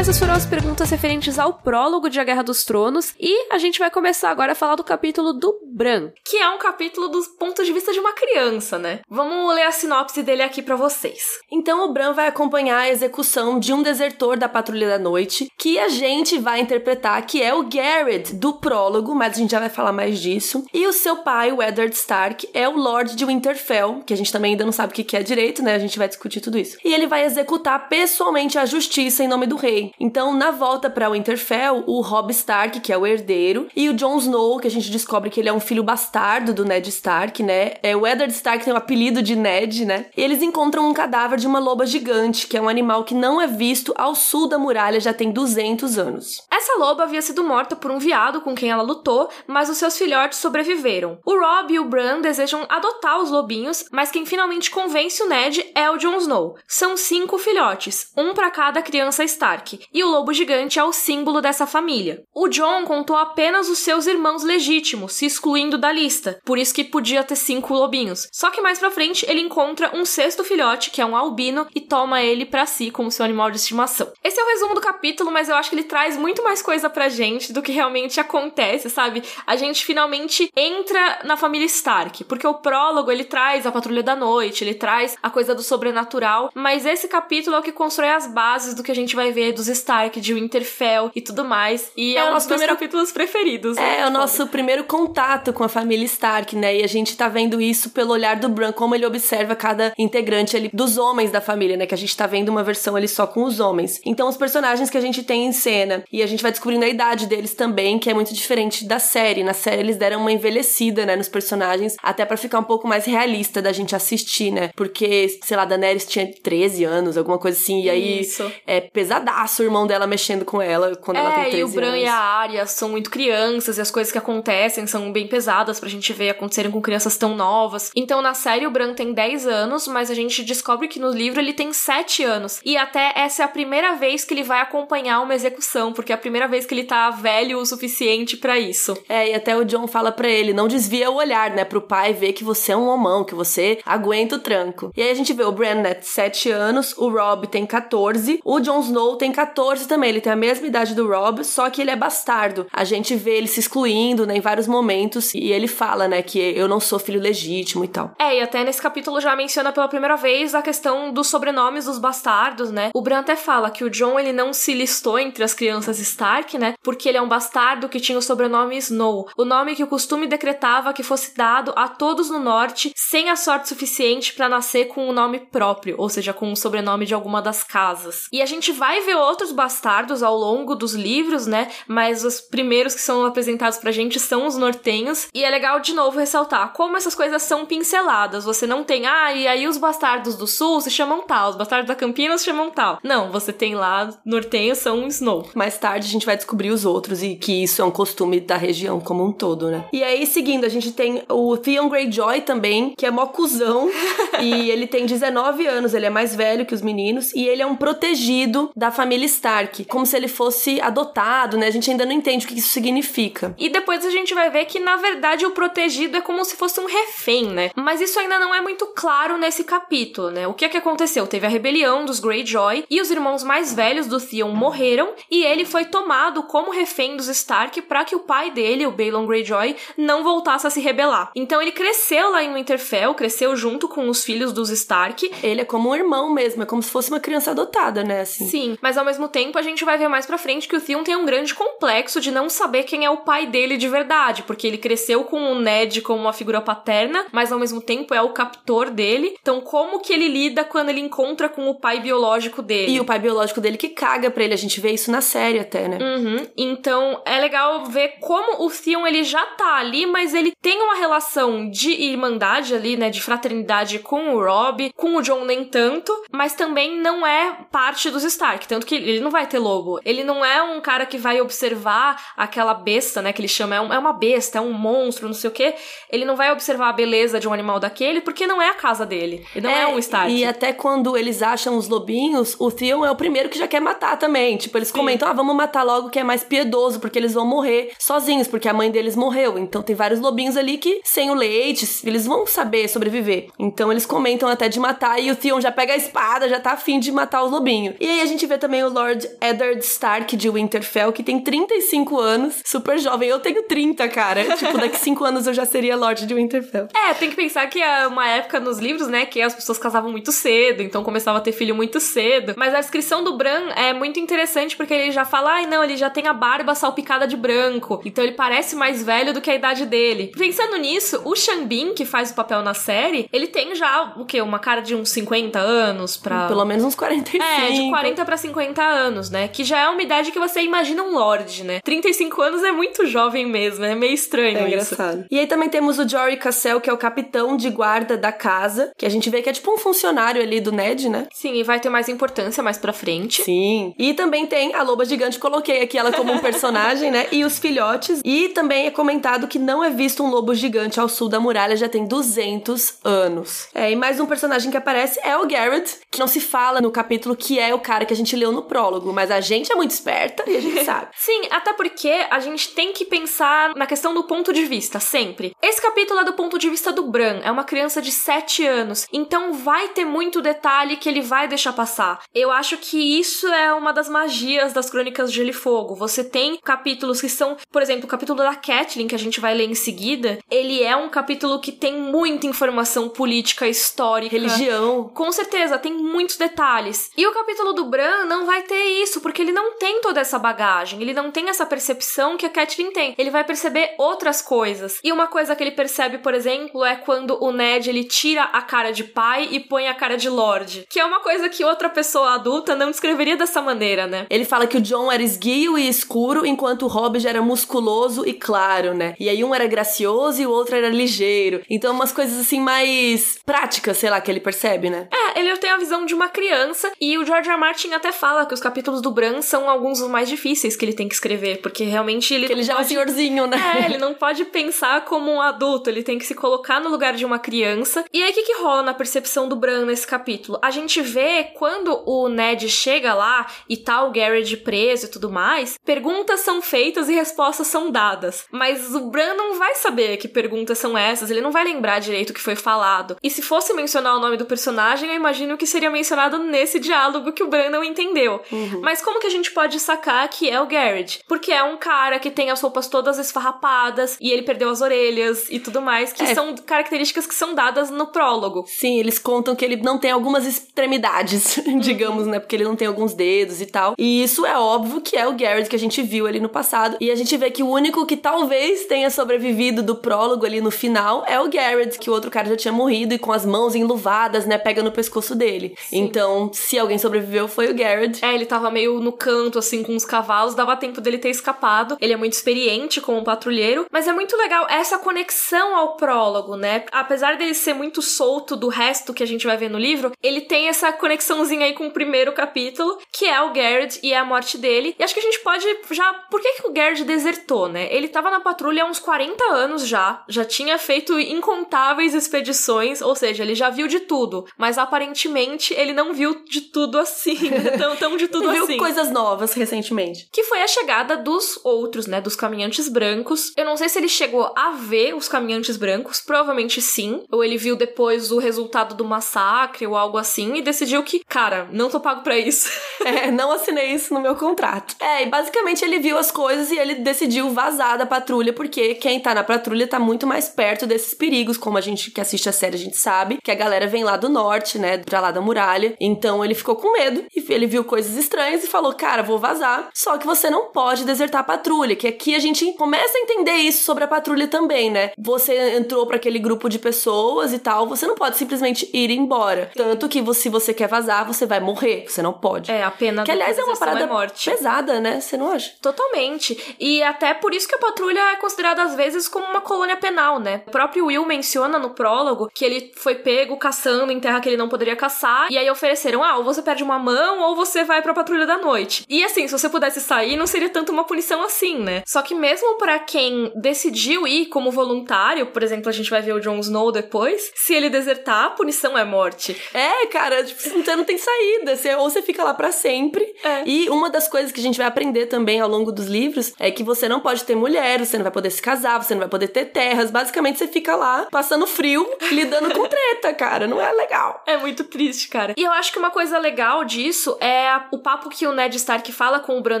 Essas 0.00 0.18
foram 0.18 0.32
as 0.32 0.46
perguntas 0.46 0.88
referentes 0.88 1.38
ao 1.38 1.52
prólogo 1.52 2.08
de 2.08 2.18
A 2.18 2.24
Guerra 2.24 2.42
dos 2.42 2.64
Tronos 2.64 3.12
e 3.20 3.52
a 3.52 3.58
gente 3.58 3.78
vai 3.78 3.90
começar 3.90 4.30
agora 4.30 4.52
a 4.52 4.54
falar 4.54 4.74
do 4.74 4.82
capítulo 4.82 5.34
do 5.34 5.60
Bran, 5.62 6.10
que 6.24 6.38
é 6.38 6.48
um 6.48 6.58
capítulo 6.58 7.06
dos 7.08 7.28
pontos 7.28 7.66
de 7.66 7.72
vista 7.72 7.92
de 7.92 8.00
uma 8.00 8.14
criança, 8.14 8.78
né? 8.78 9.00
Vamos 9.10 9.54
ler 9.54 9.64
a 9.64 9.70
sinopse 9.72 10.22
dele 10.22 10.40
aqui 10.40 10.62
para 10.62 10.74
vocês. 10.74 11.38
Então 11.52 11.84
o 11.84 11.92
Bran 11.92 12.14
vai 12.14 12.28
acompanhar 12.28 12.78
a 12.78 12.88
execução 12.88 13.60
de 13.60 13.74
um 13.74 13.82
desertor 13.82 14.38
da 14.38 14.48
Patrulha 14.48 14.88
da 14.88 14.98
Noite, 14.98 15.52
que 15.58 15.78
a 15.78 15.90
gente 15.90 16.38
vai 16.38 16.60
interpretar 16.60 17.26
que 17.26 17.42
é 17.42 17.52
o 17.52 17.64
Garrett 17.64 18.34
do 18.34 18.54
prólogo, 18.54 19.14
mas 19.14 19.34
a 19.34 19.38
gente 19.38 19.50
já 19.50 19.60
vai 19.60 19.68
falar 19.68 19.92
mais 19.92 20.18
disso. 20.18 20.64
E 20.72 20.86
o 20.86 20.94
seu 20.94 21.16
pai, 21.16 21.52
o 21.52 21.62
Eddard 21.62 21.94
Stark, 21.94 22.48
é 22.54 22.66
o 22.66 22.74
Lord 22.74 23.14
de 23.14 23.26
Winterfell, 23.26 24.00
que 24.06 24.14
a 24.14 24.16
gente 24.16 24.32
também 24.32 24.52
ainda 24.52 24.64
não 24.64 24.72
sabe 24.72 24.94
o 24.94 25.04
que 25.04 25.14
é 25.14 25.22
direito, 25.22 25.62
né? 25.62 25.74
A 25.74 25.78
gente 25.78 25.98
vai 25.98 26.08
discutir 26.08 26.40
tudo 26.40 26.56
isso. 26.56 26.78
E 26.82 26.94
ele 26.94 27.06
vai 27.06 27.22
executar 27.26 27.86
pessoalmente 27.90 28.56
a 28.56 28.64
justiça 28.64 29.22
em 29.22 29.28
nome 29.28 29.46
do 29.46 29.56
rei. 29.56 29.89
Então, 29.98 30.34
na 30.34 30.50
volta 30.50 30.88
para 30.88 31.10
Winterfell, 31.10 31.84
o 31.86 32.00
Robb 32.00 32.30
Stark, 32.30 32.80
que 32.80 32.92
é 32.92 32.98
o 32.98 33.06
herdeiro, 33.06 33.68
e 33.74 33.88
o 33.88 33.94
Jon 33.94 34.18
Snow, 34.18 34.58
que 34.58 34.66
a 34.66 34.70
gente 34.70 34.90
descobre 34.90 35.30
que 35.30 35.40
ele 35.40 35.48
é 35.48 35.52
um 35.52 35.60
filho 35.60 35.82
bastardo 35.82 36.52
do 36.52 36.64
Ned 36.64 36.88
Stark, 36.88 37.42
né? 37.42 37.74
É, 37.82 37.96
o 37.96 38.06
Eddard 38.06 38.32
Stark 38.32 38.64
tem 38.64 38.72
o 38.72 38.76
apelido 38.76 39.22
de 39.22 39.36
Ned, 39.36 39.84
né? 39.84 40.06
E 40.16 40.22
eles 40.22 40.42
encontram 40.42 40.88
um 40.88 40.94
cadáver 40.94 41.38
de 41.38 41.46
uma 41.46 41.58
loba 41.58 41.86
gigante, 41.86 42.46
que 42.46 42.56
é 42.56 42.60
um 42.60 42.68
animal 42.68 43.04
que 43.04 43.14
não 43.14 43.40
é 43.40 43.46
visto 43.46 43.92
ao 43.96 44.14
sul 44.14 44.48
da 44.48 44.58
muralha 44.58 45.00
já 45.00 45.12
tem 45.12 45.30
200 45.30 45.98
anos. 45.98 46.42
Essa 46.50 46.78
loba 46.78 47.04
havia 47.04 47.22
sido 47.22 47.44
morta 47.44 47.74
por 47.74 47.90
um 47.90 47.98
viado 47.98 48.40
com 48.40 48.54
quem 48.54 48.70
ela 48.70 48.82
lutou, 48.82 49.28
mas 49.46 49.68
os 49.68 49.78
seus 49.78 49.96
filhotes 49.96 50.38
sobreviveram. 50.38 51.18
O 51.24 51.38
Robb 51.38 51.72
e 51.72 51.78
o 51.78 51.84
Bran 51.84 52.20
desejam 52.20 52.66
adotar 52.68 53.20
os 53.20 53.30
lobinhos, 53.30 53.84
mas 53.90 54.10
quem 54.10 54.26
finalmente 54.26 54.70
convence 54.70 55.22
o 55.22 55.28
Ned 55.28 55.70
é 55.74 55.90
o 55.90 55.96
Jon 55.96 56.16
Snow. 56.16 56.56
São 56.66 56.96
cinco 56.96 57.38
filhotes, 57.38 58.10
um 58.16 58.34
para 58.34 58.50
cada 58.50 58.82
criança 58.82 59.24
Stark 59.24 59.79
e 59.92 60.02
o 60.04 60.08
lobo 60.08 60.32
gigante 60.32 60.78
é 60.78 60.84
o 60.84 60.92
símbolo 60.92 61.40
dessa 61.40 61.66
família. 61.66 62.22
O 62.34 62.48
John 62.48 62.84
contou 62.84 63.16
apenas 63.16 63.68
os 63.68 63.78
seus 63.78 64.06
irmãos 64.06 64.42
legítimos, 64.42 65.14
se 65.14 65.26
excluindo 65.26 65.78
da 65.78 65.92
lista, 65.92 66.40
por 66.44 66.58
isso 66.58 66.74
que 66.74 66.84
podia 66.84 67.24
ter 67.24 67.36
cinco 67.36 67.74
lobinhos. 67.74 68.28
Só 68.32 68.50
que 68.50 68.60
mais 68.60 68.78
pra 68.78 68.90
frente 68.90 69.24
ele 69.28 69.40
encontra 69.40 69.94
um 69.94 70.04
sexto 70.04 70.44
filhote, 70.44 70.90
que 70.90 71.00
é 71.00 71.06
um 71.06 71.16
albino, 71.16 71.66
e 71.74 71.80
toma 71.80 72.22
ele 72.22 72.44
para 72.44 72.66
si 72.66 72.90
como 72.90 73.10
seu 73.10 73.24
animal 73.24 73.50
de 73.50 73.56
estimação. 73.56 74.12
Esse 74.22 74.40
é 74.40 74.44
o 74.44 74.48
resumo 74.48 74.74
do 74.74 74.80
capítulo, 74.80 75.30
mas 75.30 75.48
eu 75.48 75.54
acho 75.54 75.70
que 75.70 75.76
ele 75.76 75.84
traz 75.84 76.16
muito 76.16 76.42
mais 76.42 76.62
coisa 76.62 76.90
pra 76.90 77.08
gente 77.08 77.52
do 77.52 77.62
que 77.62 77.72
realmente 77.72 78.20
acontece, 78.20 78.90
sabe? 78.90 79.22
A 79.46 79.56
gente 79.56 79.84
finalmente 79.84 80.50
entra 80.56 81.20
na 81.24 81.36
família 81.36 81.66
Stark, 81.66 82.24
porque 82.24 82.46
o 82.46 82.54
prólogo 82.54 83.10
ele 83.10 83.24
traz 83.24 83.66
a 83.66 83.72
patrulha 83.72 84.02
da 84.02 84.16
noite, 84.16 84.64
ele 84.64 84.74
traz 84.74 85.16
a 85.22 85.30
coisa 85.30 85.54
do 85.54 85.62
sobrenatural, 85.62 86.50
mas 86.54 86.84
esse 86.84 87.08
capítulo 87.08 87.56
é 87.56 87.58
o 87.58 87.62
que 87.62 87.72
constrói 87.72 88.10
as 88.10 88.26
bases 88.26 88.74
do 88.74 88.82
que 88.82 88.90
a 88.90 88.94
gente 88.94 89.16
vai 89.16 89.32
ver 89.32 89.52
dos 89.52 89.68
Stark, 89.72 90.20
de 90.20 90.34
Winterfell 90.34 91.10
e 91.14 91.20
tudo 91.20 91.44
mais. 91.44 91.90
E 91.96 92.16
é, 92.16 92.20
é 92.20 92.30
um 92.30 92.34
dos 92.34 92.46
meus 92.46 92.64
capítulos 92.64 93.12
preferidos. 93.12 93.76
É, 93.76 94.00
é 94.00 94.06
o 94.06 94.10
nosso 94.10 94.46
primeiro 94.46 94.84
contato 94.84 95.52
com 95.52 95.64
a 95.64 95.68
família 95.68 96.04
Stark, 96.04 96.54
né? 96.56 96.78
E 96.78 96.84
a 96.84 96.86
gente 96.86 97.16
tá 97.16 97.28
vendo 97.28 97.60
isso 97.60 97.90
pelo 97.90 98.12
olhar 98.12 98.36
do 98.36 98.48
Bran, 98.48 98.72
como 98.72 98.94
ele 98.94 99.06
observa 99.06 99.54
cada 99.54 99.92
integrante 99.98 100.56
ali 100.56 100.70
dos 100.72 100.98
homens 100.98 101.30
da 101.30 101.40
família, 101.40 101.76
né? 101.76 101.86
Que 101.86 101.94
a 101.94 101.98
gente 101.98 102.16
tá 102.16 102.26
vendo 102.26 102.48
uma 102.48 102.62
versão 102.62 102.96
ali 102.96 103.08
só 103.08 103.26
com 103.26 103.44
os 103.44 103.60
homens. 103.60 104.00
Então, 104.04 104.28
os 104.28 104.36
personagens 104.36 104.90
que 104.90 104.98
a 104.98 105.00
gente 105.00 105.22
tem 105.22 105.46
em 105.46 105.52
cena, 105.52 106.04
e 106.12 106.22
a 106.22 106.26
gente 106.26 106.42
vai 106.42 106.50
descobrindo 106.50 106.84
a 106.84 106.88
idade 106.88 107.26
deles 107.26 107.54
também, 107.54 107.98
que 107.98 108.10
é 108.10 108.14
muito 108.14 108.34
diferente 108.34 108.84
da 108.84 108.98
série. 108.98 109.44
Na 109.44 109.54
série, 109.54 109.82
eles 109.82 109.96
deram 109.96 110.20
uma 110.20 110.32
envelhecida, 110.32 111.06
né, 111.06 111.16
nos 111.16 111.28
personagens, 111.28 111.96
até 112.02 112.24
para 112.24 112.36
ficar 112.36 112.58
um 112.58 112.64
pouco 112.64 112.86
mais 112.86 113.04
realista 113.04 113.60
da 113.62 113.72
gente 113.72 113.94
assistir, 113.94 114.50
né? 114.50 114.70
Porque, 114.76 115.38
sei 115.44 115.56
lá, 115.56 115.64
Daenerys 115.64 116.06
tinha 116.06 116.30
13 116.42 116.84
anos, 116.84 117.16
alguma 117.16 117.38
coisa 117.38 117.58
assim, 117.58 117.82
e 117.82 117.90
aí 117.90 118.20
isso. 118.20 118.50
é 118.66 118.80
pesadaço 118.80 119.59
o 119.60 119.64
irmão 119.64 119.86
dela 119.86 120.06
mexendo 120.06 120.44
com 120.44 120.60
ela 120.60 120.94
quando 120.96 121.16
é, 121.16 121.20
ela 121.20 121.30
tem 121.30 121.50
13 121.50 121.56
anos. 121.56 121.56
É, 121.56 121.60
e 121.60 121.64
o 121.64 121.68
Bran 121.80 121.88
anos. 121.88 122.02
e 122.02 122.06
a 122.06 122.14
Arya 122.14 122.66
são 122.66 122.88
muito 122.88 123.10
crianças 123.10 123.78
e 123.78 123.80
as 123.80 123.90
coisas 123.90 124.12
que 124.12 124.18
acontecem 124.18 124.86
são 124.86 125.12
bem 125.12 125.26
pesadas 125.26 125.80
pra 125.80 125.88
gente 125.88 126.12
ver 126.12 126.30
acontecerem 126.30 126.70
com 126.70 126.80
crianças 126.80 127.16
tão 127.16 127.34
novas. 127.34 127.90
Então, 127.94 128.22
na 128.22 128.34
série, 128.34 128.66
o 128.66 128.70
Bran 128.70 128.94
tem 128.94 129.12
10 129.12 129.46
anos, 129.46 129.86
mas 129.86 130.10
a 130.10 130.14
gente 130.14 130.42
descobre 130.44 130.88
que 130.88 130.98
no 130.98 131.10
livro 131.10 131.40
ele 131.40 131.52
tem 131.52 131.72
7 131.72 132.24
anos. 132.24 132.60
E 132.64 132.76
até 132.76 133.12
essa 133.16 133.42
é 133.42 133.44
a 133.44 133.48
primeira 133.48 133.94
vez 133.94 134.24
que 134.24 134.34
ele 134.34 134.42
vai 134.42 134.60
acompanhar 134.60 135.20
uma 135.20 135.34
execução, 135.34 135.92
porque 135.92 136.12
é 136.12 136.14
a 136.14 136.18
primeira 136.18 136.48
vez 136.48 136.66
que 136.66 136.74
ele 136.74 136.84
tá 136.84 137.10
velho 137.10 137.58
o 137.58 137.66
suficiente 137.66 138.36
para 138.36 138.58
isso. 138.58 138.96
É, 139.08 139.30
e 139.30 139.34
até 139.34 139.56
o 139.56 139.64
John 139.64 139.86
fala 139.86 140.12
para 140.12 140.28
ele, 140.28 140.52
não 140.52 140.68
desvia 140.68 141.10
o 141.10 141.16
olhar, 141.16 141.50
né, 141.50 141.64
pro 141.64 141.80
pai 141.80 142.12
ver 142.12 142.32
que 142.32 142.44
você 142.44 142.72
é 142.72 142.76
um 142.76 142.88
homão, 142.88 143.24
que 143.24 143.34
você 143.34 143.78
aguenta 143.84 144.36
o 144.36 144.38
tranco. 144.38 144.92
E 144.96 145.02
aí 145.02 145.10
a 145.10 145.14
gente 145.14 145.32
vê 145.32 145.44
o 145.44 145.52
Bran, 145.52 145.76
né, 145.76 145.96
7 146.00 146.50
anos, 146.50 146.96
o 146.96 147.08
Rob 147.08 147.46
tem 147.46 147.66
14, 147.66 148.40
o 148.44 148.60
Jon 148.60 148.80
Snow 148.80 149.16
tem 149.16 149.32
14 149.32 149.49
14 149.50 149.88
também, 149.88 150.10
ele 150.10 150.20
tem 150.20 150.32
a 150.32 150.36
mesma 150.36 150.66
idade 150.66 150.94
do 150.94 151.08
Rob, 151.08 151.44
só 151.44 151.68
que 151.68 151.80
ele 151.80 151.90
é 151.90 151.96
bastardo. 151.96 152.66
A 152.72 152.84
gente 152.84 153.16
vê 153.16 153.36
ele 153.36 153.48
se 153.48 153.60
excluindo, 153.60 154.26
né, 154.26 154.36
em 154.36 154.40
vários 154.40 154.66
momentos, 154.66 155.34
e 155.34 155.50
ele 155.52 155.66
fala, 155.66 156.06
né, 156.06 156.22
que 156.22 156.38
eu 156.38 156.68
não 156.68 156.78
sou 156.78 156.98
filho 156.98 157.20
legítimo 157.20 157.84
e 157.84 157.88
tal. 157.88 158.12
É, 158.18 158.38
e 158.38 158.40
até 158.40 158.62
nesse 158.64 158.80
capítulo 158.80 159.20
já 159.20 159.34
menciona 159.34 159.72
pela 159.72 159.88
primeira 159.88 160.16
vez 160.16 160.54
a 160.54 160.62
questão 160.62 161.12
dos 161.12 161.26
sobrenomes 161.26 161.86
dos 161.86 161.98
bastardos, 161.98 162.70
né? 162.70 162.90
O 162.94 163.02
Bran 163.02 163.20
até 163.20 163.34
fala 163.34 163.70
que 163.70 163.84
o 163.84 163.90
John, 163.90 164.18
ele 164.18 164.32
não 164.32 164.52
se 164.52 164.72
listou 164.72 165.18
entre 165.18 165.42
as 165.42 165.52
crianças 165.52 165.98
Stark, 165.98 166.56
né, 166.56 166.74
porque 166.82 167.08
ele 167.08 167.18
é 167.18 167.22
um 167.22 167.28
bastardo 167.28 167.88
que 167.88 168.00
tinha 168.00 168.18
o 168.18 168.22
sobrenome 168.22 168.76
Snow, 168.78 169.28
o 169.36 169.44
nome 169.44 169.74
que 169.74 169.82
o 169.82 169.88
costume 169.88 170.26
decretava 170.26 170.92
que 170.92 171.02
fosse 171.02 171.36
dado 171.36 171.72
a 171.76 171.88
todos 171.88 172.30
no 172.30 172.38
norte 172.38 172.92
sem 172.94 173.28
a 173.28 173.36
sorte 173.36 173.68
suficiente 173.68 174.32
para 174.32 174.48
nascer 174.48 174.86
com 174.86 175.06
o 175.06 175.10
um 175.10 175.12
nome 175.12 175.40
próprio, 175.40 175.96
ou 175.98 176.08
seja, 176.08 176.32
com 176.32 176.52
o 176.52 176.56
sobrenome 176.56 177.06
de 177.06 177.14
alguma 177.14 177.42
das 177.42 177.64
casas. 177.64 178.28
E 178.32 178.40
a 178.40 178.46
gente 178.46 178.70
vai 178.72 179.00
ver 179.00 179.16
outros 179.30 179.52
bastardos 179.52 180.22
ao 180.22 180.36
longo 180.36 180.74
dos 180.74 180.94
livros, 180.94 181.46
né? 181.46 181.68
Mas 181.86 182.24
os 182.24 182.40
primeiros 182.40 182.94
que 182.94 183.00
são 183.00 183.24
apresentados 183.24 183.78
pra 183.78 183.92
gente 183.92 184.18
são 184.18 184.46
os 184.46 184.56
nortenhos. 184.56 185.28
E 185.32 185.44
é 185.44 185.50
legal 185.50 185.80
de 185.80 185.94
novo 185.94 186.18
ressaltar 186.18 186.72
como 186.72 186.96
essas 186.96 187.14
coisas 187.14 187.42
são 187.42 187.64
pinceladas. 187.64 188.44
Você 188.44 188.66
não 188.66 188.84
tem, 188.84 189.06
ah, 189.06 189.32
e 189.32 189.46
aí 189.46 189.66
os 189.66 189.76
bastardos 189.76 190.36
do 190.36 190.46
sul 190.46 190.80
se 190.80 190.90
chamam 190.90 191.22
tal, 191.22 191.50
os 191.50 191.56
bastardos 191.56 191.88
da 191.88 191.94
Campinas 191.94 192.40
se 192.40 192.46
chamam 192.46 192.70
tal. 192.70 192.98
Não, 193.02 193.30
você 193.30 193.52
tem 193.52 193.74
lá, 193.74 194.10
nortenhos 194.24 194.78
são 194.78 195.06
Snow. 195.06 195.48
Mais 195.54 195.78
tarde 195.78 196.06
a 196.06 196.10
gente 196.10 196.26
vai 196.26 196.36
descobrir 196.36 196.70
os 196.70 196.84
outros 196.84 197.22
e 197.22 197.36
que 197.36 197.62
isso 197.62 197.80
é 197.80 197.84
um 197.84 197.90
costume 197.90 198.40
da 198.40 198.56
região 198.56 199.00
como 199.00 199.24
um 199.24 199.32
todo, 199.32 199.70
né? 199.70 199.84
E 199.92 200.02
aí, 200.02 200.26
seguindo, 200.26 200.64
a 200.64 200.68
gente 200.68 200.92
tem 200.92 201.22
o 201.28 201.56
Theon 201.56 201.88
Greyjoy 201.88 202.40
também, 202.42 202.94
que 202.96 203.06
é 203.06 203.10
mó 203.10 203.26
cuzão. 203.26 203.90
e 204.40 204.70
ele 204.70 204.86
tem 204.86 205.06
19 205.06 205.66
anos, 205.66 205.94
ele 205.94 206.06
é 206.06 206.10
mais 206.10 206.34
velho 206.34 206.66
que 206.66 206.74
os 206.74 206.82
meninos. 206.82 207.32
E 207.34 207.46
ele 207.46 207.62
é 207.62 207.66
um 207.66 207.76
protegido 207.76 208.70
da 208.74 208.90
família 209.20 209.26
Stark. 209.26 209.84
Como 209.84 210.06
se 210.06 210.16
ele 210.16 210.28
fosse 210.28 210.80
adotado, 210.80 211.56
né? 211.56 211.66
A 211.66 211.70
gente 211.70 211.90
ainda 211.90 212.06
não 212.06 212.12
entende 212.12 212.44
o 212.44 212.48
que 212.48 212.58
isso 212.58 212.68
significa. 212.68 213.54
E 213.58 213.68
depois 213.68 214.04
a 214.04 214.10
gente 214.10 214.34
vai 214.34 214.50
ver 214.50 214.64
que, 214.64 214.78
na 214.78 214.96
verdade, 214.96 215.44
o 215.46 215.50
protegido 215.50 216.16
é 216.16 216.20
como 216.20 216.44
se 216.44 216.56
fosse 216.56 216.80
um 216.80 216.86
refém, 216.86 217.46
né? 217.46 217.70
Mas 217.74 218.00
isso 218.00 218.18
ainda 218.18 218.38
não 218.38 218.54
é 218.54 218.60
muito 218.60 218.86
claro 218.88 219.36
nesse 219.36 219.64
capítulo, 219.64 220.30
né? 220.30 220.46
O 220.46 220.54
que 220.54 220.64
é 220.64 220.68
que 220.68 220.76
aconteceu? 220.76 221.26
Teve 221.26 221.46
a 221.46 221.50
rebelião 221.50 222.04
dos 222.04 222.20
Greyjoy 222.20 222.84
e 222.88 223.00
os 223.00 223.10
irmãos 223.10 223.42
mais 223.42 223.74
velhos 223.74 224.06
do 224.06 224.20
Theon 224.20 224.52
morreram 224.52 225.12
e 225.30 225.42
ele 225.44 225.64
foi 225.64 225.84
tomado 225.84 226.42
como 226.44 226.72
refém 226.72 227.16
dos 227.16 227.28
Stark 227.28 227.82
para 227.82 228.04
que 228.04 228.16
o 228.16 228.20
pai 228.20 228.50
dele, 228.50 228.86
o 228.86 228.90
Balon 228.90 229.26
Greyjoy, 229.26 229.76
não 229.96 230.22
voltasse 230.22 230.66
a 230.66 230.70
se 230.70 230.80
rebelar. 230.80 231.30
Então 231.34 231.60
ele 231.60 231.72
cresceu 231.72 232.30
lá 232.30 232.42
em 232.42 232.52
Winterfell, 232.52 233.14
cresceu 233.14 233.56
junto 233.56 233.88
com 233.88 234.08
os 234.08 234.24
filhos 234.24 234.52
dos 234.52 234.70
Stark. 234.70 235.30
Ele 235.42 235.60
é 235.60 235.64
como 235.64 235.90
um 235.90 235.94
irmão 235.94 236.32
mesmo, 236.32 236.62
é 236.62 236.66
como 236.66 236.82
se 236.82 236.90
fosse 236.90 237.10
uma 237.10 237.20
criança 237.20 237.50
adotada, 237.50 238.02
né? 238.02 238.20
Assim. 238.20 238.48
Sim, 238.48 238.78
mas 238.80 238.96
ao 238.96 239.04
mesmo 239.10 239.28
tempo 239.28 239.58
a 239.58 239.62
gente 239.62 239.84
vai 239.84 239.98
ver 239.98 240.08
mais 240.08 240.24
pra 240.24 240.38
frente 240.38 240.68
que 240.68 240.76
o 240.76 240.80
Theon 240.80 241.02
tem 241.02 241.16
um 241.16 241.24
grande 241.24 241.54
complexo 241.54 242.20
de 242.20 242.30
não 242.30 242.48
saber 242.48 242.84
quem 242.84 243.04
é 243.04 243.10
o 243.10 243.18
pai 243.18 243.46
dele 243.46 243.76
de 243.76 243.88
verdade, 243.88 244.44
porque 244.44 244.66
ele 244.66 244.78
cresceu 244.78 245.24
com 245.24 245.52
o 245.52 245.60
Ned 245.60 246.00
como 246.00 246.20
uma 246.20 246.32
figura 246.32 246.60
paterna, 246.60 247.26
mas 247.32 247.52
ao 247.52 247.58
mesmo 247.58 247.80
tempo 247.80 248.14
é 248.14 248.22
o 248.22 248.30
captor 248.30 248.90
dele. 248.90 249.36
Então, 249.40 249.60
como 249.60 250.00
que 250.00 250.12
ele 250.12 250.28
lida 250.28 250.64
quando 250.64 250.90
ele 250.90 251.00
encontra 251.00 251.48
com 251.48 251.68
o 251.68 251.74
pai 251.74 252.00
biológico 252.00 252.62
dele? 252.62 252.92
E 252.92 253.00
o 253.00 253.04
pai 253.04 253.18
biológico 253.18 253.60
dele 253.60 253.76
que 253.76 253.88
caga 253.88 254.30
pra 254.30 254.44
ele, 254.44 254.54
a 254.54 254.58
gente 254.58 254.80
vê 254.80 254.92
isso 254.92 255.10
na 255.10 255.20
série 255.20 255.58
até, 255.58 255.88
né? 255.88 255.98
Uhum. 256.00 256.46
Então, 256.56 257.20
é 257.24 257.38
legal 257.38 257.84
ver 257.86 258.14
como 258.20 258.64
o 258.64 258.70
Theon 258.70 259.06
ele 259.06 259.24
já 259.24 259.44
tá 259.44 259.76
ali, 259.76 260.06
mas 260.06 260.34
ele 260.34 260.52
tem 260.62 260.80
uma 260.80 260.94
relação 260.94 261.68
de 261.68 261.90
irmandade 261.90 262.74
ali, 262.74 262.96
né, 262.96 263.10
de 263.10 263.20
fraternidade 263.20 263.98
com 263.98 264.34
o 264.34 264.44
Rob, 264.44 264.92
com 264.96 265.16
o 265.16 265.22
John 265.22 265.44
nem 265.44 265.64
tanto, 265.64 266.12
mas 266.30 266.54
também 266.54 267.00
não 267.00 267.26
é 267.26 267.56
parte 267.72 268.10
dos 268.10 268.24
Stark, 268.24 268.68
tanto 268.68 268.86
que 268.86 268.94
ele 269.08 269.20
não 269.20 269.30
vai 269.30 269.46
ter 269.46 269.58
lobo. 269.58 270.00
Ele 270.04 270.24
não 270.24 270.44
é 270.44 270.62
um 270.62 270.80
cara 270.80 271.06
que 271.06 271.18
vai 271.18 271.40
observar 271.40 272.32
aquela 272.36 272.74
besta, 272.74 273.22
né, 273.22 273.32
que 273.32 273.40
ele 273.40 273.48
chama, 273.48 273.76
é, 273.76 273.80
um, 273.80 273.92
é 273.92 273.98
uma 273.98 274.12
besta, 274.12 274.58
é 274.58 274.60
um 274.60 274.72
monstro, 274.72 275.26
não 275.26 275.34
sei 275.34 275.48
o 275.48 275.52
quê. 275.52 275.74
Ele 276.10 276.24
não 276.24 276.36
vai 276.36 276.52
observar 276.52 276.88
a 276.88 276.92
beleza 276.92 277.40
de 277.40 277.48
um 277.48 277.52
animal 277.52 277.78
daquele, 277.80 278.20
porque 278.20 278.46
não 278.46 278.60
é 278.60 278.68
a 278.68 278.74
casa 278.74 279.06
dele. 279.06 279.44
Ele 279.54 279.66
não 279.66 279.74
é, 279.74 279.82
é 279.82 279.86
um 279.86 279.98
Stark. 279.98 280.32
E 280.32 280.44
até 280.44 280.72
quando 280.72 281.16
eles 281.16 281.42
acham 281.42 281.76
os 281.76 281.88
lobinhos, 281.88 282.56
o 282.58 282.70
Theon 282.70 283.04
é 283.04 283.10
o 283.10 283.16
primeiro 283.16 283.48
que 283.48 283.58
já 283.58 283.68
quer 283.68 283.80
matar 283.80 284.18
também. 284.18 284.56
Tipo, 284.56 284.78
eles 284.78 284.88
Sim. 284.88 284.94
comentam, 284.94 285.28
ah, 285.28 285.32
vamos 285.32 285.54
matar 285.54 285.82
logo 285.82 286.10
que 286.10 286.18
é 286.18 286.24
mais 286.24 286.44
piedoso, 286.44 287.00
porque 287.00 287.18
eles 287.18 287.34
vão 287.34 287.46
morrer 287.46 287.92
sozinhos, 287.98 288.46
porque 288.46 288.68
a 288.68 288.72
mãe 288.74 288.90
deles 288.90 289.16
morreu. 289.16 289.58
Então 289.58 289.82
tem 289.82 289.96
vários 289.96 290.20
lobinhos 290.20 290.56
ali 290.56 290.78
que, 290.78 291.00
sem 291.04 291.30
o 291.30 291.34
leite, 291.34 291.88
eles 292.04 292.26
vão 292.26 292.46
saber 292.46 292.88
sobreviver. 292.88 293.48
Então 293.58 293.90
eles 293.90 294.06
comentam 294.06 294.48
até 294.48 294.68
de 294.68 294.78
matar 294.78 295.20
e 295.20 295.30
o 295.30 295.36
Theon 295.36 295.60
já 295.60 295.72
pega 295.72 295.92
a 295.92 295.96
espada, 295.96 296.48
já 296.48 296.60
tá 296.60 296.72
afim 296.72 296.98
de 296.98 297.10
matar 297.12 297.42
os 297.42 297.50
lobinhos. 297.50 297.94
E 298.00 298.08
aí 298.08 298.20
a 298.20 298.26
gente 298.26 298.46
vê 298.46 298.58
também 298.58 298.82
o 298.84 298.89
Lord 298.90 299.28
Eddard 299.40 299.80
Stark 299.84 300.36
de 300.36 300.50
Winterfell, 300.50 301.12
que 301.12 301.22
tem 301.22 301.40
35 301.40 302.18
anos, 302.18 302.62
super 302.64 302.98
jovem. 302.98 303.28
Eu 303.28 303.40
tenho 303.40 303.62
30, 303.62 304.08
cara. 304.08 304.44
tipo, 304.56 304.78
daqui 304.78 304.98
5 304.98 305.24
anos 305.24 305.46
eu 305.46 305.54
já 305.54 305.64
seria 305.64 305.96
Lord 305.96 306.26
de 306.26 306.34
Winterfell. 306.34 306.88
É, 306.94 307.14
tem 307.14 307.30
que 307.30 307.36
pensar 307.36 307.66
que 307.68 307.80
é 307.80 308.06
uma 308.06 308.26
época 308.28 308.60
nos 308.60 308.78
livros, 308.78 309.08
né, 309.08 309.26
que 309.26 309.40
as 309.40 309.54
pessoas 309.54 309.78
casavam 309.78 310.10
muito 310.10 310.32
cedo, 310.32 310.82
então 310.82 311.02
começava 311.02 311.38
a 311.38 311.40
ter 311.40 311.52
filho 311.52 311.74
muito 311.74 312.00
cedo. 312.00 312.54
Mas 312.56 312.74
a 312.74 312.80
descrição 312.80 313.22
do 313.22 313.36
Bran 313.36 313.70
é 313.76 313.92
muito 313.92 314.18
interessante 314.18 314.76
porque 314.76 314.92
ele 314.92 315.12
já 315.12 315.24
fala, 315.24 315.52
ai 315.52 315.66
não, 315.66 315.82
ele 315.82 315.96
já 315.96 316.10
tem 316.10 316.26
a 316.26 316.32
barba 316.32 316.74
salpicada 316.74 317.26
de 317.26 317.36
branco, 317.36 318.00
então 318.04 318.22
ele 318.24 318.32
parece 318.32 318.76
mais 318.76 319.02
velho 319.02 319.32
do 319.32 319.40
que 319.40 319.50
a 319.50 319.54
idade 319.54 319.86
dele. 319.86 320.32
Pensando 320.36 320.76
nisso, 320.76 321.22
o 321.24 321.34
Xambin, 321.34 321.94
que 321.94 322.04
faz 322.04 322.30
o 322.30 322.34
papel 322.34 322.62
na 322.62 322.74
série, 322.74 323.28
ele 323.32 323.46
tem 323.46 323.74
já, 323.74 324.14
o 324.16 324.24
quê? 324.24 324.40
Uma 324.40 324.58
cara 324.58 324.80
de 324.80 324.94
uns 324.94 325.10
50 325.10 325.58
anos 325.58 326.16
pra... 326.16 326.46
Pelo 326.48 326.64
menos 326.64 326.84
uns 326.84 326.94
45. 326.94 327.44
É, 327.44 327.70
de 327.70 327.88
40 327.90 328.24
para 328.24 328.36
50 328.36 328.79
anos, 328.84 329.30
né? 329.30 329.48
Que 329.48 329.64
já 329.64 329.78
é 329.78 329.88
uma 329.88 330.02
idade 330.02 330.30
que 330.30 330.38
você 330.38 330.60
imagina 330.62 331.02
um 331.02 331.14
lord, 331.14 331.64
né? 331.64 331.80
35 331.84 332.40
anos 332.42 332.62
é 332.62 332.72
muito 332.72 333.06
jovem 333.06 333.46
mesmo, 333.46 333.84
é 333.84 333.94
meio 333.94 334.14
estranho 334.14 334.58
é 334.58 334.60
isso. 334.60 334.66
engraçado. 334.68 335.24
E 335.30 335.38
aí 335.38 335.46
também 335.46 335.68
temos 335.68 335.98
o 335.98 336.08
Jory 336.08 336.36
Cassell, 336.36 336.80
que 336.80 336.88
é 336.88 336.92
o 336.92 336.98
capitão 336.98 337.56
de 337.56 337.70
guarda 337.70 338.16
da 338.16 338.32
casa, 338.32 338.92
que 338.96 339.06
a 339.06 339.08
gente 339.08 339.28
vê 339.30 339.42
que 339.42 339.48
é 339.48 339.52
tipo 339.52 339.72
um 339.72 339.78
funcionário 339.78 340.42
ali 340.42 340.60
do 340.60 340.72
Ned, 340.72 341.08
né? 341.08 341.26
Sim, 341.32 341.54
e 341.54 341.62
vai 341.62 341.80
ter 341.80 341.88
mais 341.88 342.08
importância 342.08 342.62
mais 342.62 342.78
pra 342.78 342.92
frente. 342.92 343.42
Sim. 343.42 343.94
E 343.98 344.14
também 344.14 344.46
tem 344.46 344.74
a 344.74 344.82
loba 344.82 345.04
gigante, 345.04 345.38
coloquei 345.38 345.82
aqui 345.82 345.98
ela 345.98 346.12
como 346.12 346.32
um 346.32 346.38
personagem, 346.40 347.10
né? 347.10 347.26
E 347.32 347.44
os 347.44 347.58
filhotes. 347.58 348.20
E 348.24 348.48
também 348.48 348.86
é 348.86 348.90
comentado 348.90 349.48
que 349.48 349.58
não 349.58 349.82
é 349.84 349.90
visto 349.90 350.22
um 350.22 350.30
lobo 350.30 350.54
gigante 350.54 351.00
ao 351.00 351.08
sul 351.08 351.28
da 351.28 351.40
muralha 351.40 351.76
já 351.76 351.88
tem 351.88 352.04
200 352.06 352.98
anos. 353.04 353.68
É, 353.74 353.90
e 353.90 353.96
mais 353.96 354.20
um 354.20 354.26
personagem 354.26 354.70
que 354.70 354.76
aparece 354.76 355.18
é 355.22 355.36
o 355.36 355.46
Garrett, 355.46 355.98
que 356.10 356.18
não 356.18 356.26
se 356.26 356.40
fala 356.40 356.80
no 356.80 356.90
capítulo 356.90 357.36
que 357.36 357.58
é 357.58 357.74
o 357.74 357.78
cara 357.78 358.04
que 358.04 358.12
a 358.12 358.16
gente 358.16 358.34
leu 358.36 358.52
no 358.52 358.62
prólogo, 358.70 359.12
mas 359.12 359.32
a 359.32 359.40
gente 359.40 359.72
é 359.72 359.74
muito 359.74 359.90
esperta 359.90 360.44
e 360.48 360.56
a 360.56 360.60
gente 360.60 360.84
sabe. 360.86 361.08
Sim, 361.16 361.42
até 361.50 361.72
porque 361.72 362.26
a 362.30 362.38
gente 362.38 362.68
tem 362.68 362.92
que 362.92 363.04
pensar 363.04 363.74
na 363.74 363.86
questão 363.86 364.14
do 364.14 364.22
ponto 364.22 364.52
de 364.52 364.64
vista, 364.64 365.00
sempre. 365.00 365.54
Esse 365.60 365.82
capítulo 365.82 366.20
é 366.20 366.24
do 366.24 366.34
ponto 366.34 366.56
de 366.56 366.70
vista 366.70 366.92
do 366.92 367.02
Bran, 367.10 367.40
é 367.42 367.50
uma 367.50 367.64
criança 367.64 368.00
de 368.00 368.12
7 368.12 368.64
anos, 368.64 369.06
então 369.12 369.52
vai 369.52 369.88
ter 369.88 370.04
muito 370.04 370.40
detalhe 370.40 370.96
que 370.96 371.08
ele 371.08 371.20
vai 371.20 371.48
deixar 371.48 371.72
passar. 371.72 372.22
Eu 372.32 372.52
acho 372.52 372.78
que 372.78 373.18
isso 373.18 373.48
é 373.48 373.74
uma 373.74 373.92
das 373.92 374.08
magias 374.08 374.72
das 374.72 374.88
Crônicas 374.88 375.32
de 375.32 375.38
Gelo 375.38 375.50
e 375.50 375.52
Fogo. 375.52 375.96
Você 375.96 376.22
tem 376.22 376.58
capítulos 376.62 377.20
que 377.20 377.28
são, 377.28 377.56
por 377.72 377.82
exemplo, 377.82 378.04
o 378.04 378.08
capítulo 378.08 378.38
da 378.38 378.54
Catelyn, 378.54 379.08
que 379.08 379.14
a 379.14 379.18
gente 379.18 379.40
vai 379.40 379.54
ler 379.54 379.68
em 379.68 379.74
seguida, 379.74 380.38
ele 380.48 380.82
é 380.82 380.94
um 380.94 381.08
capítulo 381.08 381.60
que 381.60 381.72
tem 381.72 382.00
muita 382.00 382.46
informação 382.46 383.08
política, 383.08 383.66
histórica. 383.66 384.36
Religião. 384.36 385.10
Com 385.12 385.32
certeza, 385.32 385.78
tem 385.78 385.92
muitos 385.92 386.36
detalhes. 386.36 387.10
E 387.16 387.26
o 387.26 387.32
capítulo 387.32 387.72
do 387.72 387.86
Bran 387.86 388.26
não 388.26 388.46
vai 388.46 388.59
ter 388.62 389.02
isso, 389.02 389.20
porque 389.20 389.42
ele 389.42 389.52
não 389.52 389.76
tem 389.76 390.00
toda 390.00 390.20
essa 390.20 390.38
bagagem, 390.38 391.00
ele 391.00 391.12
não 391.12 391.30
tem 391.30 391.48
essa 391.48 391.66
percepção 391.66 392.36
que 392.36 392.46
a 392.46 392.50
Catelyn 392.50 392.92
tem. 392.92 393.14
Ele 393.18 393.30
vai 393.30 393.44
perceber 393.44 393.94
outras 393.98 394.42
coisas. 394.42 394.98
E 395.02 395.12
uma 395.12 395.26
coisa 395.26 395.54
que 395.54 395.62
ele 395.62 395.70
percebe, 395.70 396.18
por 396.18 396.34
exemplo, 396.34 396.84
é 396.84 396.96
quando 396.96 397.42
o 397.42 397.52
Ned 397.52 397.88
ele 397.88 398.04
tira 398.04 398.42
a 398.44 398.62
cara 398.62 398.92
de 398.92 399.04
pai 399.04 399.48
e 399.50 399.60
põe 399.60 399.88
a 399.88 399.94
cara 399.94 400.16
de 400.16 400.28
Lord, 400.28 400.86
que 400.88 401.00
é 401.00 401.04
uma 401.04 401.20
coisa 401.20 401.48
que 401.48 401.64
outra 401.64 401.88
pessoa 401.88 402.34
adulta 402.34 402.74
não 402.74 402.90
descreveria 402.90 403.36
dessa 403.36 403.62
maneira, 403.62 404.06
né? 404.06 404.26
Ele 404.30 404.44
fala 404.44 404.66
que 404.66 404.76
o 404.76 404.80
John 404.80 405.10
era 405.10 405.22
esguio 405.22 405.78
e 405.78 405.88
escuro, 405.88 406.46
enquanto 406.46 406.82
o 406.82 406.88
Robb 406.88 407.18
já 407.18 407.30
era 407.30 407.42
musculoso 407.42 408.26
e 408.26 408.32
claro, 408.32 408.94
né? 408.94 409.14
E 409.18 409.28
aí 409.28 409.42
um 409.44 409.54
era 409.54 409.66
gracioso 409.66 410.40
e 410.40 410.46
o 410.46 410.50
outro 410.50 410.76
era 410.76 410.88
ligeiro. 410.88 411.62
Então 411.68 411.94
umas 411.94 412.12
coisas 412.12 412.38
assim 412.38 412.60
mais 412.60 413.38
práticas, 413.44 413.96
sei 413.98 414.10
lá, 414.10 414.20
que 414.20 414.30
ele 414.30 414.40
percebe, 414.40 414.90
né? 414.90 415.08
É, 415.12 415.40
ele 415.40 415.56
tem 415.58 415.70
a 415.70 415.76
visão 415.76 416.04
de 416.04 416.14
uma 416.14 416.28
criança 416.28 416.90
e 417.00 417.18
o 417.18 417.24
George 417.24 417.48
R. 417.48 417.56
Martin 417.56 417.92
até 417.92 418.12
fala 418.12 418.39
que 418.46 418.54
os 418.54 418.60
capítulos 418.60 419.00
do 419.00 419.10
Bran 419.10 419.42
são 419.42 419.68
alguns 419.68 419.98
dos 419.98 420.08
mais 420.08 420.28
difíceis 420.28 420.76
que 420.76 420.84
ele 420.84 420.92
tem 420.92 421.08
que 421.08 421.14
escrever, 421.14 421.60
porque 421.60 421.84
realmente 421.84 422.34
ele 422.34 422.46
ele 422.50 422.62
já 422.62 422.74
pode... 422.74 422.84
é 422.84 422.86
um 422.86 422.88
senhorzinho, 422.88 423.46
né? 423.46 423.56
É, 423.78 423.84
ele 423.86 423.98
não 423.98 424.14
pode 424.14 424.44
pensar 424.44 425.04
como 425.04 425.30
um 425.30 425.40
adulto, 425.40 425.88
ele 425.88 426.02
tem 426.02 426.18
que 426.18 426.26
se 426.26 426.34
colocar 426.34 426.80
no 426.80 426.90
lugar 426.90 427.14
de 427.14 427.24
uma 427.24 427.38
criança. 427.38 428.04
E 428.12 428.22
aí 428.22 428.30
o 428.30 428.34
que 428.34 428.42
que 428.42 428.62
rola 428.62 428.82
na 428.82 428.94
percepção 428.94 429.48
do 429.48 429.56
Bran 429.56 429.84
nesse 429.84 430.06
capítulo? 430.06 430.58
A 430.62 430.70
gente 430.70 431.00
vê 431.00 431.44
quando 431.54 432.02
o 432.06 432.28
Ned 432.28 432.68
chega 432.68 433.14
lá 433.14 433.46
e 433.68 433.76
tá 433.76 434.02
o 434.04 434.12
Garrett 434.12 434.56
preso 434.58 435.06
e 435.06 435.10
tudo 435.10 435.30
mais, 435.30 435.78
perguntas 435.84 436.40
são 436.40 436.60
feitas 436.62 437.08
e 437.08 437.14
respostas 437.14 437.66
são 437.66 437.90
dadas. 437.90 438.46
Mas 438.50 438.94
o 438.94 439.10
Bran 439.10 439.34
não 439.34 439.58
vai 439.58 439.74
saber 439.74 440.16
que 440.16 440.28
perguntas 440.28 440.78
são 440.78 440.96
essas, 440.96 441.30
ele 441.30 441.40
não 441.40 441.50
vai 441.50 441.64
lembrar 441.64 441.98
direito 441.98 442.30
o 442.30 442.34
que 442.34 442.40
foi 442.40 442.56
falado. 442.56 443.16
E 443.22 443.30
se 443.30 443.42
fosse 443.42 443.72
mencionar 443.74 444.16
o 444.16 444.20
nome 444.20 444.36
do 444.36 444.46
personagem, 444.46 445.08
eu 445.08 445.16
imagino 445.16 445.56
que 445.56 445.66
seria 445.66 445.90
mencionado 445.90 446.38
nesse 446.38 446.78
diálogo 446.78 447.32
que 447.32 447.42
o 447.42 447.48
Bran 447.48 447.70
não 447.70 447.84
entendeu. 447.84 448.29
Sobreviveu. 448.30 448.40
Uhum. 448.52 448.80
Mas 448.82 449.02
como 449.02 449.20
que 449.20 449.26
a 449.26 449.30
gente 449.30 449.50
pode 449.50 449.80
sacar 449.80 450.28
que 450.28 450.48
é 450.48 450.60
o 450.60 450.66
Garrett? 450.66 451.20
Porque 451.26 451.52
é 451.52 451.62
um 451.62 451.76
cara 451.76 452.18
que 452.18 452.30
tem 452.30 452.50
as 452.50 452.60
roupas 452.60 452.86
todas 452.86 453.18
esfarrapadas 453.18 454.16
e 454.20 454.30
ele 454.30 454.42
perdeu 454.42 454.70
as 454.70 454.80
orelhas 454.80 455.48
e 455.50 455.58
tudo 455.58 455.80
mais, 455.80 456.12
que 456.12 456.22
é. 456.22 456.34
são 456.34 456.54
características 456.54 457.26
que 457.26 457.34
são 457.34 457.54
dadas 457.54 457.90
no 457.90 458.06
prólogo. 458.06 458.64
Sim, 458.66 458.98
eles 458.98 459.18
contam 459.18 459.56
que 459.56 459.64
ele 459.64 459.76
não 459.76 459.98
tem 459.98 460.10
algumas 460.10 460.46
extremidades, 460.46 461.56
uhum. 461.66 461.78
digamos, 461.78 462.26
né? 462.26 462.38
Porque 462.38 462.56
ele 462.56 462.64
não 462.64 462.76
tem 462.76 462.86
alguns 462.86 463.14
dedos 463.14 463.60
e 463.60 463.66
tal. 463.66 463.94
E 463.98 464.22
isso 464.22 464.46
é 464.46 464.58
óbvio 464.58 465.00
que 465.00 465.16
é 465.16 465.26
o 465.26 465.32
Garrett 465.32 465.68
que 465.68 465.76
a 465.76 465.78
gente 465.78 466.02
viu 466.02 466.26
ali 466.26 466.40
no 466.40 466.48
passado. 466.48 466.96
E 467.00 467.10
a 467.10 467.14
gente 467.14 467.36
vê 467.36 467.50
que 467.50 467.62
o 467.62 467.68
único 467.68 468.06
que 468.06 468.16
talvez 468.16 468.86
tenha 468.86 469.10
sobrevivido 469.10 469.82
do 469.82 469.96
prólogo 469.96 470.46
ali 470.46 470.60
no 470.60 470.70
final 470.70 471.24
é 471.26 471.40
o 471.40 471.48
Garrett, 471.48 471.98
que 471.98 472.10
o 472.10 472.12
outro 472.12 472.30
cara 472.30 472.48
já 472.48 472.56
tinha 472.56 472.72
morrido 472.72 473.14
e 473.14 473.18
com 473.18 473.32
as 473.32 473.44
mãos 473.44 473.74
enluvadas, 473.74 474.46
né? 474.46 474.58
Pega 474.58 474.82
no 474.82 474.92
pescoço 474.92 475.34
dele. 475.34 475.74
Sim. 475.88 475.98
Então, 475.98 476.50
se 476.52 476.78
alguém 476.78 476.98
sobreviveu, 476.98 477.48
foi 477.48 477.70
o 477.70 477.74
Garrett. 477.74 478.19
É, 478.22 478.34
ele 478.34 478.46
tava 478.46 478.70
meio 478.70 479.00
no 479.00 479.12
canto, 479.12 479.58
assim, 479.58 479.82
com 479.82 479.94
os 479.94 480.04
cavalos, 480.04 480.54
dava 480.54 480.76
tempo 480.76 481.00
dele 481.00 481.18
ter 481.18 481.30
escapado. 481.30 481.96
Ele 482.00 482.12
é 482.12 482.16
muito 482.16 482.32
experiente 482.32 483.00
como 483.00 483.24
patrulheiro, 483.24 483.86
mas 483.90 484.06
é 484.06 484.12
muito 484.12 484.36
legal 484.36 484.66
essa 484.68 484.98
conexão 484.98 485.76
ao 485.76 485.96
prólogo, 485.96 486.56
né? 486.56 486.84
Apesar 486.92 487.36
dele 487.36 487.54
ser 487.54 487.74
muito 487.74 488.02
solto 488.02 488.56
do 488.56 488.68
resto 488.68 489.14
que 489.14 489.22
a 489.22 489.26
gente 489.26 489.46
vai 489.46 489.56
ver 489.56 489.70
no 489.70 489.78
livro, 489.78 490.12
ele 490.22 490.42
tem 490.42 490.68
essa 490.68 490.92
conexãozinha 490.92 491.66
aí 491.66 491.72
com 491.72 491.86
o 491.86 491.92
primeiro 491.92 492.32
capítulo, 492.32 492.98
que 493.12 493.26
é 493.26 493.40
o 493.40 493.52
Garrett 493.52 494.00
e 494.02 494.14
a 494.14 494.24
morte 494.24 494.58
dele. 494.58 494.94
E 494.98 495.02
acho 495.02 495.14
que 495.14 495.20
a 495.20 495.22
gente 495.24 495.40
pode 495.40 495.66
já. 495.90 496.12
Por 496.30 496.40
que, 496.40 496.52
que 496.54 496.66
o 496.66 496.72
Garrett 496.72 497.04
desertou, 497.04 497.68
né? 497.68 497.88
Ele 497.90 498.08
tava 498.08 498.30
na 498.30 498.40
patrulha 498.40 498.84
há 498.84 498.86
uns 498.86 498.98
40 498.98 499.44
anos 499.52 499.86
já, 499.86 500.22
já 500.28 500.44
tinha 500.44 500.78
feito 500.78 501.18
incontáveis 501.18 502.14
expedições, 502.14 503.00
ou 503.00 503.14
seja, 503.14 503.42
ele 503.42 503.54
já 503.54 503.70
viu 503.70 503.86
de 503.86 504.00
tudo, 504.00 504.46
mas 504.56 504.78
aparentemente 504.78 505.74
ele 505.74 505.92
não 505.92 506.12
viu 506.12 506.44
de 506.44 506.60
tudo 506.62 506.98
assim, 506.98 507.36
tão, 507.78 507.96
tão 507.96 508.09
de 508.16 508.28
tudo 508.28 508.50
ele 508.50 508.58
assim. 508.58 508.66
Viu 508.68 508.78
coisas 508.78 509.10
novas 509.10 509.52
recentemente. 509.52 510.28
Que 510.32 510.44
foi 510.44 510.62
a 510.62 510.68
chegada 510.68 511.16
dos 511.16 511.58
outros, 511.64 512.06
né, 512.06 512.20
dos 512.20 512.36
caminhantes 512.36 512.88
brancos. 512.88 513.52
Eu 513.56 513.64
não 513.64 513.76
sei 513.76 513.88
se 513.88 513.98
ele 513.98 514.08
chegou 514.08 514.52
a 514.56 514.72
ver 514.72 515.14
os 515.14 515.28
caminhantes 515.28 515.76
brancos, 515.76 516.20
provavelmente 516.20 516.80
sim, 516.80 517.22
ou 517.30 517.44
ele 517.44 517.56
viu 517.56 517.76
depois 517.76 518.30
o 518.32 518.38
resultado 518.38 518.94
do 518.94 519.04
massacre 519.04 519.86
ou 519.86 519.96
algo 519.96 520.18
assim 520.18 520.56
e 520.56 520.62
decidiu 520.62 521.02
que, 521.02 521.22
cara, 521.28 521.68
não 521.72 521.90
tô 521.90 522.00
pago 522.00 522.22
para 522.22 522.38
isso. 522.38 522.70
é, 523.04 523.30
não 523.30 523.52
assinei 523.52 523.92
isso 523.92 524.12
no 524.14 524.20
meu 524.20 524.34
contrato. 524.34 524.94
É, 525.00 525.24
e 525.24 525.26
basicamente 525.26 525.84
ele 525.84 525.98
viu 525.98 526.18
as 526.18 526.30
coisas 526.30 526.70
e 526.70 526.78
ele 526.78 526.96
decidiu 526.96 527.50
vazar 527.50 527.98
da 527.98 528.06
patrulha 528.06 528.52
porque 528.52 528.94
quem 528.94 529.20
tá 529.20 529.34
na 529.34 529.44
patrulha 529.44 529.86
tá 529.86 529.98
muito 529.98 530.26
mais 530.26 530.48
perto 530.48 530.86
desses 530.86 531.14
perigos, 531.14 531.56
como 531.56 531.78
a 531.78 531.80
gente 531.80 532.10
que 532.10 532.20
assiste 532.20 532.48
a 532.48 532.52
série 532.52 532.76
a 532.76 532.78
gente 532.78 532.96
sabe, 532.96 533.38
que 533.42 533.50
a 533.50 533.54
galera 533.54 533.86
vem 533.86 534.04
lá 534.04 534.16
do 534.16 534.28
norte, 534.28 534.78
né, 534.78 534.98
pra 534.98 535.20
lá 535.20 535.30
da 535.30 535.40
muralha. 535.40 535.94
Então 536.00 536.44
ele 536.44 536.54
ficou 536.54 536.76
com 536.76 536.92
medo 536.92 537.24
e 537.34 537.44
ele 537.52 537.66
viu 537.66 537.84
coisas 537.84 537.99
estranhas 538.08 538.64
e 538.64 538.66
falou: 538.66 538.92
"Cara, 538.94 539.22
vou 539.22 539.38
vazar". 539.38 539.88
Só 539.94 540.16
que 540.18 540.26
você 540.26 540.50
não 540.50 540.66
pode 540.66 541.04
desertar 541.04 541.40
a 541.40 541.44
patrulha, 541.44 541.96
que 541.96 542.06
aqui 542.06 542.34
a 542.34 542.38
gente 542.38 542.72
começa 542.74 543.16
a 543.16 543.20
entender 543.20 543.56
isso 543.56 543.84
sobre 543.84 544.04
a 544.04 544.08
patrulha 544.08 544.46
também, 544.48 544.90
né? 544.90 545.12
Você 545.18 545.76
entrou 545.76 546.06
para 546.06 546.16
aquele 546.16 546.38
grupo 546.38 546.68
de 546.68 546.78
pessoas 546.78 547.52
e 547.52 547.58
tal, 547.58 547.86
você 547.86 548.06
não 548.06 548.14
pode 548.14 548.36
simplesmente 548.36 548.88
ir 548.92 549.10
embora. 549.10 549.70
Tanto 549.74 550.08
que 550.08 550.22
se 550.34 550.48
você 550.48 550.72
quer 550.72 550.88
vazar, 550.88 551.26
você 551.26 551.46
vai 551.46 551.60
morrer, 551.60 552.04
você 552.08 552.22
não 552.22 552.32
pode. 552.32 552.70
É, 552.70 552.82
a 552.82 552.90
pena 552.90 553.24
Que 553.24 553.30
aliás 553.30 553.58
é 553.58 553.64
uma 553.64 553.76
parada 553.76 554.06
morte. 554.06 554.50
pesada, 554.50 555.00
né? 555.00 555.20
Você 555.20 555.36
não 555.36 555.52
acha? 555.52 555.72
Totalmente. 555.80 556.76
E 556.78 557.02
até 557.02 557.34
por 557.34 557.54
isso 557.54 557.68
que 557.68 557.74
a 557.74 557.78
patrulha 557.78 558.20
é 558.32 558.36
considerada 558.36 558.82
às 558.82 558.94
vezes 558.94 559.28
como 559.28 559.46
uma 559.46 559.60
colônia 559.60 559.96
penal, 559.96 560.38
né? 560.38 560.62
O 560.66 560.70
próprio 560.70 561.06
Will 561.06 561.24
menciona 561.26 561.78
no 561.78 561.90
prólogo 561.90 562.50
que 562.52 562.64
ele 562.64 562.92
foi 562.96 563.14
pego 563.16 563.56
caçando 563.56 564.12
em 564.12 564.20
terra 564.20 564.40
que 564.40 564.48
ele 564.48 564.56
não 564.56 564.68
poderia 564.68 564.96
caçar, 564.96 565.48
e 565.50 565.58
aí 565.58 565.70
ofereceram: 565.70 566.22
ah, 566.22 566.36
ou 566.36 566.44
você 566.44 566.62
perde 566.62 566.82
uma 566.82 566.98
mão 566.98 567.40
ou 567.40 567.56
você 567.56 567.84
vai 567.90 568.00
pra 568.00 568.14
patrulha 568.14 568.46
da 568.46 568.56
noite. 568.56 569.04
E 569.08 569.24
assim, 569.24 569.48
se 569.48 569.58
você 569.58 569.68
pudesse 569.68 570.00
sair, 570.00 570.36
não 570.36 570.46
seria 570.46 570.68
tanto 570.68 570.92
uma 570.92 571.02
punição 571.02 571.42
assim, 571.42 571.76
né? 571.76 572.04
Só 572.06 572.22
que 572.22 572.36
mesmo 572.36 572.78
para 572.78 573.00
quem 573.00 573.52
decidiu 573.56 574.28
ir 574.28 574.46
como 574.46 574.70
voluntário, 574.70 575.46
por 575.46 575.60
exemplo, 575.60 575.88
a 575.88 575.92
gente 575.92 576.08
vai 576.08 576.22
ver 576.22 576.32
o 576.32 576.40
Jon 576.40 576.60
Snow 576.60 576.92
depois, 576.92 577.50
se 577.56 577.74
ele 577.74 577.90
desertar, 577.90 578.44
a 578.44 578.50
punição 578.50 578.96
é 578.96 579.04
morte. 579.04 579.60
É, 579.74 580.06
cara, 580.06 580.44
tipo, 580.44 580.60
você 580.62 580.94
não 580.94 581.02
tem 581.02 581.18
saída. 581.18 581.74
Você, 581.74 581.94
ou 581.96 582.08
você 582.08 582.22
fica 582.22 582.44
lá 582.44 582.54
para 582.54 582.70
sempre. 582.70 583.24
É. 583.42 583.64
E 583.66 583.90
uma 583.90 584.08
das 584.08 584.28
coisas 584.28 584.52
que 584.52 584.60
a 584.60 584.62
gente 584.62 584.78
vai 584.78 584.86
aprender 584.86 585.26
também 585.26 585.60
ao 585.60 585.68
longo 585.68 585.90
dos 585.90 586.06
livros 586.06 586.52
é 586.60 586.70
que 586.70 586.84
você 586.84 587.08
não 587.08 587.18
pode 587.18 587.42
ter 587.42 587.56
mulher, 587.56 587.98
você 587.98 588.16
não 588.16 588.22
vai 588.22 588.32
poder 588.32 588.50
se 588.50 588.62
casar, 588.62 589.02
você 589.02 589.14
não 589.14 589.20
vai 589.20 589.28
poder 589.28 589.48
ter 589.48 589.66
terras. 589.66 590.12
Basicamente, 590.12 590.58
você 590.58 590.68
fica 590.68 590.94
lá 590.94 591.26
passando 591.28 591.66
frio, 591.66 592.08
lidando 592.30 592.72
com 592.72 592.86
treta, 592.86 593.34
cara. 593.34 593.66
Não 593.66 593.80
é 593.80 593.90
legal. 593.92 594.44
É 594.46 594.56
muito 594.56 594.84
triste, 594.84 595.28
cara. 595.28 595.54
E 595.56 595.64
eu 595.64 595.72
acho 595.72 595.92
que 595.92 595.98
uma 595.98 596.10
coisa 596.10 596.38
legal 596.38 596.84
disso 596.84 597.36
é 597.40 597.79
o 597.90 597.98
papo 597.98 598.28
que 598.28 598.46
o 598.46 598.52
Ned 598.52 598.76
Stark 598.76 599.10
fala 599.12 599.40
com 599.40 599.58
o 599.58 599.62
Bran 599.62 599.80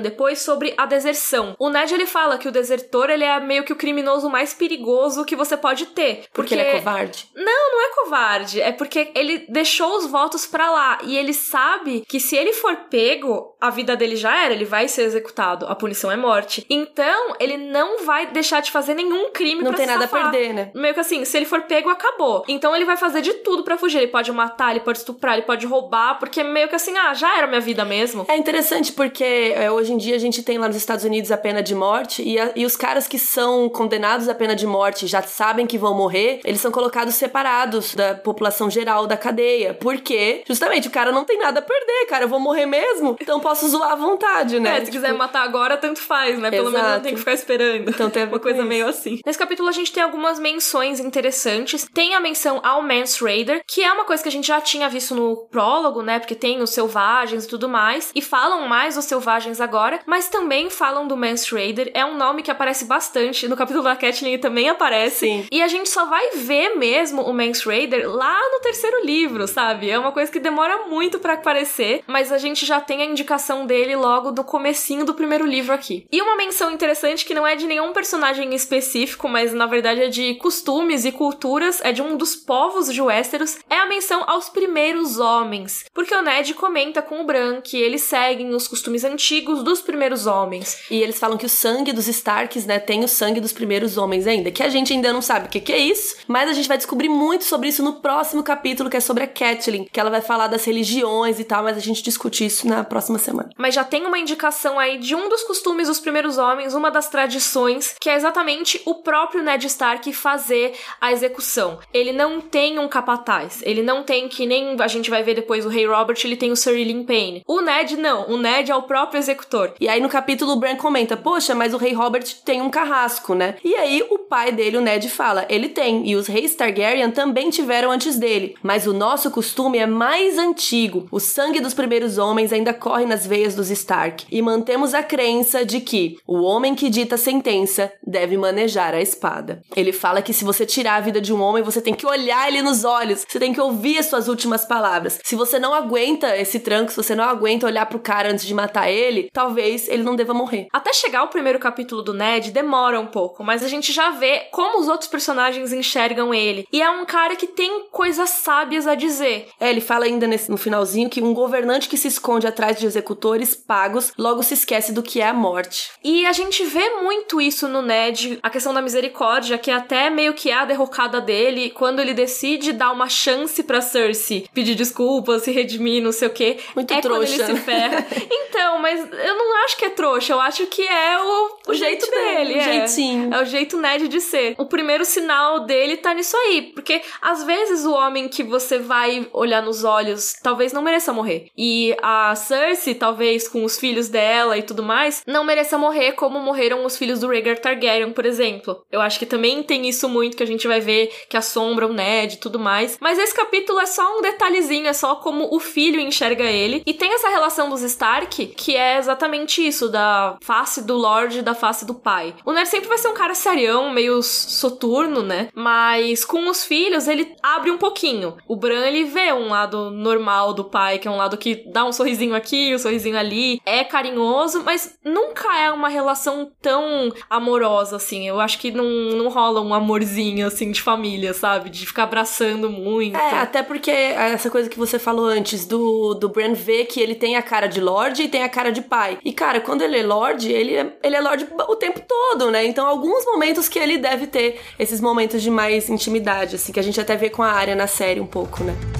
depois 0.00 0.40
sobre 0.40 0.74
a 0.76 0.86
deserção. 0.86 1.54
O 1.58 1.70
Ned 1.70 1.92
ele 1.92 2.06
fala 2.06 2.38
que 2.38 2.48
o 2.48 2.52
desertor 2.52 3.10
ele 3.10 3.24
é 3.24 3.38
meio 3.40 3.64
que 3.64 3.72
o 3.72 3.76
criminoso 3.76 4.28
mais 4.28 4.54
perigoso 4.54 5.24
que 5.24 5.36
você 5.36 5.56
pode 5.56 5.86
ter. 5.86 6.16
Porque, 6.16 6.30
porque 6.32 6.54
ele 6.54 6.62
é 6.62 6.72
covarde? 6.74 7.28
Não, 7.34 7.72
não 7.72 7.82
é 7.82 7.94
covarde. 7.94 8.60
É 8.60 8.72
porque 8.72 9.10
ele 9.14 9.46
deixou 9.48 9.96
os 9.96 10.06
votos 10.06 10.46
para 10.46 10.70
lá 10.70 10.98
e 11.02 11.16
ele 11.16 11.32
sabe 11.32 12.04
que 12.08 12.20
se 12.20 12.36
ele 12.36 12.52
for 12.52 12.76
pego, 12.90 13.56
a 13.60 13.70
vida 13.70 13.96
dele 13.96 14.16
já 14.16 14.44
era, 14.44 14.54
ele 14.54 14.64
vai 14.64 14.88
ser 14.88 15.02
executado. 15.02 15.66
A 15.66 15.74
punição 15.74 16.10
é 16.10 16.16
morte. 16.16 16.64
Então, 16.68 17.34
ele 17.38 17.56
não 17.56 18.04
vai 18.04 18.26
deixar 18.26 18.60
de 18.60 18.70
fazer 18.70 18.94
nenhum 18.94 19.30
crime 19.30 19.62
Não 19.62 19.72
tem 19.72 19.86
nada 19.86 20.02
safar. 20.02 20.26
a 20.26 20.30
perder, 20.30 20.52
né? 20.52 20.70
Meio 20.74 20.94
que 20.94 21.00
assim, 21.00 21.24
se 21.24 21.36
ele 21.36 21.46
for 21.46 21.62
pego, 21.62 21.88
acabou. 21.88 22.44
Então 22.48 22.74
ele 22.74 22.84
vai 22.84 22.96
fazer 22.96 23.20
de 23.20 23.34
tudo 23.34 23.62
para 23.62 23.78
fugir. 23.78 23.98
Ele 23.98 24.08
pode 24.08 24.30
matar, 24.32 24.70
ele 24.70 24.80
pode 24.80 24.98
estuprar, 24.98 25.34
ele 25.34 25.42
pode 25.42 25.66
roubar, 25.66 26.18
porque 26.18 26.42
meio 26.42 26.68
que 26.68 26.74
assim, 26.74 26.96
ah, 26.96 27.14
já 27.14 27.36
era 27.36 27.46
minha 27.46 27.60
vida 27.60 27.84
mesmo. 27.90 28.24
É 28.28 28.36
interessante 28.36 28.92
porque 28.92 29.24
é, 29.24 29.68
hoje 29.68 29.92
em 29.92 29.96
dia 29.96 30.14
a 30.14 30.18
gente 30.18 30.44
tem 30.44 30.58
lá 30.58 30.68
nos 30.68 30.76
Estados 30.76 31.04
Unidos 31.04 31.32
a 31.32 31.36
pena 31.36 31.60
de 31.60 31.74
morte 31.74 32.22
e, 32.22 32.38
a, 32.38 32.52
e 32.54 32.64
os 32.64 32.76
caras 32.76 33.08
que 33.08 33.18
são 33.18 33.68
condenados 33.68 34.28
à 34.28 34.34
pena 34.34 34.54
de 34.54 34.66
morte 34.66 35.08
já 35.08 35.20
sabem 35.22 35.66
que 35.66 35.76
vão 35.76 35.92
morrer, 35.92 36.40
eles 36.44 36.60
são 36.60 36.70
colocados 36.70 37.16
separados 37.16 37.96
da 37.96 38.14
população 38.14 38.70
geral 38.70 39.08
da 39.08 39.16
cadeia. 39.16 39.74
Porque, 39.74 40.44
justamente, 40.46 40.86
o 40.86 40.90
cara 40.90 41.10
não 41.10 41.24
tem 41.24 41.36
nada 41.36 41.58
a 41.58 41.62
perder, 41.62 42.06
cara. 42.08 42.24
Eu 42.24 42.28
vou 42.28 42.38
morrer 42.38 42.66
mesmo, 42.66 43.16
então 43.20 43.40
posso 43.40 43.68
zoar 43.68 43.92
à 43.92 43.96
vontade, 43.96 44.60
né? 44.60 44.70
É, 44.70 44.74
se 44.74 44.80
tipo... 44.82 44.92
quiser 44.92 45.12
matar 45.12 45.42
agora, 45.42 45.76
tanto 45.76 46.00
faz, 46.00 46.38
né? 46.38 46.50
Pelo 46.50 46.68
Exato. 46.68 46.84
menos 46.84 46.96
não 46.96 47.02
tem 47.02 47.12
que 47.14 47.18
ficar 47.18 47.34
esperando. 47.34 47.90
Então 47.90 48.08
tem 48.08 48.24
uma 48.24 48.38
coisa 48.38 48.64
meio 48.64 48.86
assim. 48.86 49.18
Nesse 49.26 49.38
capítulo 49.38 49.68
a 49.68 49.72
gente 49.72 49.92
tem 49.92 50.02
algumas 50.02 50.38
menções 50.38 51.00
interessantes. 51.00 51.88
Tem 51.92 52.14
a 52.14 52.20
menção 52.20 52.60
ao 52.62 52.82
Mance 52.82 53.22
Raider, 53.22 53.62
que 53.66 53.82
é 53.82 53.92
uma 53.92 54.04
coisa 54.04 54.22
que 54.22 54.28
a 54.28 54.32
gente 54.32 54.46
já 54.46 54.60
tinha 54.60 54.88
visto 54.88 55.14
no 55.14 55.48
prólogo, 55.48 56.02
né? 56.02 56.18
Porque 56.18 56.34
tem 56.34 56.60
os 56.62 56.70
selvagens 56.70 57.44
e 57.44 57.48
tudo 57.48 57.68
mais. 57.68 57.79
E 58.14 58.20
falam 58.20 58.68
mais 58.68 58.94
dos 58.94 59.06
selvagens 59.06 59.60
agora, 59.60 60.00
mas 60.06 60.28
também 60.28 60.68
falam 60.68 61.08
do 61.08 61.16
Mance 61.16 61.54
Raider. 61.54 61.90
É 61.94 62.04
um 62.04 62.16
nome 62.16 62.42
que 62.42 62.50
aparece 62.50 62.84
bastante. 62.84 63.48
No 63.48 63.56
capítulo 63.56 63.84
da 63.84 63.96
Catelyn 63.96 64.38
também 64.38 64.68
aparece. 64.68 65.18
Sim. 65.20 65.46
E 65.50 65.62
a 65.62 65.68
gente 65.68 65.88
só 65.88 66.04
vai 66.04 66.30
ver 66.34 66.76
mesmo 66.76 67.22
o 67.22 67.32
Mance 67.32 67.64
Raider 67.66 68.08
lá 68.10 68.38
no 68.52 68.60
terceiro 68.60 69.04
livro, 69.04 69.46
sabe? 69.48 69.90
É 69.90 69.98
uma 69.98 70.12
coisa 70.12 70.30
que 70.30 70.38
demora 70.38 70.86
muito 70.86 71.18
para 71.18 71.34
aparecer, 71.34 72.02
mas 72.06 72.30
a 72.32 72.38
gente 72.38 72.66
já 72.66 72.80
tem 72.80 73.02
a 73.02 73.06
indicação 73.06 73.66
dele 73.66 73.96
logo 73.96 74.30
no 74.30 74.44
comecinho 74.44 75.04
do 75.04 75.14
primeiro 75.14 75.46
livro 75.46 75.72
aqui. 75.72 76.06
E 76.12 76.20
uma 76.20 76.36
menção 76.36 76.70
interessante 76.70 77.24
que 77.24 77.34
não 77.34 77.46
é 77.46 77.56
de 77.56 77.66
nenhum 77.66 77.92
personagem 77.92 78.54
específico, 78.54 79.28
mas 79.28 79.54
na 79.54 79.66
verdade 79.66 80.02
é 80.02 80.08
de 80.08 80.34
costumes 80.34 81.04
e 81.04 81.12
culturas, 81.12 81.80
é 81.82 81.92
de 81.92 82.02
um 82.02 82.16
dos 82.16 82.36
povos 82.36 82.92
de 82.92 83.00
Westeros, 83.00 83.58
é 83.68 83.76
a 83.76 83.86
menção 83.86 84.24
aos 84.26 84.48
primeiros 84.48 85.18
homens. 85.18 85.84
Porque 85.94 86.14
o 86.14 86.22
Ned 86.22 86.54
comenta 86.54 87.00
com 87.00 87.20
o 87.20 87.24
Bran 87.24 87.59
que 87.60 87.76
eles 87.76 88.02
seguem 88.02 88.54
os 88.54 88.66
costumes 88.66 89.04
antigos 89.04 89.62
dos 89.62 89.80
primeiros 89.80 90.26
homens. 90.26 90.82
E 90.90 91.02
eles 91.02 91.18
falam 91.18 91.36
que 91.36 91.46
o 91.46 91.48
sangue 91.48 91.92
dos 91.92 92.08
Starks, 92.08 92.66
né, 92.66 92.78
tem 92.78 93.04
o 93.04 93.08
sangue 93.08 93.40
dos 93.40 93.52
primeiros 93.52 93.96
homens 93.96 94.26
ainda, 94.26 94.50
que 94.50 94.62
a 94.62 94.68
gente 94.68 94.92
ainda 94.92 95.12
não 95.12 95.22
sabe 95.22 95.46
o 95.46 95.48
que, 95.48 95.60
que 95.60 95.72
é 95.72 95.78
isso, 95.78 96.16
mas 96.26 96.48
a 96.48 96.52
gente 96.52 96.68
vai 96.68 96.76
descobrir 96.76 97.08
muito 97.08 97.44
sobre 97.44 97.68
isso 97.68 97.82
no 97.82 97.94
próximo 97.94 98.42
capítulo, 98.42 98.90
que 98.90 98.96
é 98.96 99.00
sobre 99.00 99.24
a 99.24 99.26
Catelyn, 99.26 99.86
que 99.90 100.00
ela 100.00 100.10
vai 100.10 100.20
falar 100.20 100.46
das 100.46 100.64
religiões 100.64 101.38
e 101.38 101.44
tal, 101.44 101.62
mas 101.64 101.76
a 101.76 101.80
gente 101.80 102.02
discute 102.02 102.44
isso 102.44 102.66
na 102.66 102.84
próxima 102.84 103.18
semana. 103.18 103.50
Mas 103.56 103.74
já 103.74 103.84
tem 103.84 104.06
uma 104.06 104.18
indicação 104.18 104.78
aí 104.78 104.98
de 104.98 105.14
um 105.14 105.28
dos 105.28 105.42
costumes 105.42 105.88
dos 105.88 106.00
primeiros 106.00 106.38
homens, 106.38 106.74
uma 106.74 106.90
das 106.90 107.08
tradições, 107.08 107.94
que 108.00 108.08
é 108.08 108.14
exatamente 108.14 108.80
o 108.84 108.96
próprio 108.96 109.42
Ned 109.42 109.66
Stark 109.66 110.12
fazer 110.12 110.74
a 111.00 111.12
execução. 111.12 111.78
Ele 111.92 112.12
não 112.12 112.40
tem 112.40 112.78
um 112.78 112.88
capataz, 112.88 113.60
ele 113.62 113.82
não 113.82 114.02
tem 114.02 114.28
que 114.28 114.46
nem 114.46 114.76
a 114.80 114.88
gente 114.88 115.10
vai 115.10 115.22
ver 115.22 115.34
depois 115.34 115.66
o 115.66 115.68
Rei 115.68 115.86
Robert, 115.86 116.16
ele 116.24 116.36
tem 116.36 116.50
o 116.50 116.56
Sir 116.56 116.76
Ilyn 116.76 117.04
Payne. 117.04 117.42
O 117.52 117.60
Ned 117.60 117.96
não, 117.96 118.30
o 118.30 118.36
Ned 118.36 118.70
é 118.70 118.76
o 118.76 118.82
próprio 118.82 119.18
executor. 119.18 119.74
E 119.80 119.88
aí 119.88 120.00
no 120.00 120.08
capítulo 120.08 120.52
o 120.52 120.56
Bran 120.56 120.76
comenta: 120.76 121.16
"Poxa, 121.16 121.52
mas 121.52 121.74
o 121.74 121.78
Rei 121.78 121.92
Robert 121.92 122.22
tem 122.44 122.62
um 122.62 122.70
carrasco, 122.70 123.34
né?" 123.34 123.56
E 123.64 123.74
aí 123.74 124.06
o 124.08 124.20
pai 124.20 124.52
dele, 124.52 124.76
o 124.76 124.80
Ned, 124.80 125.10
fala: 125.10 125.46
"Ele 125.48 125.68
tem, 125.68 126.08
e 126.08 126.14
os 126.14 126.28
reis 126.28 126.54
Targaryen 126.54 127.10
também 127.10 127.50
tiveram 127.50 127.90
antes 127.90 128.16
dele, 128.16 128.54
mas 128.62 128.86
o 128.86 128.92
nosso 128.92 129.32
costume 129.32 129.78
é 129.78 129.86
mais 129.86 130.38
antigo. 130.38 131.08
O 131.10 131.18
sangue 131.18 131.58
dos 131.58 131.74
primeiros 131.74 132.18
homens 132.18 132.52
ainda 132.52 132.72
corre 132.72 133.04
nas 133.04 133.26
veias 133.26 133.56
dos 133.56 133.68
Stark, 133.68 134.26
e 134.30 134.40
mantemos 134.40 134.94
a 134.94 135.02
crença 135.02 135.64
de 135.64 135.80
que 135.80 136.18
o 136.28 136.42
homem 136.42 136.76
que 136.76 136.88
dita 136.88 137.16
a 137.16 137.18
sentença 137.18 137.92
deve 138.06 138.36
manejar 138.36 138.94
a 138.94 139.02
espada." 139.02 139.60
Ele 139.74 139.92
fala 139.92 140.22
que 140.22 140.32
se 140.32 140.44
você 140.44 140.64
tirar 140.64 140.98
a 140.98 141.00
vida 141.00 141.20
de 141.20 141.32
um 141.32 141.42
homem, 141.42 141.64
você 141.64 141.80
tem 141.80 141.94
que 141.94 142.06
olhar 142.06 142.46
ele 142.46 142.62
nos 142.62 142.84
olhos, 142.84 143.26
você 143.28 143.40
tem 143.40 143.52
que 143.52 143.60
ouvir 143.60 143.98
as 143.98 144.06
suas 144.06 144.28
últimas 144.28 144.64
palavras. 144.64 145.18
Se 145.24 145.34
você 145.34 145.58
não 145.58 145.74
aguenta 145.74 146.36
esse 146.36 146.60
tranco, 146.60 146.92
se 146.92 146.96
você 146.96 147.12
não 147.12 147.24
aguenta 147.24 147.39
olhar 147.64 147.86
pro 147.86 147.98
cara 147.98 148.30
antes 148.30 148.46
de 148.46 148.54
matar 148.54 148.90
ele, 148.90 149.30
talvez 149.32 149.88
ele 149.88 150.02
não 150.02 150.16
deva 150.16 150.34
morrer. 150.34 150.66
Até 150.72 150.92
chegar 150.92 151.24
o 151.24 151.28
primeiro 151.28 151.58
capítulo 151.58 152.02
do 152.02 152.14
Ned 152.14 152.50
demora 152.50 153.00
um 153.00 153.06
pouco, 153.06 153.42
mas 153.42 153.62
a 153.62 153.68
gente 153.68 153.92
já 153.92 154.10
vê 154.10 154.48
como 154.50 154.80
os 154.80 154.88
outros 154.88 155.08
personagens 155.08 155.72
enxergam 155.72 156.32
ele. 156.34 156.66
E 156.72 156.82
é 156.82 156.90
um 156.90 157.04
cara 157.04 157.36
que 157.36 157.46
tem 157.46 157.86
coisas 157.90 158.30
sábias 158.30 158.86
a 158.86 158.94
dizer. 158.94 159.48
É, 159.58 159.70
ele 159.70 159.80
fala 159.80 160.04
ainda 160.04 160.26
nesse, 160.26 160.50
no 160.50 160.56
finalzinho 160.56 161.10
que 161.10 161.22
um 161.22 161.34
governante 161.34 161.88
que 161.88 161.96
se 161.96 162.08
esconde 162.08 162.46
atrás 162.46 162.78
de 162.78 162.86
executores 162.86 163.54
pagos 163.54 164.12
logo 164.18 164.42
se 164.42 164.54
esquece 164.54 164.92
do 164.92 165.02
que 165.02 165.20
é 165.20 165.28
a 165.28 165.34
morte. 165.34 165.90
E 166.02 166.26
a 166.26 166.32
gente 166.32 166.64
vê 166.64 166.90
muito 167.02 167.40
isso 167.40 167.68
no 167.68 167.82
Ned, 167.82 168.38
a 168.42 168.50
questão 168.50 168.74
da 168.74 168.82
misericórdia, 168.82 169.58
que 169.58 169.70
até 169.70 170.10
meio 170.10 170.34
que 170.34 170.50
é 170.50 170.54
a 170.54 170.64
derrocada 170.64 171.20
dele 171.20 171.70
quando 171.70 172.00
ele 172.00 172.14
decide 172.14 172.72
dar 172.72 172.92
uma 172.92 173.08
chance 173.08 173.62
pra 173.62 173.80
Cersei 173.80 174.46
pedir 174.52 174.74
desculpas, 174.74 175.42
se 175.42 175.50
redimir, 175.50 176.02
não 176.02 176.12
sei 176.12 176.28
o 176.28 176.32
quê. 176.32 176.58
Muito 176.74 176.92
é 176.92 177.00
trouxa. 177.00 177.29
Ele 177.34 177.44
se 177.44 177.56
ferra. 177.56 178.06
então, 178.30 178.78
mas 178.78 179.00
eu 179.00 179.34
não 179.36 179.64
acho 179.64 179.76
que 179.76 179.84
é 179.84 179.90
trouxa, 179.90 180.32
eu 180.32 180.40
acho 180.40 180.66
que 180.66 180.82
é 180.82 181.18
o, 181.18 181.58
o, 181.68 181.74
jeito, 181.74 182.06
jeito 182.06 182.10
dele, 182.10 182.54
dele. 182.54 182.54
o 182.54 182.58
é. 182.58 182.64
jeitinho. 182.64 183.34
É 183.34 183.42
o 183.42 183.44
jeito 183.44 183.76
Ned 183.76 184.08
de 184.08 184.20
ser. 184.20 184.54
O 184.58 184.66
primeiro 184.66 185.04
sinal 185.04 185.60
dele 185.60 185.96
tá 185.96 186.14
nisso 186.14 186.36
aí. 186.36 186.62
Porque 186.74 187.00
às 187.20 187.44
vezes 187.44 187.84
o 187.84 187.92
homem 187.92 188.28
que 188.28 188.42
você 188.42 188.78
vai 188.78 189.28
olhar 189.32 189.62
nos 189.62 189.84
olhos 189.84 190.34
talvez 190.42 190.72
não 190.72 190.82
mereça 190.82 191.12
morrer. 191.12 191.48
E 191.56 191.96
a 192.02 192.34
Cersei, 192.34 192.94
talvez 192.94 193.48
com 193.48 193.64
os 193.64 193.78
filhos 193.78 194.08
dela 194.08 194.56
e 194.56 194.62
tudo 194.62 194.82
mais, 194.82 195.22
não 195.26 195.44
mereça 195.44 195.78
morrer 195.78 196.12
como 196.12 196.38
morreram 196.40 196.84
os 196.84 196.96
filhos 196.96 197.20
do 197.20 197.28
Rhaegar 197.28 197.58
Targaryen, 197.58 198.12
por 198.12 198.26
exemplo. 198.26 198.84
Eu 198.90 199.00
acho 199.00 199.18
que 199.18 199.26
também 199.26 199.62
tem 199.62 199.88
isso 199.88 200.08
muito 200.08 200.36
que 200.36 200.42
a 200.42 200.46
gente 200.46 200.66
vai 200.66 200.80
ver 200.80 201.12
que 201.28 201.36
assombra 201.36 201.86
o 201.86 201.92
Ned 201.92 202.34
e 202.34 202.38
tudo 202.38 202.58
mais. 202.58 202.98
Mas 203.00 203.18
esse 203.18 203.34
capítulo 203.34 203.80
é 203.80 203.86
só 203.86 204.18
um 204.18 204.22
detalhezinho, 204.22 204.86
é 204.86 204.92
só 204.92 205.16
como 205.16 205.48
o 205.54 205.60
filho 205.60 206.00
enxerga 206.00 206.44
ele. 206.44 206.82
E 206.86 206.94
tem 206.94 207.12
essa 207.20 207.28
relação 207.28 207.68
dos 207.68 207.82
Stark, 207.82 208.46
que 208.46 208.74
é 208.76 208.98
exatamente 208.98 209.66
isso, 209.66 209.88
da 209.88 210.36
face 210.40 210.82
do 210.82 210.96
Lorde 210.96 211.40
e 211.40 211.42
da 211.42 211.54
face 211.54 211.84
do 211.84 211.94
pai. 211.94 212.34
O 212.44 212.52
Ned 212.52 212.68
sempre 212.68 212.88
vai 212.88 212.98
ser 212.98 213.08
um 213.08 213.14
cara 213.14 213.34
serião, 213.34 213.90
meio 213.90 214.22
soturno, 214.22 215.22
né? 215.22 215.48
Mas 215.54 216.24
com 216.24 216.48
os 216.48 216.64
filhos, 216.64 217.06
ele 217.06 217.34
abre 217.42 217.70
um 217.70 217.78
pouquinho. 217.78 218.36
O 218.48 218.56
Bran, 218.56 218.86
ele 218.86 219.04
vê 219.04 219.32
um 219.32 219.48
lado 219.48 219.90
normal 219.90 220.54
do 220.54 220.64
pai, 220.64 220.98
que 220.98 221.06
é 221.06 221.10
um 221.10 221.16
lado 221.16 221.36
que 221.36 221.64
dá 221.70 221.84
um 221.84 221.92
sorrisinho 221.92 222.34
aqui, 222.34 222.74
um 222.74 222.78
sorrisinho 222.78 223.18
ali, 223.18 223.60
é 223.66 223.84
carinhoso, 223.84 224.62
mas 224.64 224.98
nunca 225.04 225.56
é 225.58 225.70
uma 225.70 225.88
relação 225.88 226.50
tão 226.62 227.12
amorosa, 227.28 227.96
assim. 227.96 228.26
Eu 228.26 228.40
acho 228.40 228.58
que 228.58 228.70
não, 228.70 228.84
não 228.84 229.28
rola 229.28 229.60
um 229.60 229.74
amorzinho, 229.74 230.46
assim, 230.46 230.70
de 230.70 230.80
família, 230.80 231.34
sabe? 231.34 231.68
De 231.68 231.86
ficar 231.86 232.04
abraçando 232.04 232.70
muito. 232.70 233.16
É, 233.16 233.40
até 233.40 233.62
porque 233.62 233.90
essa 233.90 234.50
coisa 234.50 234.70
que 234.70 234.78
você 234.78 234.98
falou 234.98 235.26
antes, 235.26 235.66
do, 235.66 236.14
do 236.14 236.28
Bran 236.28 236.54
ver 236.54 236.86
que 236.86 237.00
ele 237.00 237.09
tem 237.14 237.36
a 237.36 237.42
cara 237.42 237.66
de 237.66 237.80
Lorde 237.80 238.22
e 238.22 238.28
tem 238.28 238.42
a 238.42 238.48
cara 238.48 238.70
de 238.70 238.82
pai. 238.82 239.18
E, 239.24 239.32
cara, 239.32 239.60
quando 239.60 239.82
ele 239.82 239.98
é 239.98 240.02
Lorde, 240.02 240.52
ele 240.52 240.74
é, 240.74 240.92
ele 241.02 241.16
é 241.16 241.20
Lorde 241.20 241.46
o 241.68 241.76
tempo 241.76 242.00
todo, 242.00 242.50
né? 242.50 242.64
Então, 242.64 242.86
alguns 242.86 243.24
momentos 243.24 243.68
que 243.68 243.78
ele 243.78 243.98
deve 243.98 244.26
ter 244.26 244.60
esses 244.78 245.00
momentos 245.00 245.42
de 245.42 245.50
mais 245.50 245.88
intimidade, 245.88 246.56
assim, 246.56 246.72
que 246.72 246.80
a 246.80 246.82
gente 246.82 247.00
até 247.00 247.16
vê 247.16 247.30
com 247.30 247.42
a 247.42 247.50
área 247.50 247.74
na 247.74 247.86
série 247.86 248.20
um 248.20 248.26
pouco, 248.26 248.62
né? 248.64 248.99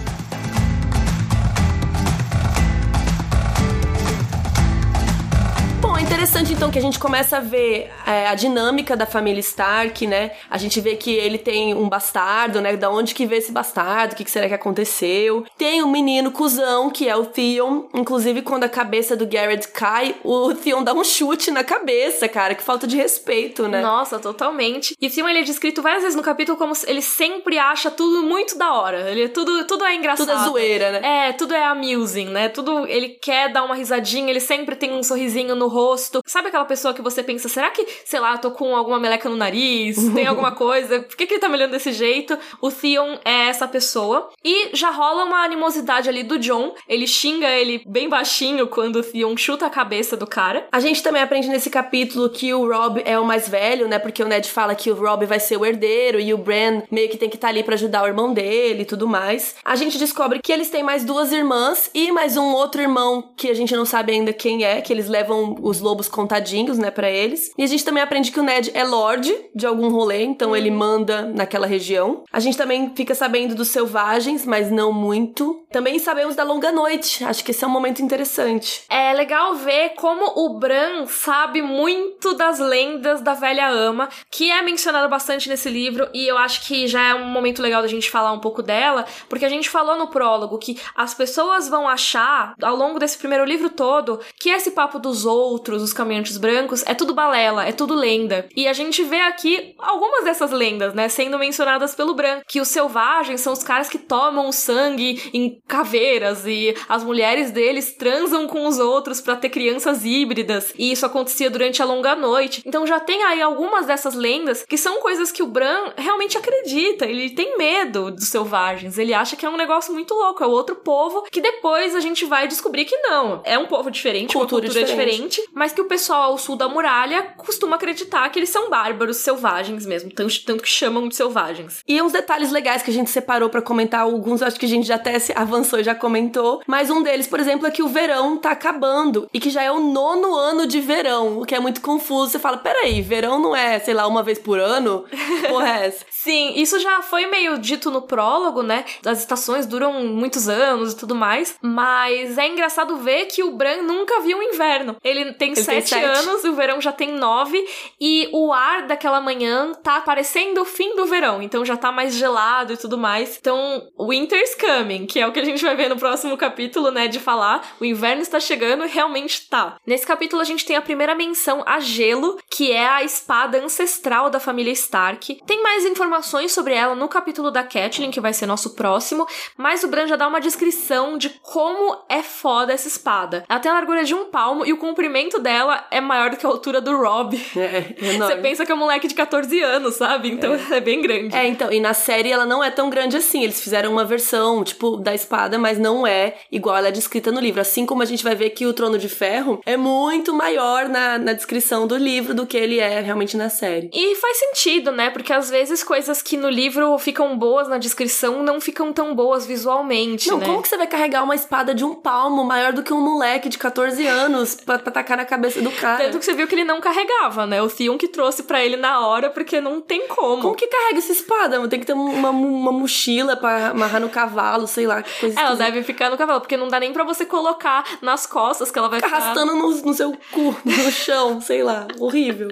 Interessante 6.20 6.52
então 6.52 6.70
que 6.70 6.78
a 6.78 6.82
gente 6.82 6.98
começa 6.98 7.38
a 7.38 7.40
ver 7.40 7.90
é, 8.06 8.28
a 8.28 8.34
dinâmica 8.34 8.94
da 8.94 9.06
família 9.06 9.40
Stark, 9.40 10.06
né? 10.06 10.32
A 10.50 10.58
gente 10.58 10.78
vê 10.78 10.94
que 10.94 11.10
ele 11.10 11.38
tem 11.38 11.72
um 11.72 11.88
bastardo, 11.88 12.60
né? 12.60 12.76
Da 12.76 12.90
onde 12.90 13.14
que 13.14 13.24
veio 13.24 13.38
esse 13.38 13.50
bastardo? 13.50 14.12
O 14.12 14.16
que, 14.16 14.24
que 14.24 14.30
será 14.30 14.46
que 14.46 14.52
aconteceu? 14.52 15.46
Tem 15.56 15.82
um 15.82 15.90
menino 15.90 16.30
cuzão, 16.30 16.90
que 16.90 17.08
é 17.08 17.16
o 17.16 17.24
Theon. 17.24 17.84
Inclusive, 17.94 18.42
quando 18.42 18.64
a 18.64 18.68
cabeça 18.68 19.16
do 19.16 19.26
Garrett 19.26 19.68
cai, 19.68 20.14
o 20.22 20.52
Theon 20.52 20.84
dá 20.84 20.92
um 20.92 21.02
chute 21.02 21.50
na 21.50 21.64
cabeça, 21.64 22.28
cara. 22.28 22.54
Que 22.54 22.62
falta 22.62 22.86
de 22.86 22.98
respeito, 22.98 23.66
né? 23.66 23.80
Nossa, 23.80 24.18
totalmente. 24.18 24.94
E 25.00 25.06
o 25.06 25.10
filme 25.10 25.30
ele 25.30 25.38
é 25.38 25.42
descrito 25.42 25.80
várias 25.80 26.02
vezes 26.02 26.16
no 26.16 26.22
capítulo 26.22 26.58
como 26.58 26.74
ele 26.86 27.00
sempre 27.00 27.58
acha 27.58 27.90
tudo 27.90 28.22
muito 28.24 28.58
da 28.58 28.74
hora. 28.74 29.10
Ele 29.10 29.26
tudo, 29.30 29.64
tudo 29.64 29.86
é 29.86 29.94
engraçado. 29.94 30.26
Tudo 30.26 30.38
é 30.38 30.44
zoeira, 30.44 31.00
né? 31.00 31.28
É, 31.28 31.32
tudo 31.32 31.54
é 31.54 31.64
amusing, 31.64 32.26
né? 32.26 32.50
Tudo 32.50 32.86
ele 32.86 33.08
quer 33.08 33.50
dar 33.50 33.64
uma 33.64 33.74
risadinha, 33.74 34.28
ele 34.28 34.38
sempre 34.38 34.76
tem 34.76 34.92
um 34.92 35.02
sorrisinho 35.02 35.54
no 35.54 35.66
rosto. 35.66 36.09
Sabe 36.26 36.48
aquela 36.48 36.64
pessoa 36.64 36.94
que 36.94 37.02
você 37.02 37.22
pensa, 37.22 37.48
será 37.48 37.70
que, 37.70 37.86
sei 38.04 38.20
lá, 38.20 38.36
tô 38.38 38.50
com 38.50 38.74
alguma 38.74 38.98
meleca 38.98 39.28
no 39.28 39.36
nariz? 39.36 39.96
Tem 40.14 40.26
alguma 40.26 40.52
coisa? 40.54 41.00
Por 41.00 41.16
que, 41.16 41.26
que 41.26 41.34
ele 41.34 41.40
tá 41.40 41.48
me 41.48 41.56
olhando 41.56 41.72
desse 41.72 41.92
jeito? 41.92 42.38
O 42.60 42.70
Theon 42.70 43.18
é 43.24 43.48
essa 43.48 43.66
pessoa. 43.66 44.30
E 44.44 44.70
já 44.76 44.90
rola 44.90 45.24
uma 45.24 45.44
animosidade 45.44 46.08
ali 46.08 46.22
do 46.22 46.38
John. 46.38 46.74
Ele 46.88 47.06
xinga 47.06 47.48
ele 47.48 47.82
bem 47.86 48.08
baixinho 48.08 48.66
quando 48.66 48.96
o 48.96 49.02
Theon 49.02 49.36
chuta 49.36 49.66
a 49.66 49.70
cabeça 49.70 50.16
do 50.16 50.26
cara. 50.26 50.66
A 50.72 50.80
gente 50.80 51.02
também 51.02 51.22
aprende 51.22 51.48
nesse 51.48 51.70
capítulo 51.70 52.30
que 52.30 52.52
o 52.52 52.68
Rob 52.68 53.02
é 53.04 53.18
o 53.18 53.24
mais 53.24 53.48
velho, 53.48 53.88
né? 53.88 53.98
Porque 53.98 54.22
o 54.22 54.28
Ned 54.28 54.48
fala 54.50 54.74
que 54.74 54.90
o 54.90 54.94
Rob 54.94 55.26
vai 55.26 55.40
ser 55.40 55.56
o 55.56 55.64
herdeiro 55.64 56.20
e 56.20 56.32
o 56.34 56.38
Bran 56.38 56.82
meio 56.90 57.08
que 57.08 57.16
tem 57.16 57.28
que 57.28 57.36
estar 57.36 57.48
ali 57.48 57.62
para 57.62 57.74
ajudar 57.74 58.02
o 58.02 58.06
irmão 58.06 58.32
dele 58.32 58.82
e 58.82 58.86
tudo 58.86 59.06
mais. 59.08 59.54
A 59.64 59.76
gente 59.76 59.98
descobre 59.98 60.40
que 60.40 60.52
eles 60.52 60.70
têm 60.70 60.82
mais 60.82 61.04
duas 61.04 61.32
irmãs 61.32 61.90
e 61.94 62.10
mais 62.12 62.36
um 62.36 62.52
outro 62.52 62.80
irmão 62.80 63.30
que 63.36 63.48
a 63.48 63.54
gente 63.54 63.74
não 63.74 63.84
sabe 63.84 64.12
ainda 64.12 64.32
quem 64.32 64.64
é, 64.64 64.80
que 64.80 64.92
eles 64.92 65.08
levam 65.08 65.56
os 65.60 65.80
lobos 65.80 65.99
contadinhos, 66.08 66.78
né, 66.78 66.90
para 66.90 67.10
eles. 67.10 67.52
E 67.56 67.62
a 67.62 67.66
gente 67.66 67.84
também 67.84 68.02
aprende 68.02 68.30
que 68.30 68.40
o 68.40 68.42
Ned 68.42 68.70
é 68.74 68.84
lord 68.84 69.34
de 69.54 69.66
algum 69.66 69.88
rolê, 69.88 70.22
então 70.24 70.56
ele 70.56 70.70
manda 70.70 71.22
naquela 71.22 71.66
região. 71.66 72.24
A 72.32 72.40
gente 72.40 72.56
também 72.56 72.92
fica 72.94 73.14
sabendo 73.14 73.54
dos 73.54 73.68
selvagens, 73.68 74.44
mas 74.46 74.70
não 74.70 74.92
muito. 74.92 75.64
Também 75.70 75.98
sabemos 75.98 76.34
da 76.34 76.44
longa 76.44 76.72
noite. 76.72 77.24
Acho 77.24 77.44
que 77.44 77.50
esse 77.50 77.64
é 77.64 77.66
um 77.66 77.70
momento 77.70 78.02
interessante. 78.02 78.82
É 78.88 79.12
legal 79.12 79.54
ver 79.54 79.90
como 79.90 80.44
o 80.44 80.58
Bran 80.58 81.06
sabe 81.06 81.62
muito 81.62 82.34
das 82.34 82.58
lendas 82.58 83.20
da 83.20 83.34
velha 83.34 83.68
ama, 83.68 84.08
que 84.30 84.50
é 84.50 84.62
mencionada 84.62 85.08
bastante 85.08 85.48
nesse 85.48 85.68
livro, 85.68 86.08
e 86.12 86.26
eu 86.26 86.38
acho 86.38 86.66
que 86.66 86.86
já 86.86 87.08
é 87.08 87.14
um 87.14 87.26
momento 87.26 87.62
legal 87.62 87.82
da 87.82 87.88
gente 87.88 88.10
falar 88.10 88.32
um 88.32 88.40
pouco 88.40 88.62
dela, 88.62 89.04
porque 89.28 89.44
a 89.44 89.48
gente 89.48 89.68
falou 89.68 89.96
no 89.96 90.08
prólogo 90.08 90.58
que 90.58 90.78
as 90.94 91.14
pessoas 91.14 91.68
vão 91.68 91.88
achar, 91.88 92.54
ao 92.62 92.76
longo 92.76 92.98
desse 92.98 93.18
primeiro 93.18 93.44
livro 93.44 93.70
todo, 93.70 94.20
que 94.38 94.50
esse 94.50 94.70
papo 94.72 94.98
dos 94.98 95.24
outros, 95.24 95.82
os 95.90 95.92
caminhantes 95.92 96.36
brancos, 96.38 96.82
é 96.86 96.94
tudo 96.94 97.14
balela, 97.14 97.66
é 97.66 97.72
tudo 97.72 97.94
lenda. 97.94 98.48
E 98.56 98.66
a 98.66 98.72
gente 98.72 99.02
vê 99.04 99.20
aqui 99.20 99.74
algumas 99.78 100.24
dessas 100.24 100.50
lendas, 100.50 100.94
né, 100.94 101.08
sendo 101.08 101.38
mencionadas 101.38 101.94
pelo 101.94 102.14
Bran, 102.14 102.40
que 102.46 102.60
os 102.60 102.68
selvagens 102.68 103.40
são 103.40 103.52
os 103.52 103.62
caras 103.62 103.88
que 103.88 103.98
tomam 103.98 104.50
sangue 104.52 105.30
em 105.32 105.60
caveiras 105.66 106.46
e 106.46 106.74
as 106.88 107.04
mulheres 107.04 107.50
deles 107.50 107.94
transam 107.96 108.46
com 108.46 108.66
os 108.66 108.78
outros 108.78 109.20
para 109.20 109.36
ter 109.36 109.48
crianças 109.50 110.04
híbridas, 110.04 110.72
e 110.78 110.92
isso 110.92 111.04
acontecia 111.04 111.50
durante 111.50 111.82
a 111.82 111.84
longa 111.84 112.14
noite. 112.14 112.62
Então 112.64 112.86
já 112.86 113.00
tem 113.00 113.22
aí 113.24 113.42
algumas 113.42 113.86
dessas 113.86 114.14
lendas 114.14 114.64
que 114.68 114.76
são 114.76 115.00
coisas 115.00 115.32
que 115.32 115.42
o 115.42 115.46
Bran 115.46 115.92
realmente 115.96 116.38
acredita, 116.38 117.04
ele 117.04 117.30
tem 117.30 117.56
medo 117.58 118.10
dos 118.10 118.28
selvagens, 118.28 118.98
ele 118.98 119.12
acha 119.12 119.36
que 119.36 119.44
é 119.44 119.50
um 119.50 119.56
negócio 119.56 119.92
muito 119.92 120.14
louco, 120.14 120.42
é 120.42 120.46
outro 120.46 120.76
povo 120.76 121.22
que 121.30 121.40
depois 121.40 121.94
a 121.94 122.00
gente 122.00 122.24
vai 122.24 122.46
descobrir 122.46 122.84
que 122.84 122.96
não. 122.98 123.40
É 123.44 123.58
um 123.58 123.66
povo 123.66 123.90
diferente, 123.90 124.32
Cultura 124.32 124.66
uma 124.66 124.68
cultura 124.68 124.86
diferente. 124.86 125.30
diferente, 125.30 125.50
mas 125.54 125.72
que 125.72 125.79
o 125.80 125.86
pessoal 125.86 126.22
ao 126.22 126.38
sul 126.38 126.56
da 126.56 126.68
muralha 126.68 127.34
costuma 127.36 127.76
acreditar 127.76 128.28
que 128.28 128.38
eles 128.38 128.50
são 128.50 128.70
bárbaros, 128.70 129.18
selvagens 129.18 129.86
mesmo, 129.86 130.10
tanto, 130.10 130.44
tanto 130.44 130.62
que 130.62 130.68
chamam 130.68 131.08
de 131.08 131.16
selvagens. 131.16 131.82
E 131.86 132.00
uns 132.00 132.12
detalhes 132.12 132.50
legais 132.50 132.82
que 132.82 132.90
a 132.90 132.94
gente 132.94 133.10
separou 133.10 133.48
pra 133.48 133.62
comentar, 133.62 134.00
alguns 134.00 134.42
acho 134.42 134.58
que 134.58 134.66
a 134.66 134.68
gente 134.68 134.86
já 134.86 134.96
até 134.96 135.18
se 135.18 135.32
avançou 135.36 135.78
e 135.78 135.84
já 135.84 135.94
comentou, 135.94 136.62
mas 136.66 136.90
um 136.90 137.02
deles, 137.02 137.26
por 137.26 137.40
exemplo, 137.40 137.66
é 137.66 137.70
que 137.70 137.82
o 137.82 137.88
verão 137.88 138.36
tá 138.36 138.50
acabando 138.50 139.28
e 139.32 139.40
que 139.40 139.50
já 139.50 139.62
é 139.62 139.70
o 139.70 139.80
nono 139.80 140.34
ano 140.34 140.66
de 140.66 140.80
verão, 140.80 141.40
o 141.40 141.44
que 141.44 141.54
é 141.54 141.60
muito 141.60 141.80
confuso. 141.80 142.32
Você 142.32 142.38
fala, 142.38 142.58
peraí, 142.58 143.02
verão 143.02 143.38
não 143.38 143.54
é, 143.54 143.78
sei 143.78 143.94
lá, 143.94 144.06
uma 144.06 144.22
vez 144.22 144.38
por 144.38 144.58
ano? 144.58 145.04
Porra, 145.48 145.86
é? 145.86 145.90
Sim, 146.10 146.52
isso 146.56 146.78
já 146.78 147.02
foi 147.02 147.26
meio 147.26 147.58
dito 147.58 147.90
no 147.90 148.02
prólogo, 148.02 148.62
né? 148.62 148.84
As 149.04 149.20
estações 149.20 149.66
duram 149.66 150.04
muitos 150.04 150.48
anos 150.48 150.92
e 150.92 150.96
tudo 150.96 151.14
mais. 151.14 151.56
Mas 151.62 152.36
é 152.36 152.46
engraçado 152.46 152.96
ver 152.98 153.26
que 153.26 153.42
o 153.42 153.52
Bran 153.52 153.82
nunca 153.82 154.20
viu 154.20 154.38
o 154.38 154.42
inverno. 154.42 154.96
Ele 155.02 155.32
tem 155.32 155.52
Ele 155.52 155.54
tem 155.54 155.69
sete 155.70 155.94
anos, 155.94 156.44
o 156.44 156.54
verão 156.54 156.80
já 156.80 156.92
tem 156.92 157.12
nove. 157.12 157.64
E 158.00 158.28
o 158.32 158.52
ar 158.52 158.86
daquela 158.86 159.20
manhã 159.20 159.72
tá 159.82 160.00
parecendo 160.00 160.62
o 160.62 160.64
fim 160.64 160.94
do 160.96 161.06
verão. 161.06 161.42
Então 161.42 161.64
já 161.64 161.76
tá 161.76 161.92
mais 161.92 162.14
gelado 162.14 162.72
e 162.72 162.76
tudo 162.76 162.98
mais. 162.98 163.36
Então, 163.40 163.88
winter's 163.98 164.54
coming, 164.54 165.06
que 165.06 165.20
é 165.20 165.26
o 165.26 165.32
que 165.32 165.40
a 165.40 165.44
gente 165.44 165.64
vai 165.64 165.76
ver 165.76 165.88
no 165.88 165.96
próximo 165.96 166.36
capítulo, 166.36 166.90
né? 166.90 167.08
De 167.08 167.18
falar. 167.18 167.74
O 167.80 167.84
inverno 167.84 168.22
está 168.22 168.40
chegando 168.40 168.84
e 168.84 168.88
realmente 168.88 169.48
tá. 169.48 169.76
Nesse 169.86 170.06
capítulo 170.06 170.42
a 170.42 170.44
gente 170.44 170.64
tem 170.64 170.76
a 170.76 170.82
primeira 170.82 171.14
menção 171.14 171.62
a 171.66 171.80
gelo, 171.80 172.38
que 172.50 172.72
é 172.72 172.86
a 172.86 173.02
espada 173.02 173.62
ancestral 173.62 174.30
da 174.30 174.40
família 174.40 174.72
Stark. 174.72 175.40
Tem 175.46 175.62
mais 175.62 175.84
informações 175.84 176.52
sobre 176.52 176.74
ela 176.74 176.94
no 176.94 177.08
capítulo 177.08 177.50
da 177.50 177.62
Catelyn, 177.62 178.10
que 178.10 178.20
vai 178.20 178.32
ser 178.32 178.46
nosso 178.46 178.74
próximo, 178.74 179.26
mas 179.56 179.84
o 179.84 179.88
Bran 179.88 180.06
já 180.06 180.16
dá 180.16 180.26
uma 180.26 180.40
descrição 180.40 181.16
de 181.18 181.30
como 181.42 182.04
é 182.08 182.22
foda 182.22 182.72
essa 182.72 182.88
espada. 182.88 183.44
Ela 183.48 183.60
tem 183.60 183.70
a 183.70 183.74
largura 183.74 184.04
de 184.04 184.14
um 184.14 184.26
palmo 184.26 184.64
e 184.64 184.72
o 184.72 184.78
comprimento 184.78 185.38
dela 185.38 185.59
dela 185.60 185.84
é 185.90 186.00
maior 186.00 186.30
do 186.30 186.36
que 186.36 186.46
a 186.46 186.48
altura 186.48 186.80
do 186.80 186.96
Rob. 186.96 187.36
É, 187.56 187.94
Você 187.98 188.14
enorme. 188.14 188.42
pensa 188.42 188.64
que 188.64 188.72
é 188.72 188.74
um 188.74 188.78
moleque 188.78 189.06
de 189.06 189.14
14 189.14 189.60
anos, 189.60 189.94
sabe? 189.96 190.30
Então 190.30 190.54
é, 190.72 190.80
bem 190.80 191.02
grande. 191.02 191.34
É, 191.36 191.46
então, 191.46 191.70
e 191.72 191.78
na 191.80 191.92
série 191.92 192.30
ela 192.32 192.46
não 192.46 192.64
é 192.64 192.70
tão 192.70 192.88
grande 192.88 193.16
assim. 193.16 193.42
Eles 193.44 193.60
fizeram 193.60 193.92
uma 193.92 194.04
versão, 194.04 194.64
tipo, 194.64 194.96
da 194.96 195.14
espada, 195.14 195.58
mas 195.58 195.78
não 195.78 196.06
é 196.06 196.34
igual 196.50 196.76
ela 196.76 196.88
é 196.88 196.92
descrita 196.92 197.30
no 197.30 197.40
livro. 197.40 197.60
Assim 197.60 197.84
como 197.84 198.02
a 198.02 198.06
gente 198.06 198.24
vai 198.24 198.34
ver 198.34 198.50
que 198.50 198.66
o 198.66 198.72
Trono 198.72 198.98
de 198.98 199.08
Ferro 199.08 199.60
é 199.66 199.76
muito 199.76 200.32
maior 200.32 200.88
na, 200.88 201.18
na 201.18 201.32
descrição 201.32 201.86
do 201.86 201.96
livro 201.96 202.34
do 202.34 202.46
que 202.46 202.56
ele 202.56 202.78
é 202.78 203.00
realmente 203.00 203.36
na 203.36 203.50
série. 203.50 203.90
E 203.92 204.14
faz 204.16 204.38
sentido, 204.38 204.90
né? 204.92 205.10
Porque 205.10 205.32
às 205.32 205.50
vezes 205.50 205.84
coisas 205.84 206.22
que 206.22 206.36
no 206.36 206.48
livro 206.48 206.96
ficam 206.98 207.36
boas 207.36 207.68
na 207.68 207.78
descrição 207.78 208.42
não 208.42 208.60
ficam 208.60 208.92
tão 208.92 209.14
boas 209.14 209.46
visualmente, 209.46 210.30
Não, 210.30 210.38
né? 210.38 210.46
como 210.46 210.62
que 210.62 210.68
você 210.68 210.76
vai 210.76 210.86
carregar 210.86 211.22
uma 211.22 211.34
espada 211.34 211.74
de 211.74 211.84
um 211.84 211.94
palmo 211.94 212.44
maior 212.44 212.72
do 212.72 212.82
que 212.82 212.92
um 212.92 213.00
moleque 213.00 213.48
de 213.48 213.58
14 213.58 214.06
anos 214.06 214.54
pra, 214.54 214.78
pra 214.78 214.92
tacar 214.92 215.16
na 215.16 215.24
cabeça 215.24 215.39
do 215.48 215.70
cara? 215.72 216.04
Tanto 216.04 216.18
que 216.18 216.24
você 216.24 216.34
viu 216.34 216.46
que 216.46 216.54
ele 216.54 216.64
não 216.64 216.80
carregava, 216.80 217.46
né? 217.46 217.60
O 217.62 217.68
Theon 217.68 217.96
que 217.96 218.08
trouxe 218.08 218.42
pra 218.42 218.64
ele 218.64 218.76
na 218.76 219.06
hora, 219.06 219.30
porque 219.30 219.60
não 219.60 219.80
tem 219.80 220.06
como. 220.08 220.42
Como 220.42 220.54
que 220.54 220.66
carrega 220.66 220.98
essa 220.98 221.12
espada? 221.12 221.68
Tem 221.68 221.80
que 221.80 221.86
ter 221.86 221.92
uma, 221.92 222.30
uma 222.30 222.72
mochila 222.72 223.36
pra 223.36 223.68
amarrar 223.68 224.00
no 224.00 224.08
cavalo, 224.08 224.66
sei 224.66 224.86
lá, 224.86 225.02
que 225.02 225.20
coisa 225.20 225.40
Ela 225.40 225.54
deve 225.56 225.82
ficar 225.82 226.10
no 226.10 226.16
cavalo, 226.16 226.40
porque 226.40 226.56
não 226.56 226.68
dá 226.68 226.78
nem 226.80 226.92
pra 226.92 227.04
você 227.04 227.24
colocar 227.24 227.84
nas 228.02 228.26
costas 228.26 228.70
que 228.70 228.78
ela 228.78 228.88
vai 228.88 229.00
Fica 229.00 229.08
ficar. 229.08 229.22
arrastando 229.22 229.54
no, 229.56 229.70
no 229.70 229.94
seu 229.94 230.12
cu, 230.30 230.56
no 230.64 230.90
chão, 230.90 231.40
sei 231.40 231.62
lá, 231.62 231.86
horrível. 231.98 232.48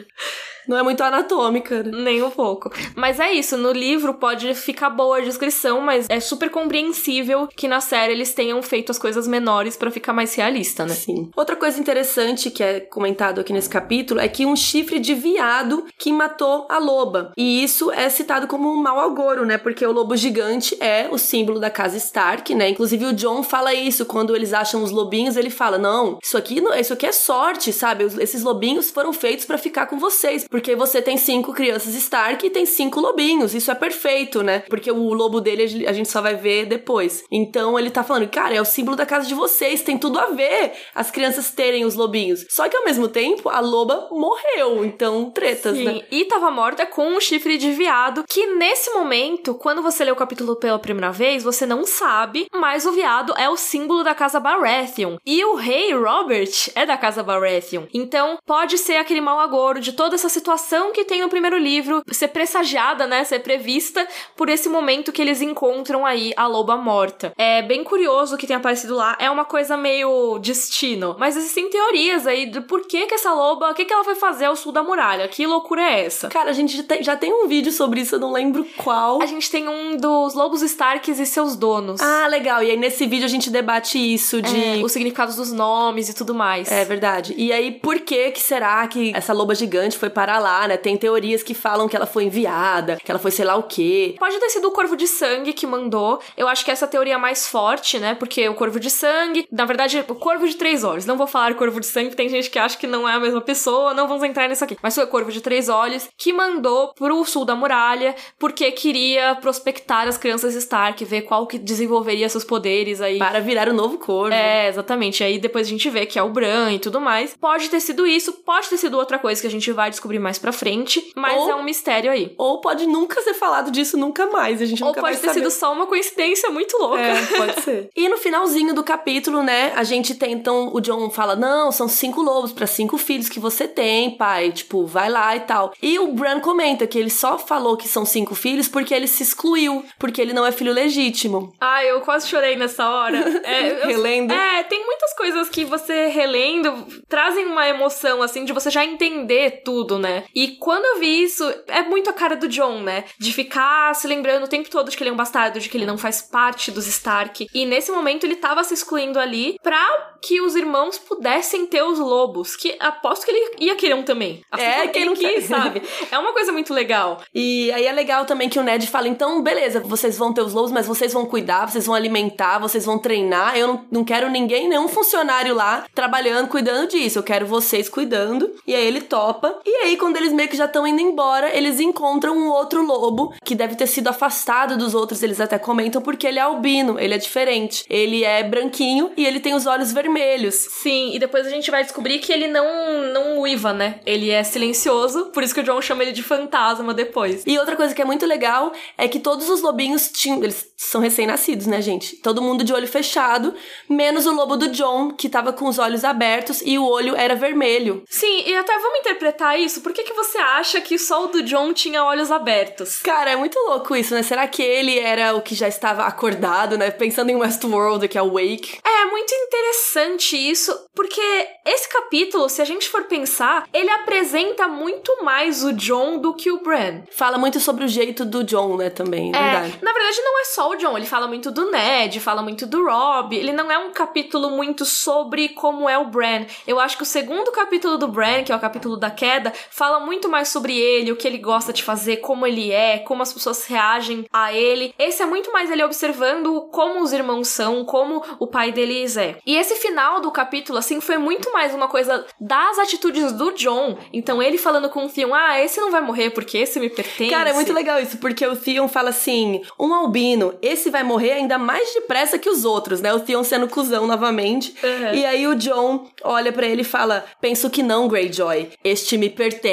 Não 0.69 0.77
é 0.77 0.83
muito 0.83 1.03
anatômica, 1.03 1.83
né? 1.83 1.91
Nem 1.95 2.23
um 2.23 2.31
pouco. 2.31 2.71
Mas 2.95 3.19
é 3.19 3.33
isso, 3.33 3.57
no 3.57 3.73
livro 3.73 4.15
pode 4.15 4.55
ficar 4.55 4.91
boa 4.91 5.19
a 5.19 5.21
descrição, 5.21 5.81
mas 5.81 6.07
é 6.09 6.21
super 6.21 6.51
compreensível 6.51 7.49
que 7.57 7.67
na 7.69 7.81
série 7.81 8.13
eles 8.13 8.35
tenham 8.35 8.63
feito 8.63 8.91
as 8.91 8.99
coisas 8.99 9.27
menores 9.27 9.77
pra 9.77 9.91
ficar 9.91 10.13
mais 10.13 10.35
realista, 10.35 10.85
né? 10.85 10.95
Sim. 10.95 11.31
Outra 11.37 11.57
coisa 11.57 11.79
interessante 11.81 12.51
que 12.51 12.63
é 12.63 12.81
comentado 12.81 13.41
aqui 13.41 13.53
nesse 13.53 13.69
capítulo 13.69 14.21
é 14.21 14.29
que 14.29 14.47
um 14.47 14.55
chifre 14.57 14.99
de 14.99 15.15
viado 15.15 15.87
que 15.97 16.13
matou 16.13 16.67
a 16.69 16.79
loba. 16.79 17.33
E 17.37 17.63
isso 17.63 17.91
é 17.91 18.09
citado 18.09 18.47
como 18.47 18.71
um 18.73 18.77
mau 18.77 19.01
agouro, 19.01 19.45
né? 19.45 19.59
Porque 19.59 19.85
o 19.87 19.93
lobo 19.93 20.17
gigante 20.17 20.77
é 20.81 21.09
o 21.11 21.19
símbolo 21.19 21.59
da 21.59 21.71
casa 21.71 21.97
Stark, 21.97 22.55
né? 22.55 22.69
Inclusive 22.71 23.07
o 23.07 23.13
John 23.13 23.43
fala 23.43 23.75
isso 23.75 24.05
quando 24.07 24.35
eles 24.37 24.53
acham 24.53 24.83
os 24.83 24.91
lobinhos, 24.91 25.37
ele 25.37 25.51
fala: 25.51 25.79
"Não, 25.79 26.19
isso 26.23 26.37
aqui, 26.37 26.61
não- 26.61 26.75
isso 26.75 26.93
aqui 26.93 27.07
é 27.07 27.13
sorte, 27.13 27.73
sabe? 27.73 28.05
Esses 28.21 28.43
lobinhos 28.43 28.91
foram 28.91 29.13
feitos 29.13 29.45
pra 29.45 29.59
ficar 29.59 29.87
com 29.87 29.99
vocês, 29.99 30.47
porque 30.59 30.75
você 30.75 31.01
tem 31.01 31.17
cinco 31.17 31.53
crianças 31.53 31.95
Stark 31.95 32.45
e 32.45 32.51
tem 32.51 32.67
cinco 32.67 32.99
lobinhos. 32.99 33.55
Isso 33.55 33.71
é 33.71 33.77
perfeito, 33.77 34.43
né? 34.43 34.65
Porque 34.69 34.91
o 34.91 35.15
lobo 35.15 35.41
dele 35.41 35.87
a 35.87 35.93
gente 35.93 36.09
só 36.09 36.21
vai 36.21 36.35
ver 36.35 36.67
depois. 36.67 37.23
Então 37.31 37.79
ele 37.79 37.91
tá 37.91 38.03
falando, 38.03 38.29
cara, 38.29 38.57
é 38.57 38.61
o 38.61 38.65
símbolo 38.65 38.97
da 38.97 39.07
casa 39.07 39.29
de 39.29 39.37
vocês, 39.37 39.83
tem 39.83 39.97
tudo 39.97 40.19
a 40.19 40.27
ver 40.27 40.73
as 40.97 41.13
crianças 41.13 41.53
terem 41.53 41.85
os 41.85 41.95
lobinhos. 41.95 42.45
Só 42.51 42.69
que 42.69 42.77
ao 42.77 42.85
mesmo 42.85 43.07
tempo, 43.07 43.49
a 43.49 43.61
loba 43.61 44.09
morreu, 44.11 44.85
então 44.85 45.31
tretas, 45.31 45.77
Sim, 45.77 45.85
né? 45.85 46.03
e 46.11 46.25
tava 46.25 46.51
morta 46.51 46.85
com 46.85 47.07
um 47.07 47.21
chifre 47.21 47.57
de 47.57 47.71
viado, 47.71 48.25
que 48.29 48.45
nesse 48.57 48.91
momento, 48.91 49.55
quando 49.55 49.81
você 49.81 50.03
lê 50.05 50.11
o 50.11 50.17
capítulo 50.17 50.57
pela 50.57 50.79
primeira 50.81 51.13
vez, 51.13 51.45
você 51.45 51.65
não 51.65 51.87
sabe, 51.87 52.49
mas 52.53 52.85
o 52.85 52.91
viado 52.91 53.33
é 53.39 53.49
o 53.49 53.57
símbolo 53.57 54.03
da 54.03 54.13
casa 54.13 54.41
Baratheon. 54.41 55.19
E 55.25 55.45
o 55.45 55.55
rei 55.55 55.95
Robert 55.95 56.51
é 56.75 56.85
da 56.85 56.97
casa 56.97 57.23
Baratheon. 57.23 57.85
Então, 57.95 58.39
pode 58.45 58.77
ser 58.77 58.97
aquele 58.97 59.21
mau 59.21 59.39
agouro 59.39 59.79
de 59.79 59.93
toda 59.93 60.17
essa 60.17 60.29
situação 60.29 60.48
que 60.95 61.05
tem 61.05 61.21
no 61.21 61.29
primeiro 61.29 61.59
livro, 61.59 62.03
ser 62.11 62.29
pressagiada, 62.29 63.07
né, 63.07 63.25
ser 63.25 63.41
prevista 63.41 64.07
por 64.37 64.49
esse 64.49 64.69
momento 64.69 65.13
que 65.13 65.21
eles 65.21 65.43
encontram 65.43 66.07
aí 66.07 66.33
a 66.37 66.47
loba 66.47 66.77
morta. 66.77 67.33
É 67.37 67.63
bem 67.63 67.85
curioso 67.85 68.35
o 68.35 68.39
que 68.39 68.47
tem 68.47 68.57
aparecido 68.57 68.95
lá, 68.95 69.17
é 69.19 69.31
uma 69.31 69.45
coisa 69.45 69.77
meio 69.77 70.39
destino, 70.39 71.17
mas 71.19 71.37
existem 71.37 71.69
teorias 71.71 72.27
aí 72.27 72.47
do 72.47 72.63
porquê 72.63 73.07
que 73.07 73.15
essa 73.15 73.33
loba, 73.33 73.71
o 73.71 73.75
que 73.75 73.85
que 73.85 73.93
ela 73.93 74.05
foi 74.05 74.15
fazer 74.15 74.47
ao 74.47 74.57
sul 74.57 74.73
da 74.73 74.83
muralha, 74.83 75.29
que 75.29 75.47
loucura 75.47 75.83
é 75.83 76.05
essa? 76.05 76.29
Cara, 76.29 76.51
a 76.51 76.55
gente 76.55 76.77
já 76.77 76.83
tem, 76.83 77.03
já 77.03 77.17
tem 77.17 77.33
um 77.33 77.47
vídeo 77.47 77.73
sobre 77.73 78.01
isso, 78.01 78.17
eu 78.17 78.21
não 78.21 78.33
lembro 78.33 78.67
qual. 78.77 79.23
A 79.23 79.27
gente 79.27 79.51
tem 79.51 79.69
um 79.69 79.97
dos 79.97 80.35
lobos 80.35 80.63
Starks 80.63 81.19
e 81.19 81.27
seus 81.27 81.57
donos. 81.57 82.01
Ah, 82.01 82.27
legal. 82.29 82.63
E 82.63 82.71
aí 82.71 82.77
nesse 82.77 83.07
vídeo 83.07 83.25
a 83.25 83.29
gente 83.29 83.51
debate 83.51 83.99
isso 83.99 84.41
de 84.43 84.81
É, 84.81 84.85
os 84.85 84.93
significados 84.93 85.37
dos 85.37 85.53
nomes 85.53 86.09
e 86.09 86.15
tudo 86.15 86.35
mais. 86.35 86.71
É 86.71 86.85
verdade. 86.85 87.35
E 87.37 87.53
aí, 87.53 87.73
por 87.73 88.01
que 88.01 88.31
que 88.31 88.41
será 88.41 88.87
que 88.87 89.13
essa 89.15 89.33
loba 89.33 89.55
gigante 89.55 89.97
foi 89.97 90.11
parar 90.11 90.38
lá, 90.39 90.67
né? 90.69 90.77
Tem 90.77 90.97
teorias 90.97 91.43
que 91.43 91.55
falam 91.55 91.89
que 91.89 91.97
ela 91.97 92.07
foi 92.07 92.25
enviada, 92.25 92.97
que 92.97 93.11
ela 93.11 93.19
foi 93.19 93.31
sei 93.31 93.45
lá 93.45 93.57
o 93.57 93.65
quê. 93.65 94.15
Pode 94.19 94.39
ter 94.39 94.51
sido 94.51 94.69
o 94.69 94.73
Corvo 94.73 94.97
de 94.97 95.07
Sangue 95.07 95.53
que 95.53 95.67
mandou. 95.67 96.21
Eu 96.37 96.49
acho 96.49 96.65
que 96.65 96.71
essa 96.71 96.87
teoria 96.87 97.15
é 97.15 97.19
mais 97.19 97.47
forte, 97.47 97.99
né? 97.99 98.15
Porque 98.15 98.49
o 98.49 98.55
Corvo 98.55 98.81
de 98.81 98.91
Sangue, 98.91 99.47
na 99.51 99.65
verdade, 99.65 100.05
o 100.09 100.15
Corvo 100.15 100.47
de 100.47 100.57
Três 100.57 100.85
Olhos. 100.85 101.07
Não 101.07 101.17
vou 101.17 101.27
falar 101.27 101.55
Corvo 101.55 101.81
de 101.81 101.87
Sangue, 101.87 102.15
tem 102.15 102.29
gente 102.29 102.51
que 102.51 102.59
acha 102.59 102.77
que 102.77 102.87
não 102.87 103.09
é 103.09 103.15
a 103.15 103.21
mesma 103.21 103.41
pessoa, 103.41 103.95
não 103.95 104.07
vamos 104.07 104.23
entrar 104.23 104.49
nisso 104.49 104.65
aqui. 104.65 104.77
Mas 104.83 104.95
foi 104.95 105.05
o 105.05 105.09
Corvo 105.09 105.33
de 105.33 105.41
Três 105.41 105.69
Olhos 105.69 106.09
que 106.17 106.33
mandou 106.33 106.93
pro 106.95 107.25
sul 107.25 107.45
da 107.45 107.55
muralha, 107.57 108.15
porque 108.39 108.71
queria 108.71 109.35
prospectar 109.37 110.07
as 110.07 110.19
crianças 110.19 110.55
Stark, 110.55 111.03
ver 111.05 111.23
qual 111.23 111.47
que 111.47 111.59
desenvolveria 111.59 112.29
seus 112.29 112.45
poderes 112.45 113.01
aí. 113.01 113.19
Para 113.19 113.41
virar 113.41 113.69
o 113.69 113.73
novo 113.73 113.99
corvo. 113.99 114.35
É, 114.35 114.69
exatamente. 114.69 115.25
Aí 115.25 115.39
depois 115.39 115.67
a 115.67 115.71
gente 115.71 115.89
vê 115.89 116.07
que 116.07 116.19
é 116.19 116.23
o 116.23 116.31
Bran 116.31 116.73
e 116.73 116.79
tudo 116.79 117.01
mais. 117.01 117.35
Pode 117.41 117.69
ter 117.69 117.81
sido 117.81 118.07
isso, 118.07 118.33
pode 118.45 118.69
ter 118.69 118.77
sido 118.77 118.97
outra 118.97 119.19
coisa 119.19 119.41
que 119.41 119.47
a 119.47 119.51
gente 119.51 119.73
vai 119.73 119.91
descobrir 119.91 120.19
mais 120.19 120.28
pra 120.37 120.51
frente, 120.51 121.13
mas 121.15 121.37
Ou- 121.41 121.51
é 121.51 121.55
um 121.55 121.63
mistério 121.63 122.11
aí. 122.11 122.35
Ou 122.37 122.61
pode 122.61 122.87
nunca 122.89 123.23
ser 123.23 123.35
falado 123.35 123.71
disso 123.71 123.97
nunca 123.97 124.27
mais. 124.27 124.61
A 124.61 124.67
gente 124.67 124.83
Ou 124.83 124.89
nunca 124.89 125.01
pode 125.01 125.13
vai 125.15 125.21
ter 125.21 125.29
saber. 125.29 125.39
sido 125.41 125.51
só 125.53 125.73
uma 125.73 125.87
coincidência 125.87 126.51
muito 126.51 126.77
louca. 126.77 126.99
É, 127.01 127.25
pode 127.37 127.61
ser. 127.63 127.89
E 127.97 128.09
no 128.09 128.17
finalzinho 128.17 128.75
do 128.75 128.83
capítulo, 128.83 129.45
né, 129.45 129.73
a 129.77 129.85
gente 129.85 130.17
tem, 130.17 130.33
então, 130.33 130.71
o 130.75 130.81
John 130.81 131.09
fala, 131.11 131.37
não, 131.37 131.71
são 131.71 131.87
cinco 131.87 132.21
lobos 132.21 132.53
pra 132.53 132.67
cinco 132.67 132.99
filhos 132.99 133.29
que 133.29 133.39
você 133.39 133.69
tem, 133.69 134.11
pai, 134.17 134.51
tipo, 134.51 134.85
vai 134.85 135.09
lá 135.09 135.37
e 135.37 135.41
tal. 135.41 135.73
E 135.81 135.99
o 136.01 136.09
Bran 136.13 136.41
comenta 136.41 136.87
que 136.87 136.99
ele 136.99 137.11
só 137.11 137.39
falou 137.39 137.77
que 137.77 137.87
são 137.87 138.05
cinco 138.05 138.35
filhos 138.35 138.67
porque 138.67 138.93
ele 138.93 139.07
se 139.07 139.23
excluiu, 139.23 139.85
porque 140.01 140.21
ele 140.21 140.33
não 140.33 140.45
é 140.45 140.51
filho 140.51 140.73
legítimo. 140.73 141.53
Ai, 141.61 141.89
eu 141.91 142.01
quase 142.01 142.27
chorei 142.27 142.57
nessa 142.57 142.89
hora. 142.89 143.19
É, 143.45 143.83
eu- 143.85 143.87
Relendo. 143.99 144.33
É, 144.33 144.63
tem 144.65 144.85
muitas 144.85 145.15
coisas 145.15 145.49
que 145.49 145.65
você 145.65 146.07
relendo 146.07 146.87
trazem 147.09 147.47
uma 147.47 147.69
emoção, 147.69 148.23
assim, 148.23 148.45
de 148.45 148.53
você 148.53 148.71
já 148.71 148.85
entender 148.85 149.63
tudo, 149.65 149.99
né? 149.99 150.08
E 150.35 150.57
quando 150.57 150.85
eu 150.85 151.01
vi 151.01 151.23
isso, 151.23 151.45
é 151.67 151.83
muito 151.83 152.11
a 152.11 152.13
cara 152.13 152.37
do 152.37 152.49
John, 152.49 152.81
né? 152.81 153.05
De 153.19 153.33
ficar 153.33 153.95
se 153.95 154.07
lembrando 154.07 154.45
o 154.45 154.49
tempo 154.49 154.71
todo 154.71 154.91
de 154.91 154.97
que 154.97 155.03
ele 155.03 155.11
é 155.11 155.13
um 155.13 155.17
bastardo, 155.17 155.61
de 155.61 155.69
que 155.69 155.77
ele 155.77 155.87
não 155.87 155.99
faz 155.99 156.23
parte 156.23 156.71
dos 156.71 156.87
Stark. 156.87 157.47
E 157.53 157.65
nesse 157.65 157.91
momento 157.91 158.25
ele 158.25 158.37
tava 158.37 158.65
se 158.65 158.75
excluindo 158.75 159.19
ali 159.19 159.59
pra 159.63 160.19
que 160.21 160.41
os 160.41 160.57
irmãos 160.57 160.99
pudessem 160.99 161.67
ter 161.67 161.83
os 161.83 161.99
lobos. 161.99 162.57
Que 162.57 162.77
aposto 162.81 163.25
que 163.25 163.31
ele 163.31 163.57
ia 163.61 163.75
querer 163.77 163.95
um 163.95 164.03
também. 164.03 164.43
Assim 164.51 164.65
É, 164.65 164.89
quem 164.89 165.03
ele 165.03 165.17
quis, 165.17 165.45
sabe? 165.45 165.83
É 166.11 166.19
uma 166.19 166.33
coisa 166.33 166.53
muito 166.53 166.73
legal. 166.73 167.23
E 167.35 167.71
aí 167.73 167.87
é 167.87 167.93
legal 167.93 168.25
também 168.25 168.49
que 168.49 168.59
o 168.59 168.63
Ned 168.63 168.87
fala, 168.87 169.09
então, 169.09 169.43
beleza, 169.43 169.81
vocês 169.81 170.17
vão 170.19 170.33
ter 170.33 170.41
os 170.41 170.53
lobos, 170.55 170.73
mas 170.73 170.87
vocês 170.87 171.13
vão 171.13 171.27
cuidar, 171.27 171.67
vocês 171.67 171.87
vão 171.87 171.95
alimentar, 171.95 172.59
vocês 172.59 172.85
vão 172.85 172.99
treinar. 172.99 173.57
Eu 173.57 173.69
não, 173.69 173.87
não 173.91 174.05
quero 174.05 174.29
ninguém, 174.31 174.69
nenhum 174.69 174.89
funcionário 174.89 175.55
lá 175.55 175.87
trabalhando, 175.95 176.49
cuidando 176.49 176.89
disso. 176.89 177.19
Eu 177.19 177.23
quero 177.23 177.47
vocês 177.47 177.89
cuidando. 177.89 178.55
E 178.67 178.75
aí 178.75 178.87
ele 178.87 179.01
topa. 179.01 179.59
E 179.65 179.71
aí, 179.85 179.97
quando 179.99 180.17
eles 180.17 180.33
meio 180.33 180.49
que 180.49 180.57
já 180.57 180.65
estão 180.65 180.87
indo 180.87 181.01
embora, 181.01 181.55
eles 181.55 181.81
encontram 181.81 182.37
um 182.37 182.49
outro 182.49 182.83
lobo 182.83 183.35
que 183.45 183.55
deve 183.55 183.75
ter 183.75 183.87
sido 183.87 184.09
afastado 184.09 184.77
dos 184.79 184.95
outros. 184.95 185.23
Eles 185.23 185.41
até 185.41 185.59
comentam 185.59 186.01
porque 186.01 186.27
ele 186.27 186.39
é 186.39 186.43
albino, 186.43 186.99
ele 186.99 187.15
é 187.15 187.19
diferente. 187.19 187.85
Ele 187.91 188.25
é 188.25 188.43
branquinho 188.43 189.11
e 189.17 189.27
ele 189.27 189.41
tem 189.41 189.55
os 189.55 189.67
olhos 189.67 189.93
vermelhos. 189.93 190.55
Sim, 190.55 191.15
e 191.15 191.19
depois 191.19 191.47
a 191.47 191.51
gente 191.51 191.71
vai 191.71 191.83
descobrir 191.83 192.19
que 192.19 192.33
ele 192.33 192.49
não, 192.49 193.13
não 193.13 193.39
uiva, 193.41 193.73
né? 193.73 194.01
Ele 194.07 194.31
é 194.31 194.43
silencioso, 194.43 195.27
por 195.27 195.43
isso 195.43 195.55
que 195.55 195.61
o 195.61 195.65
John 195.65 195.81
chama 195.83 196.03
ele 196.03 196.13
de 196.13 196.23
fantasma 196.23 196.95
depois. 196.95 197.43
E 197.47 197.59
outra 197.59 197.77
coisa 197.77 197.95
que 197.95 198.01
é 198.01 198.05
muito 198.05 198.25
legal 198.25 198.73
é 198.97 199.09
que 199.09 199.19
todos 199.19 199.49
os 199.51 199.61
lobinhos 199.61 200.11
tinham. 200.11 200.43
Eles 200.43 200.73
são 200.77 201.01
recém-nascidos, 201.01 201.67
né, 201.67 201.83
gente? 201.83 202.17
Todo 202.17 202.41
mundo 202.41 202.65
de 202.65 202.73
olho 202.73 202.87
fechado, 202.87 203.55
menos 203.89 204.27
o 204.27 204.33
lobo 204.33 204.57
do 204.57 204.69
John, 204.69 205.11
que 205.13 205.29
tava 205.29 205.53
com 205.53 205.67
os 205.67 205.79
olhos 205.79 206.05
abertos 206.05 206.63
e 206.65 206.79
o 206.79 206.87
olho 206.87 207.17
era 207.17 207.35
vermelho. 207.35 208.03
Sim, 208.09 208.45
e 208.47 208.57
até 208.57 208.79
vamos 208.79 209.01
interpretar 209.01 209.59
isso. 209.59 209.81
Por 209.89 209.95
que, 209.95 210.03
que 210.03 210.13
você 210.13 210.37
acha 210.37 210.83
que 210.83 210.99
só 210.99 211.25
o 211.25 211.29
do 211.29 211.43
John 211.43 211.73
tinha 211.73 212.05
olhos 212.05 212.31
abertos? 212.31 212.99
Cara, 212.99 213.31
é 213.31 213.37
muito 213.37 213.59
louco 213.59 213.97
isso, 213.97 214.13
né? 214.13 214.23
Será 214.23 214.47
que 214.47 214.63
ele 214.63 214.99
era 214.99 215.35
o 215.35 215.41
que 215.41 215.55
já 215.55 215.67
estava 215.67 216.05
acordado, 216.05 216.77
né? 216.77 216.91
Pensando 216.91 217.31
em 217.31 217.37
Westworld, 217.37 218.07
que 218.07 218.19
é 218.19 218.21
o 218.21 218.33
Wake. 218.33 218.79
É 218.85 219.07
muito 219.07 219.33
interessante 219.33 220.37
isso, 220.37 220.79
porque 220.95 221.23
esse 221.65 221.89
capítulo, 221.89 222.51
se 222.51 222.61
a 222.61 222.67
gente 222.67 222.87
for 222.87 223.05
pensar, 223.05 223.67
ele 223.73 223.91
apresenta 223.91 224.69
muito 224.69 225.25
mais 225.25 225.65
o 225.65 225.73
John 225.73 226.19
do 226.19 226.35
que 226.35 226.51
o 226.51 226.61
Bran. 226.61 227.05
Fala 227.11 227.39
muito 227.39 227.59
sobre 227.59 227.85
o 227.85 227.89
jeito 227.89 228.27
do 228.27 228.45
John, 228.45 228.77
né, 228.77 228.91
também, 228.91 229.31
é 229.35 229.39
verdade. 229.39 229.79
na 229.81 229.93
verdade 229.93 230.21
não 230.21 230.41
é 230.41 230.45
só 230.45 230.71
o 230.71 230.77
John, 230.77 230.99
ele 230.99 231.07
fala 231.07 231.27
muito 231.27 231.51
do 231.51 231.71
Ned, 231.71 232.21
fala 232.21 232.43
muito 232.43 232.67
do 232.67 232.85
Rob, 232.85 233.35
ele 233.35 233.53
não 233.53 233.73
é 233.73 233.79
um 233.79 233.91
capítulo 233.91 234.51
muito 234.51 234.85
sobre 234.85 235.49
como 235.51 235.89
é 235.89 235.97
o 235.97 236.09
Bran. 236.09 236.45
Eu 236.67 236.79
acho 236.79 236.97
que 236.97 237.03
o 237.05 237.07
segundo 237.07 237.51
capítulo 237.53 237.97
do 237.97 238.09
Bran, 238.09 238.45
que 238.45 238.53
é 238.53 238.57
o 238.57 238.61
capítulo 238.61 238.97
da 238.97 239.11
queda, 239.11 239.53
fala 239.79 240.01
muito 240.01 240.29
mais 240.29 240.49
sobre 240.49 240.77
ele, 240.77 241.13
o 241.13 241.17
que 241.17 241.29
ele 241.29 241.39
gosta 241.39 241.73
de 241.73 241.85
fazer, 241.85 242.17
como 242.17 242.45
ele 242.45 242.73
é, 242.73 242.99
como 242.99 243.23
as 243.23 243.33
pessoas 243.33 243.65
reagem 243.65 244.27
a 244.33 244.53
ele. 244.53 244.93
Esse 244.99 245.23
é 245.23 245.27
muito 245.27 245.53
mais 245.53 245.71
ele 245.71 245.85
observando 245.85 246.63
como 246.73 247.01
os 247.01 247.13
irmãos 247.13 247.47
são, 247.47 247.85
como 247.85 248.21
o 248.41 248.47
pai 248.49 248.73
deles 248.73 249.17
é. 249.17 249.37
E 249.47 249.57
esse 249.57 249.77
final 249.77 250.21
do 250.21 250.33
capítulo, 250.33 250.79
assim, 250.79 251.01
foi 251.01 251.17
muito 251.17 251.53
mais 251.53 251.73
uma 251.73 251.87
coisa 251.87 252.27
das 252.41 252.77
atitudes 252.81 253.31
do 253.31 253.53
John. 253.53 253.97
Então 254.13 254.43
ele 254.43 254.59
falando 254.59 254.89
com 254.89 255.07
o 255.07 255.09
Theon, 255.09 255.33
ah, 255.33 255.61
esse 255.61 255.81
não 255.81 255.93
vai 255.93 256.01
morrer 256.01 256.31
porque 256.31 256.59
esse 256.59 256.81
me 256.81 256.91
pertence. 256.91 257.31
Cara, 257.31 257.51
é 257.51 257.53
muito 257.53 257.73
legal 257.73 258.01
isso, 258.01 258.19
porque 258.19 258.45
o 258.45 258.57
Theon 258.57 258.89
fala 258.89 259.11
assim: 259.11 259.63
um 259.79 259.95
albino, 259.95 260.59
esse 260.61 260.91
vai 260.91 261.05
morrer 261.05 261.35
ainda 261.35 261.57
mais 261.57 261.95
depressa 261.95 262.37
que 262.37 262.51
os 262.51 262.65
outros, 262.65 263.01
né? 263.01 263.15
O 263.15 263.21
Theon 263.21 263.45
sendo 263.45 263.69
cuzão 263.69 264.09
novamente. 264.09 264.75
Uhum. 264.83 265.15
E 265.15 265.25
aí 265.25 265.47
o 265.47 265.55
John 265.55 266.09
olha 266.25 266.53
para 266.53 266.67
ele 266.67 266.83
e 266.83 266.85
fala: 266.85 267.25
penso 267.41 267.71
que 267.71 267.81
não, 267.81 268.09
Greyjoy. 268.09 268.71
Este 268.83 269.17
me 269.17 269.31
pertence. 269.31 269.68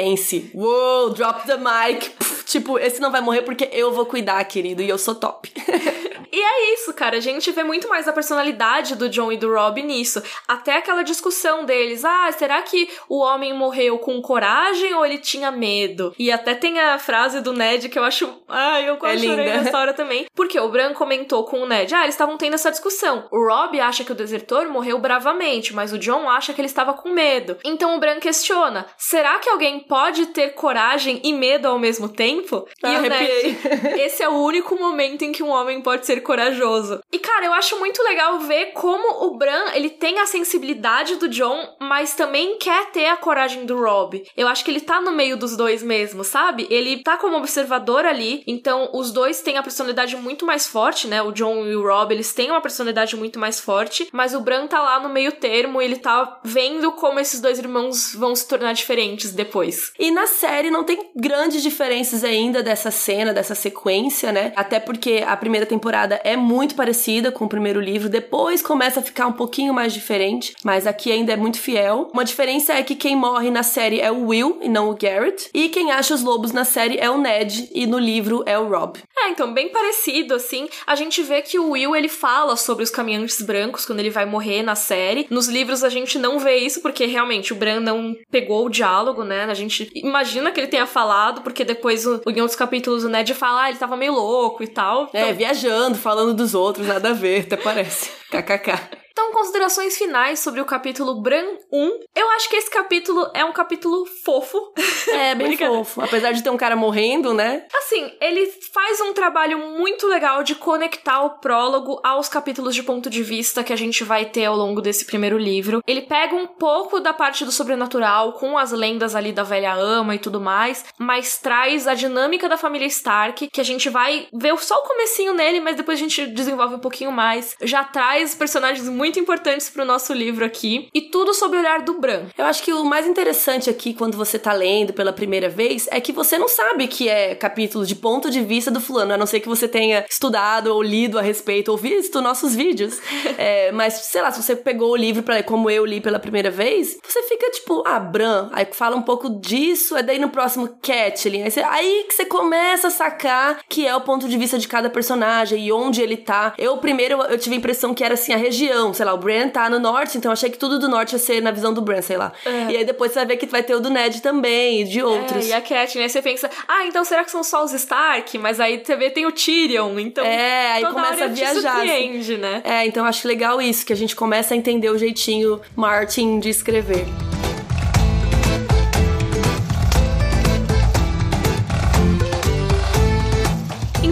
Uou, 0.54 1.10
drop 1.10 1.46
the 1.46 1.56
mic. 1.56 2.10
Pff, 2.10 2.44
tipo, 2.44 2.78
esse 2.78 3.00
não 3.00 3.10
vai 3.10 3.20
morrer 3.20 3.42
porque 3.42 3.68
eu 3.72 3.92
vou 3.92 4.06
cuidar, 4.06 4.42
querido, 4.44 4.82
e 4.82 4.88
eu 4.88 4.98
sou 4.98 5.14
top. 5.14 5.52
E 6.36 6.38
é 6.38 6.74
isso, 6.74 6.92
cara. 6.92 7.16
A 7.16 7.20
gente 7.20 7.50
vê 7.50 7.64
muito 7.64 7.88
mais 7.88 8.06
a 8.06 8.12
personalidade 8.12 8.94
do 8.94 9.08
John 9.08 9.32
e 9.32 9.38
do 9.38 9.50
Rob 9.50 9.82
nisso. 9.82 10.22
Até 10.46 10.76
aquela 10.76 11.02
discussão 11.02 11.64
deles. 11.64 12.04
Ah, 12.04 12.30
será 12.30 12.60
que 12.60 12.90
o 13.08 13.20
homem 13.20 13.54
morreu 13.54 13.98
com 13.98 14.20
coragem 14.20 14.92
ou 14.92 15.06
ele 15.06 15.16
tinha 15.16 15.50
medo? 15.50 16.14
E 16.18 16.30
até 16.30 16.54
tem 16.54 16.78
a 16.78 16.98
frase 16.98 17.40
do 17.40 17.54
Ned 17.54 17.88
que 17.88 17.98
eu 17.98 18.04
acho. 18.04 18.42
Ai, 18.48 18.86
eu 18.86 18.98
quase 18.98 19.24
é 19.24 19.30
chorei 19.30 19.46
linda. 19.46 19.62
nessa 19.62 19.78
hora 19.78 19.94
também. 19.94 20.26
Porque 20.34 20.60
o 20.60 20.68
Bran 20.68 20.92
comentou 20.92 21.44
com 21.44 21.62
o 21.62 21.66
Ned. 21.66 21.94
Ah, 21.94 22.02
eles 22.02 22.14
estavam 22.14 22.36
tendo 22.36 22.52
essa 22.52 22.70
discussão. 22.70 23.26
O 23.30 23.48
Rob 23.48 23.80
acha 23.80 24.04
que 24.04 24.12
o 24.12 24.16
desertor 24.16 24.68
morreu 24.68 24.98
bravamente, 24.98 25.74
mas 25.74 25.90
o 25.90 25.98
John 25.98 26.28
acha 26.28 26.52
que 26.52 26.60
ele 26.60 26.68
estava 26.68 26.92
com 26.92 27.08
medo. 27.08 27.56
Então 27.64 27.96
o 27.96 27.98
Bran 27.98 28.20
questiona: 28.20 28.86
será 28.98 29.38
que 29.38 29.48
alguém 29.48 29.80
pode 29.88 30.26
ter 30.26 30.50
coragem 30.54 31.20
e 31.24 31.32
medo 31.32 31.66
ao 31.68 31.78
mesmo 31.78 32.08
tempo? 32.08 32.66
Ah, 32.82 32.92
e 32.92 32.96
o 32.96 33.02
Ned, 33.02 33.58
esse 34.02 34.22
é 34.22 34.28
o 34.28 34.42
único 34.42 34.76
momento 34.76 35.22
em 35.22 35.32
que 35.32 35.42
um 35.42 35.50
homem 35.50 35.80
pode 35.80 36.06
ser 36.06 36.20
corajoso. 36.20 37.00
E 37.12 37.18
cara, 37.18 37.46
eu 37.46 37.52
acho 37.52 37.78
muito 37.78 38.02
legal 38.02 38.38
ver 38.40 38.72
como 38.72 39.26
o 39.26 39.36
Bran, 39.36 39.72
ele 39.74 39.90
tem 39.90 40.18
a 40.18 40.26
sensibilidade 40.26 41.16
do 41.16 41.28
John, 41.28 41.76
mas 41.80 42.14
também 42.14 42.58
quer 42.58 42.90
ter 42.90 43.06
a 43.06 43.16
coragem 43.16 43.64
do 43.64 43.78
Rob. 43.78 44.22
Eu 44.36 44.48
acho 44.48 44.64
que 44.64 44.70
ele 44.70 44.80
tá 44.80 45.00
no 45.00 45.12
meio 45.12 45.36
dos 45.36 45.56
dois 45.56 45.82
mesmo, 45.82 46.24
sabe? 46.24 46.66
Ele 46.70 47.02
tá 47.02 47.16
como 47.16 47.36
observador 47.36 48.04
ali, 48.04 48.42
então 48.46 48.90
os 48.92 49.12
dois 49.12 49.40
têm 49.40 49.56
a 49.56 49.62
personalidade 49.62 50.16
muito 50.16 50.44
mais 50.44 50.66
forte, 50.66 51.06
né? 51.06 51.22
O 51.22 51.32
John 51.32 51.66
e 51.66 51.76
o 51.76 51.82
Rob, 51.82 52.12
eles 52.12 52.32
têm 52.32 52.50
uma 52.50 52.60
personalidade 52.60 53.16
muito 53.16 53.38
mais 53.38 53.60
forte, 53.60 54.08
mas 54.12 54.34
o 54.34 54.40
Bran 54.40 54.66
tá 54.66 54.80
lá 54.80 55.00
no 55.00 55.08
meio 55.08 55.32
termo, 55.32 55.80
ele 55.80 55.96
tá 55.96 56.40
vendo 56.44 56.92
como 56.92 57.20
esses 57.20 57.40
dois 57.40 57.58
irmãos 57.58 58.14
vão 58.14 58.34
se 58.34 58.46
tornar 58.46 58.72
diferentes 58.72 59.32
depois. 59.32 59.75
E 59.98 60.10
na 60.10 60.26
série 60.26 60.70
não 60.70 60.84
tem 60.84 61.10
grandes 61.14 61.62
diferenças 61.62 62.24
ainda 62.24 62.62
dessa 62.62 62.90
cena, 62.90 63.32
dessa 63.32 63.54
sequência, 63.54 64.32
né? 64.32 64.52
Até 64.56 64.78
porque 64.78 65.24
a 65.26 65.36
primeira 65.36 65.66
temporada 65.66 66.20
é 66.24 66.36
muito 66.36 66.74
parecida 66.74 67.32
com 67.32 67.44
o 67.44 67.48
primeiro 67.48 67.80
livro, 67.80 68.08
depois 68.08 68.62
começa 68.62 69.00
a 69.00 69.02
ficar 69.02 69.26
um 69.26 69.32
pouquinho 69.32 69.72
mais 69.72 69.92
diferente, 69.92 70.54
mas 70.64 70.86
aqui 70.86 71.10
ainda 71.10 71.32
é 71.32 71.36
muito 71.36 71.60
fiel. 71.60 72.10
Uma 72.12 72.24
diferença 72.24 72.72
é 72.72 72.82
que 72.82 72.94
quem 72.94 73.16
morre 73.16 73.50
na 73.50 73.62
série 73.62 74.00
é 74.00 74.10
o 74.10 74.26
Will 74.26 74.58
e 74.62 74.68
não 74.68 74.90
o 74.90 74.96
Garrett, 74.96 75.48
e 75.52 75.68
quem 75.68 75.90
acha 75.90 76.14
os 76.14 76.22
lobos 76.22 76.52
na 76.52 76.64
série 76.64 76.98
é 76.98 77.10
o 77.10 77.18
Ned 77.18 77.68
e 77.74 77.86
no 77.86 77.98
livro 77.98 78.42
é 78.46 78.58
o 78.58 78.68
Rob. 78.68 78.98
É, 79.18 79.30
então 79.30 79.52
bem 79.52 79.68
parecido 79.68 80.34
assim. 80.34 80.68
A 80.86 80.94
gente 80.94 81.22
vê 81.22 81.42
que 81.42 81.58
o 81.58 81.70
Will 81.70 81.96
ele 81.96 82.08
fala 82.08 82.56
sobre 82.56 82.84
os 82.84 82.90
caminhantes 82.90 83.40
brancos 83.42 83.86
quando 83.86 84.00
ele 84.00 84.10
vai 84.10 84.26
morrer 84.26 84.62
na 84.62 84.74
série. 84.74 85.26
Nos 85.30 85.48
livros 85.48 85.82
a 85.82 85.88
gente 85.88 86.18
não 86.18 86.38
vê 86.38 86.56
isso 86.56 86.80
porque 86.80 87.06
realmente 87.06 87.52
o 87.52 87.56
Bran 87.56 87.80
não 87.80 88.14
pegou 88.30 88.66
o 88.66 88.70
diálogo, 88.70 89.24
né? 89.24 89.44
A 89.44 89.54
gente 89.54 89.65
imagina 89.94 90.50
que 90.50 90.60
ele 90.60 90.66
tenha 90.66 90.86
falado 90.86 91.42
porque 91.42 91.64
depois 91.64 92.04
em 92.04 92.40
outros 92.40 92.56
capítulos 92.56 93.04
o 93.04 93.08
Ned 93.08 93.32
fala, 93.34 93.64
ah, 93.64 93.68
ele 93.68 93.78
tava 93.78 93.96
meio 93.96 94.12
louco 94.12 94.62
e 94.62 94.68
tal. 94.68 95.10
É, 95.12 95.22
então... 95.22 95.34
viajando, 95.34 95.96
falando 95.96 96.34
dos 96.34 96.54
outros, 96.54 96.86
nada 96.86 97.10
a 97.10 97.12
ver, 97.12 97.42
até 97.42 97.56
parece. 97.56 98.10
KKK. 98.30 99.05
Então, 99.16 99.32
considerações 99.32 99.96
finais 99.96 100.40
sobre 100.40 100.60
o 100.60 100.66
capítulo 100.66 101.22
Bran 101.22 101.46
1. 101.72 102.00
Eu 102.14 102.28
acho 102.32 102.50
que 102.50 102.56
esse 102.56 102.70
capítulo 102.70 103.30
é 103.32 103.42
um 103.46 103.52
capítulo 103.52 104.04
fofo. 104.04 104.58
É, 105.08 105.34
bem 105.34 105.56
fofo. 105.56 106.02
Apesar 106.02 106.32
de 106.32 106.42
ter 106.42 106.50
um 106.50 106.56
cara 106.56 106.76
morrendo, 106.76 107.32
né? 107.32 107.64
Assim, 107.74 108.12
ele 108.20 108.52
faz 108.74 109.00
um 109.00 109.12
trabalho 109.14 109.56
muito 109.58 110.06
legal 110.06 110.42
de 110.42 110.54
conectar 110.56 111.22
o 111.22 111.38
prólogo 111.38 112.00
aos 112.02 112.28
capítulos 112.28 112.74
de 112.74 112.82
ponto 112.82 113.08
de 113.08 113.22
vista 113.22 113.62
que 113.62 113.72
a 113.72 113.76
gente 113.76 114.02
vai 114.04 114.26
ter 114.26 114.44
ao 114.44 114.56
longo 114.56 114.82
desse 114.82 115.06
primeiro 115.06 115.38
livro. 115.38 115.82
Ele 115.86 116.02
pega 116.02 116.34
um 116.34 116.46
pouco 116.46 116.98
da 117.00 117.14
parte 117.14 117.44
do 117.44 117.52
sobrenatural, 117.52 118.34
com 118.34 118.58
as 118.58 118.72
lendas 118.72 119.14
ali 119.14 119.32
da 119.32 119.44
velha 119.44 119.74
ama 119.74 120.16
e 120.16 120.18
tudo 120.18 120.40
mais, 120.40 120.84
mas 120.98 121.38
traz 121.38 121.86
a 121.86 121.94
dinâmica 121.94 122.48
da 122.48 122.58
família 122.58 122.86
Stark, 122.86 123.48
que 123.48 123.60
a 123.60 123.64
gente 123.64 123.88
vai 123.88 124.26
ver 124.34 124.58
só 124.58 124.74
o 124.74 124.88
comecinho 124.88 125.32
nele, 125.32 125.60
mas 125.60 125.76
depois 125.76 125.98
a 125.98 126.02
gente 126.02 126.26
desenvolve 126.26 126.74
um 126.74 126.80
pouquinho 126.80 127.12
mais. 127.12 127.54
Já 127.62 127.84
traz 127.84 128.34
personagens 128.34 128.88
muito 128.88 129.05
muito 129.06 129.20
importantes 129.20 129.70
pro 129.70 129.84
nosso 129.84 130.12
livro 130.12 130.44
aqui. 130.44 130.88
E 130.92 131.00
tudo 131.00 131.32
sobre 131.32 131.56
o 131.56 131.60
olhar 131.60 131.82
do 131.82 131.94
Bran. 132.00 132.24
Eu 132.36 132.44
acho 132.44 132.60
que 132.62 132.72
o 132.72 132.84
mais 132.84 133.06
interessante 133.06 133.70
aqui, 133.70 133.94
quando 133.94 134.16
você 134.16 134.36
tá 134.36 134.52
lendo 134.52 134.92
pela 134.92 135.12
primeira 135.12 135.48
vez, 135.48 135.86
é 135.92 136.00
que 136.00 136.12
você 136.12 136.36
não 136.36 136.48
sabe 136.48 136.88
que 136.88 137.08
é 137.08 137.36
capítulo 137.36 137.86
de 137.86 137.94
ponto 137.94 138.28
de 138.30 138.40
vista 138.40 138.68
do 138.68 138.80
fulano, 138.80 139.14
a 139.14 139.16
não 139.16 139.24
ser 139.24 139.38
que 139.38 139.48
você 139.48 139.68
tenha 139.68 140.04
estudado 140.10 140.74
ou 140.74 140.82
lido 140.82 141.20
a 141.20 141.22
respeito 141.22 141.70
ou 141.70 141.76
visto 141.76 142.20
nossos 142.20 142.56
vídeos. 142.56 143.00
é, 143.38 143.70
mas, 143.70 143.94
sei 143.94 144.20
lá, 144.22 144.32
se 144.32 144.42
você 144.42 144.56
pegou 144.56 144.90
o 144.90 144.96
livro 144.96 145.22
para 145.22 145.36
ler 145.36 145.44
como 145.44 145.70
eu 145.70 145.86
li 145.86 146.00
pela 146.00 146.18
primeira 146.18 146.50
vez, 146.50 146.98
você 147.06 147.22
fica 147.22 147.48
tipo, 147.52 147.84
ah, 147.86 148.00
Bran, 148.00 148.48
aí 148.52 148.66
fala 148.72 148.96
um 148.96 149.02
pouco 149.02 149.30
disso, 149.40 149.96
é 149.96 150.02
daí 150.02 150.18
no 150.18 150.30
próximo 150.30 150.80
Catelyn. 150.82 151.44
Aí, 151.44 151.50
você, 151.52 151.60
aí 151.60 152.06
que 152.08 152.14
você 152.14 152.24
começa 152.24 152.88
a 152.88 152.90
sacar 152.90 153.60
que 153.68 153.86
é 153.86 153.94
o 153.94 154.00
ponto 154.00 154.28
de 154.28 154.36
vista 154.36 154.58
de 154.58 154.66
cada 154.66 154.90
personagem 154.90 155.64
e 155.64 155.72
onde 155.72 156.02
ele 156.02 156.16
tá. 156.16 156.54
Eu 156.58 156.76
primeiro 156.78 157.22
eu 157.22 157.38
tive 157.38 157.54
a 157.54 157.58
impressão 157.58 157.94
que 157.94 158.02
era 158.02 158.14
assim 158.14 158.32
a 158.32 158.36
região, 158.36 158.92
sei 158.96 159.04
lá, 159.04 159.14
o 159.14 159.18
Bran 159.18 159.48
tá 159.48 159.70
no 159.70 159.78
norte, 159.78 160.18
então 160.18 160.32
achei 160.32 160.50
que 160.50 160.58
tudo 160.58 160.78
do 160.78 160.88
norte 160.88 161.12
ia 161.12 161.18
ser 161.18 161.40
na 161.40 161.50
visão 161.50 161.72
do 161.72 161.80
Bran, 161.80 162.02
sei 162.02 162.16
lá. 162.16 162.32
É. 162.44 162.72
E 162.72 162.76
aí 162.78 162.84
depois 162.84 163.12
você 163.12 163.20
vai 163.20 163.26
ver 163.26 163.36
que 163.36 163.46
vai 163.46 163.62
ter 163.62 163.74
o 163.74 163.80
do 163.80 163.90
Ned 163.90 164.20
também, 164.20 164.82
e 164.82 164.84
de 164.84 165.02
outros. 165.02 165.46
É, 165.46 165.48
e 165.48 165.52
a 165.52 165.60
Cat, 165.60 165.98
né? 165.98 166.08
Você 166.08 166.22
pensa, 166.22 166.50
ah, 166.66 166.84
então 166.86 167.04
será 167.04 167.22
que 167.22 167.30
são 167.30 167.44
só 167.44 167.62
os 167.64 167.72
Stark? 167.72 168.36
Mas 168.38 168.58
aí 168.58 168.82
você 168.84 168.96
vê 168.96 169.10
tem 169.10 169.26
o 169.26 169.32
Tyrion, 169.32 169.98
então. 169.98 170.24
É, 170.24 170.72
aí 170.72 170.84
começa 170.86 171.24
a 171.24 171.28
viajar. 171.28 171.82
Assim. 171.82 172.36
né? 172.38 172.62
É, 172.64 172.86
então 172.86 173.04
eu 173.04 173.08
acho 173.08 173.28
legal 173.28 173.60
isso, 173.60 173.84
que 173.84 173.92
a 173.92 173.96
gente 173.96 174.16
começa 174.16 174.54
a 174.54 174.56
entender 174.56 174.90
o 174.90 174.98
jeitinho 174.98 175.60
Martin 175.76 176.40
de 176.40 176.48
escrever. 176.48 177.06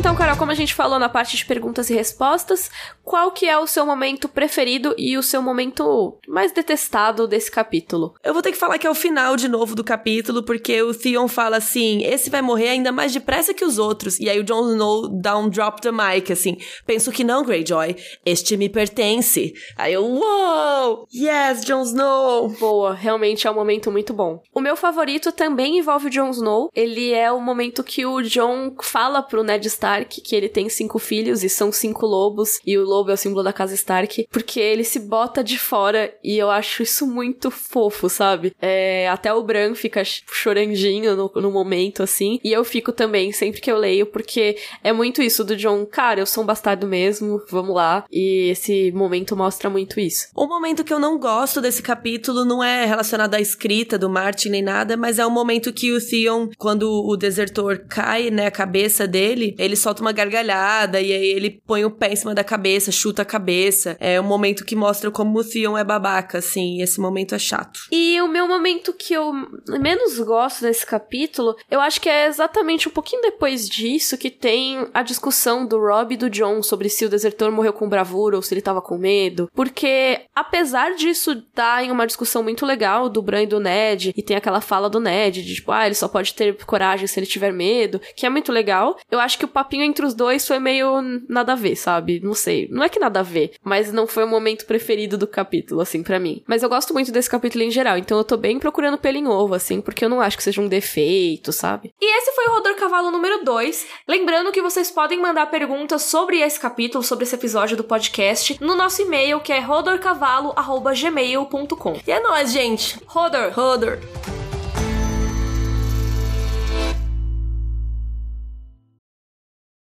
Então, 0.05 0.15
Carol, 0.15 0.37
como 0.37 0.51
a 0.51 0.55
gente 0.55 0.75
falou 0.75 0.99
na 0.99 1.09
parte 1.09 1.35
de 1.35 1.47
perguntas 1.47 1.89
e 1.89 1.95
respostas, 1.95 2.71
qual 3.03 3.31
que 3.31 3.49
é 3.49 3.57
o 3.59 3.67
seu 3.67 3.87
momento 3.87 4.29
preferido 4.29 4.95
e 4.99 5.17
o 5.17 5.23
seu 5.23 5.41
momento 5.41 6.19
mais 6.29 6.53
detestado 6.53 7.27
desse 7.27 7.51
capítulo? 7.51 8.15
Eu 8.23 8.35
vou 8.35 8.43
ter 8.43 8.53
que 8.53 8.59
falar 8.59 8.77
que 8.77 8.87
é 8.87 8.91
o 8.91 8.95
final 8.95 9.35
de 9.35 9.49
novo 9.49 9.75
do 9.75 9.83
capítulo, 9.83 10.43
porque 10.43 10.83
o 10.83 10.93
Theon 10.93 11.27
fala 11.27 11.57
assim: 11.57 12.05
esse 12.05 12.29
vai 12.29 12.43
morrer 12.43 12.69
ainda 12.69 12.93
mais 12.93 13.15
depressa 13.15 13.55
que 13.55 13.65
os 13.65 13.79
outros. 13.79 14.21
E 14.21 14.29
aí 14.29 14.39
o 14.39 14.45
Jon 14.45 14.73
Snow 14.73 15.09
dá 15.09 15.39
um 15.39 15.49
drop 15.49 15.81
the 15.81 15.91
mic, 15.91 16.31
assim. 16.31 16.59
Penso 16.85 17.11
que 17.11 17.25
não, 17.25 17.43
Greyjoy. 17.43 17.97
Este 18.27 18.59
me 18.59 18.69
pertence. 18.69 19.55
Aí 19.75 19.95
eu, 19.95 20.05
uou! 20.05 21.09
Yes, 21.15 21.65
Jon 21.65 21.81
Snow! 21.81 22.51
Boa, 22.61 22.93
realmente 22.93 23.47
é 23.47 23.51
um 23.51 23.55
momento 23.55 23.91
muito 23.91 24.13
bom. 24.13 24.43
O 24.53 24.61
meu 24.61 24.77
favorito 24.77 25.33
também 25.33 25.79
envolve 25.79 26.09
o 26.09 26.11
Jon 26.11 26.29
Snow. 26.29 26.69
Ele 26.75 27.11
é 27.15 27.33
o 27.33 27.41
momento 27.41 27.83
que 27.83 28.05
o 28.05 28.21
Jon 28.21 28.77
fala 28.83 29.23
pro 29.23 29.43
Ned 29.43 29.67
Stark 29.67 29.94
Stark, 29.95 30.21
que 30.21 30.35
ele 30.35 30.49
tem 30.49 30.69
cinco 30.69 30.99
filhos 30.99 31.45
e 31.45 31.49
são 31.49 31.71
cinco 31.71 32.07
lobos, 32.07 32.59
e 32.67 32.77
o 32.77 32.85
lobo 32.85 33.11
é 33.11 33.15
o 33.15 33.17
símbolo 33.17 33.43
da 33.43 33.53
casa 33.53 33.75
Stark, 33.75 34.27
porque 34.31 34.59
ele 34.59 34.83
se 34.83 34.99
bota 34.99 35.43
de 35.45 35.59
fora 35.59 36.13
e 36.23 36.37
eu 36.37 36.51
acho 36.51 36.83
isso 36.83 37.07
muito 37.07 37.51
fofo, 37.51 38.09
sabe? 38.09 38.55
É, 38.61 39.09
até 39.09 39.33
o 39.33 39.43
Bran 39.43 39.75
fica 39.75 40.03
chorandinho 40.05 41.15
no, 41.15 41.31
no 41.37 41.51
momento, 41.51 42.03
assim, 42.03 42.41
e 42.43 42.53
eu 42.53 42.65
fico 42.65 42.93
também, 42.93 43.33
sempre 43.33 43.61
que 43.61 43.71
eu 43.71 43.77
leio, 43.77 44.07
porque 44.07 44.57
é 44.83 44.93
muito 44.93 45.23
isso 45.23 45.45
do 45.45 45.57
John, 45.57 45.87
cara, 45.87 46.21
eu 46.21 46.27
sou 46.27 46.43
um 46.43 46.47
bastardo 46.47 46.87
mesmo, 46.87 47.41
vamos 47.49 47.75
lá, 47.75 48.05
e 48.11 48.51
esse 48.51 48.91
momento 48.93 49.37
mostra 49.37 49.71
muito 49.71 50.01
isso. 50.01 50.27
O 50.35 50.47
momento 50.47 50.85
que 50.85 50.93
eu 50.93 50.99
não 50.99 51.19
gosto 51.19 51.61
desse 51.61 51.83
capítulo 51.83 52.45
não 52.45 52.63
é 52.63 52.85
relacionado 52.85 53.35
à 53.35 53.41
escrita 53.41 53.99
do 53.99 54.11
Martin 54.11 54.49
nem 54.49 54.63
nada, 54.63 54.97
mas 54.97 55.19
é 55.19 55.27
o 55.27 55.31
momento 55.31 55.73
que 55.73 55.93
o 55.93 56.01
Theon, 56.01 56.49
quando 56.59 56.91
o 56.91 57.17
desertor 57.17 57.85
cai, 57.89 58.31
né, 58.31 58.47
a 58.47 58.51
cabeça 58.51 59.07
dele, 59.07 59.55
ele 59.59 59.77
solta 59.85 60.03
uma 60.03 60.13
gargalhada, 60.13 61.01
e 61.01 61.13
aí 61.13 61.27
ele 61.27 61.63
põe 61.67 61.85
o 61.85 61.91
pé 61.91 62.13
em 62.13 62.17
cima 62.17 62.35
da 62.35 62.43
cabeça, 62.43 62.91
chuta 62.91 63.23
a 63.23 63.25
cabeça. 63.25 63.97
É 64.01 64.21
um 64.21 64.25
momento 64.25 64.65
que 64.65 64.75
mostra 64.75 65.11
como 65.11 65.39
o 65.39 65.45
Theon 65.45 65.77
é 65.77 65.85
babaca, 65.85 66.39
assim, 66.39 66.79
e 66.79 66.83
esse 66.83 67.01
momento 67.01 67.35
é 67.35 67.39
chato. 67.39 67.81
E 67.93 68.21
o 68.21 68.29
meu 68.29 68.49
momento 68.49 68.93
que 68.93 69.15
eu 69.15 69.33
menos 69.79 70.19
gosto 70.21 70.65
nesse 70.65 70.87
capítulo, 70.87 71.57
eu 71.71 71.81
acho 71.81 72.01
que 72.01 72.09
é 72.09 72.27
exatamente 72.27 72.89
um 72.89 72.93
pouquinho 72.93 73.23
depois 73.23 73.69
disso 73.69 74.19
que 74.19 74.31
tem 74.31 74.87
a 74.93 75.03
discussão 75.03 75.67
do 75.67 75.79
Rob 75.79 76.15
e 76.15 76.17
do 76.17 76.31
John 76.31 76.63
sobre 76.63 76.89
se 76.89 77.05
o 77.05 77.09
desertor 77.09 77.53
morreu 77.53 77.73
com 77.73 77.89
bravura 77.89 78.37
ou 78.37 78.43
se 78.43 78.55
ele 78.55 78.63
tava 78.63 78.81
com 78.81 78.97
medo. 78.97 79.51
Porque, 79.55 80.23
apesar 80.35 80.95
disso 80.95 81.43
dar 81.55 81.85
em 81.85 81.91
uma 81.91 82.07
discussão 82.07 82.43
muito 82.43 82.65
legal 82.65 83.09
do 83.09 83.23
Bran 83.23 83.43
e 83.43 83.47
do 83.47 83.61
Ned, 83.61 84.13
e 84.17 84.23
tem 84.23 84.37
aquela 84.37 84.61
fala 84.61 84.89
do 84.89 85.01
Ned 85.01 85.43
de 85.43 85.55
tipo, 85.55 85.71
ah, 85.73 85.87
ele 85.87 85.95
só 85.95 86.09
pode 86.09 86.35
ter 86.35 86.57
coragem 86.65 87.07
se 87.07 87.19
ele 87.19 87.27
tiver 87.27 87.53
medo, 87.53 88.01
que 88.17 88.27
é 88.27 88.31
muito 88.31 88.51
legal. 88.51 88.97
Eu 89.11 89.21
acho 89.21 89.39
que 89.39 89.45
o 89.45 89.49
papinho 89.65 89.85
entre 89.85 90.05
os 90.05 90.13
dois 90.15 90.47
foi 90.47 90.59
meio 90.59 91.01
nada 91.29 91.53
a 91.53 91.57
ver, 91.57 91.77
sabe? 91.77 92.21
Não 92.23 92.35
sei. 92.35 92.69
Não 92.71 92.85
é 92.85 92.89
que 92.89 92.99
nada 92.99 93.21
a 93.21 93.23
ver, 93.23 93.53
mas 93.63 93.93
não 93.93 94.07
foi 94.07 94.25
o 94.25 94.29
momento 94.29 94.65
preferido 94.67 95.17
do 95.17 95.27
capítulo, 95.27 95.81
assim, 95.81 96.03
para 96.03 96.21
mim. 96.21 96.43
Mas 96.47 96.63
eu 96.63 96.69
gosto 96.69 96.93
muito 96.93 97.11
desse 97.11 97.31
capítulo 97.31 97.65
em 97.65 97.71
geral, 97.71 97.97
então 97.97 98.19
eu 98.19 98.25
tô 98.25 98.37
bem 98.37 98.59
procurando 98.59 98.99
pelo 98.99 99.17
em 99.17 99.27
ovo, 99.27 99.55
assim, 99.55 99.81
porque 99.81 100.05
eu 100.05 100.09
não 100.09 100.21
acho 100.21 100.37
que 100.37 100.43
seja 100.43 100.61
um 100.61 100.69
defeito, 100.69 101.53
sabe? 101.53 101.95
E 102.01 102.19
esse 102.19 102.33
foi 102.33 102.47
o 102.47 102.55
Rodor 102.55 102.75
Cavalo 102.77 103.11
número 103.11 103.45
2. 103.45 103.87
Lembrando 104.07 104.53
que 104.53 104.61
vocês 104.61 104.91
podem 104.91 105.19
mandar 105.21 105.47
perguntas 105.47 106.03
sobre 106.03 106.41
esse 106.41 106.61
capítulo, 106.61 107.03
sobre 107.03 107.25
esse 107.25 107.35
episódio 107.35 107.75
do 107.77 107.85
podcast, 107.85 108.59
no 108.61 108.75
nosso 108.75 109.01
e-mail, 109.03 109.41
que 109.41 109.53
é 109.53 109.61
rodorcavalo.gmail.com. 109.61 112.01
E 112.07 112.11
é 112.11 112.21
nóis, 112.21 112.53
gente. 112.53 112.99
Rodor! 113.07 113.51
Rodor! 113.53 114.44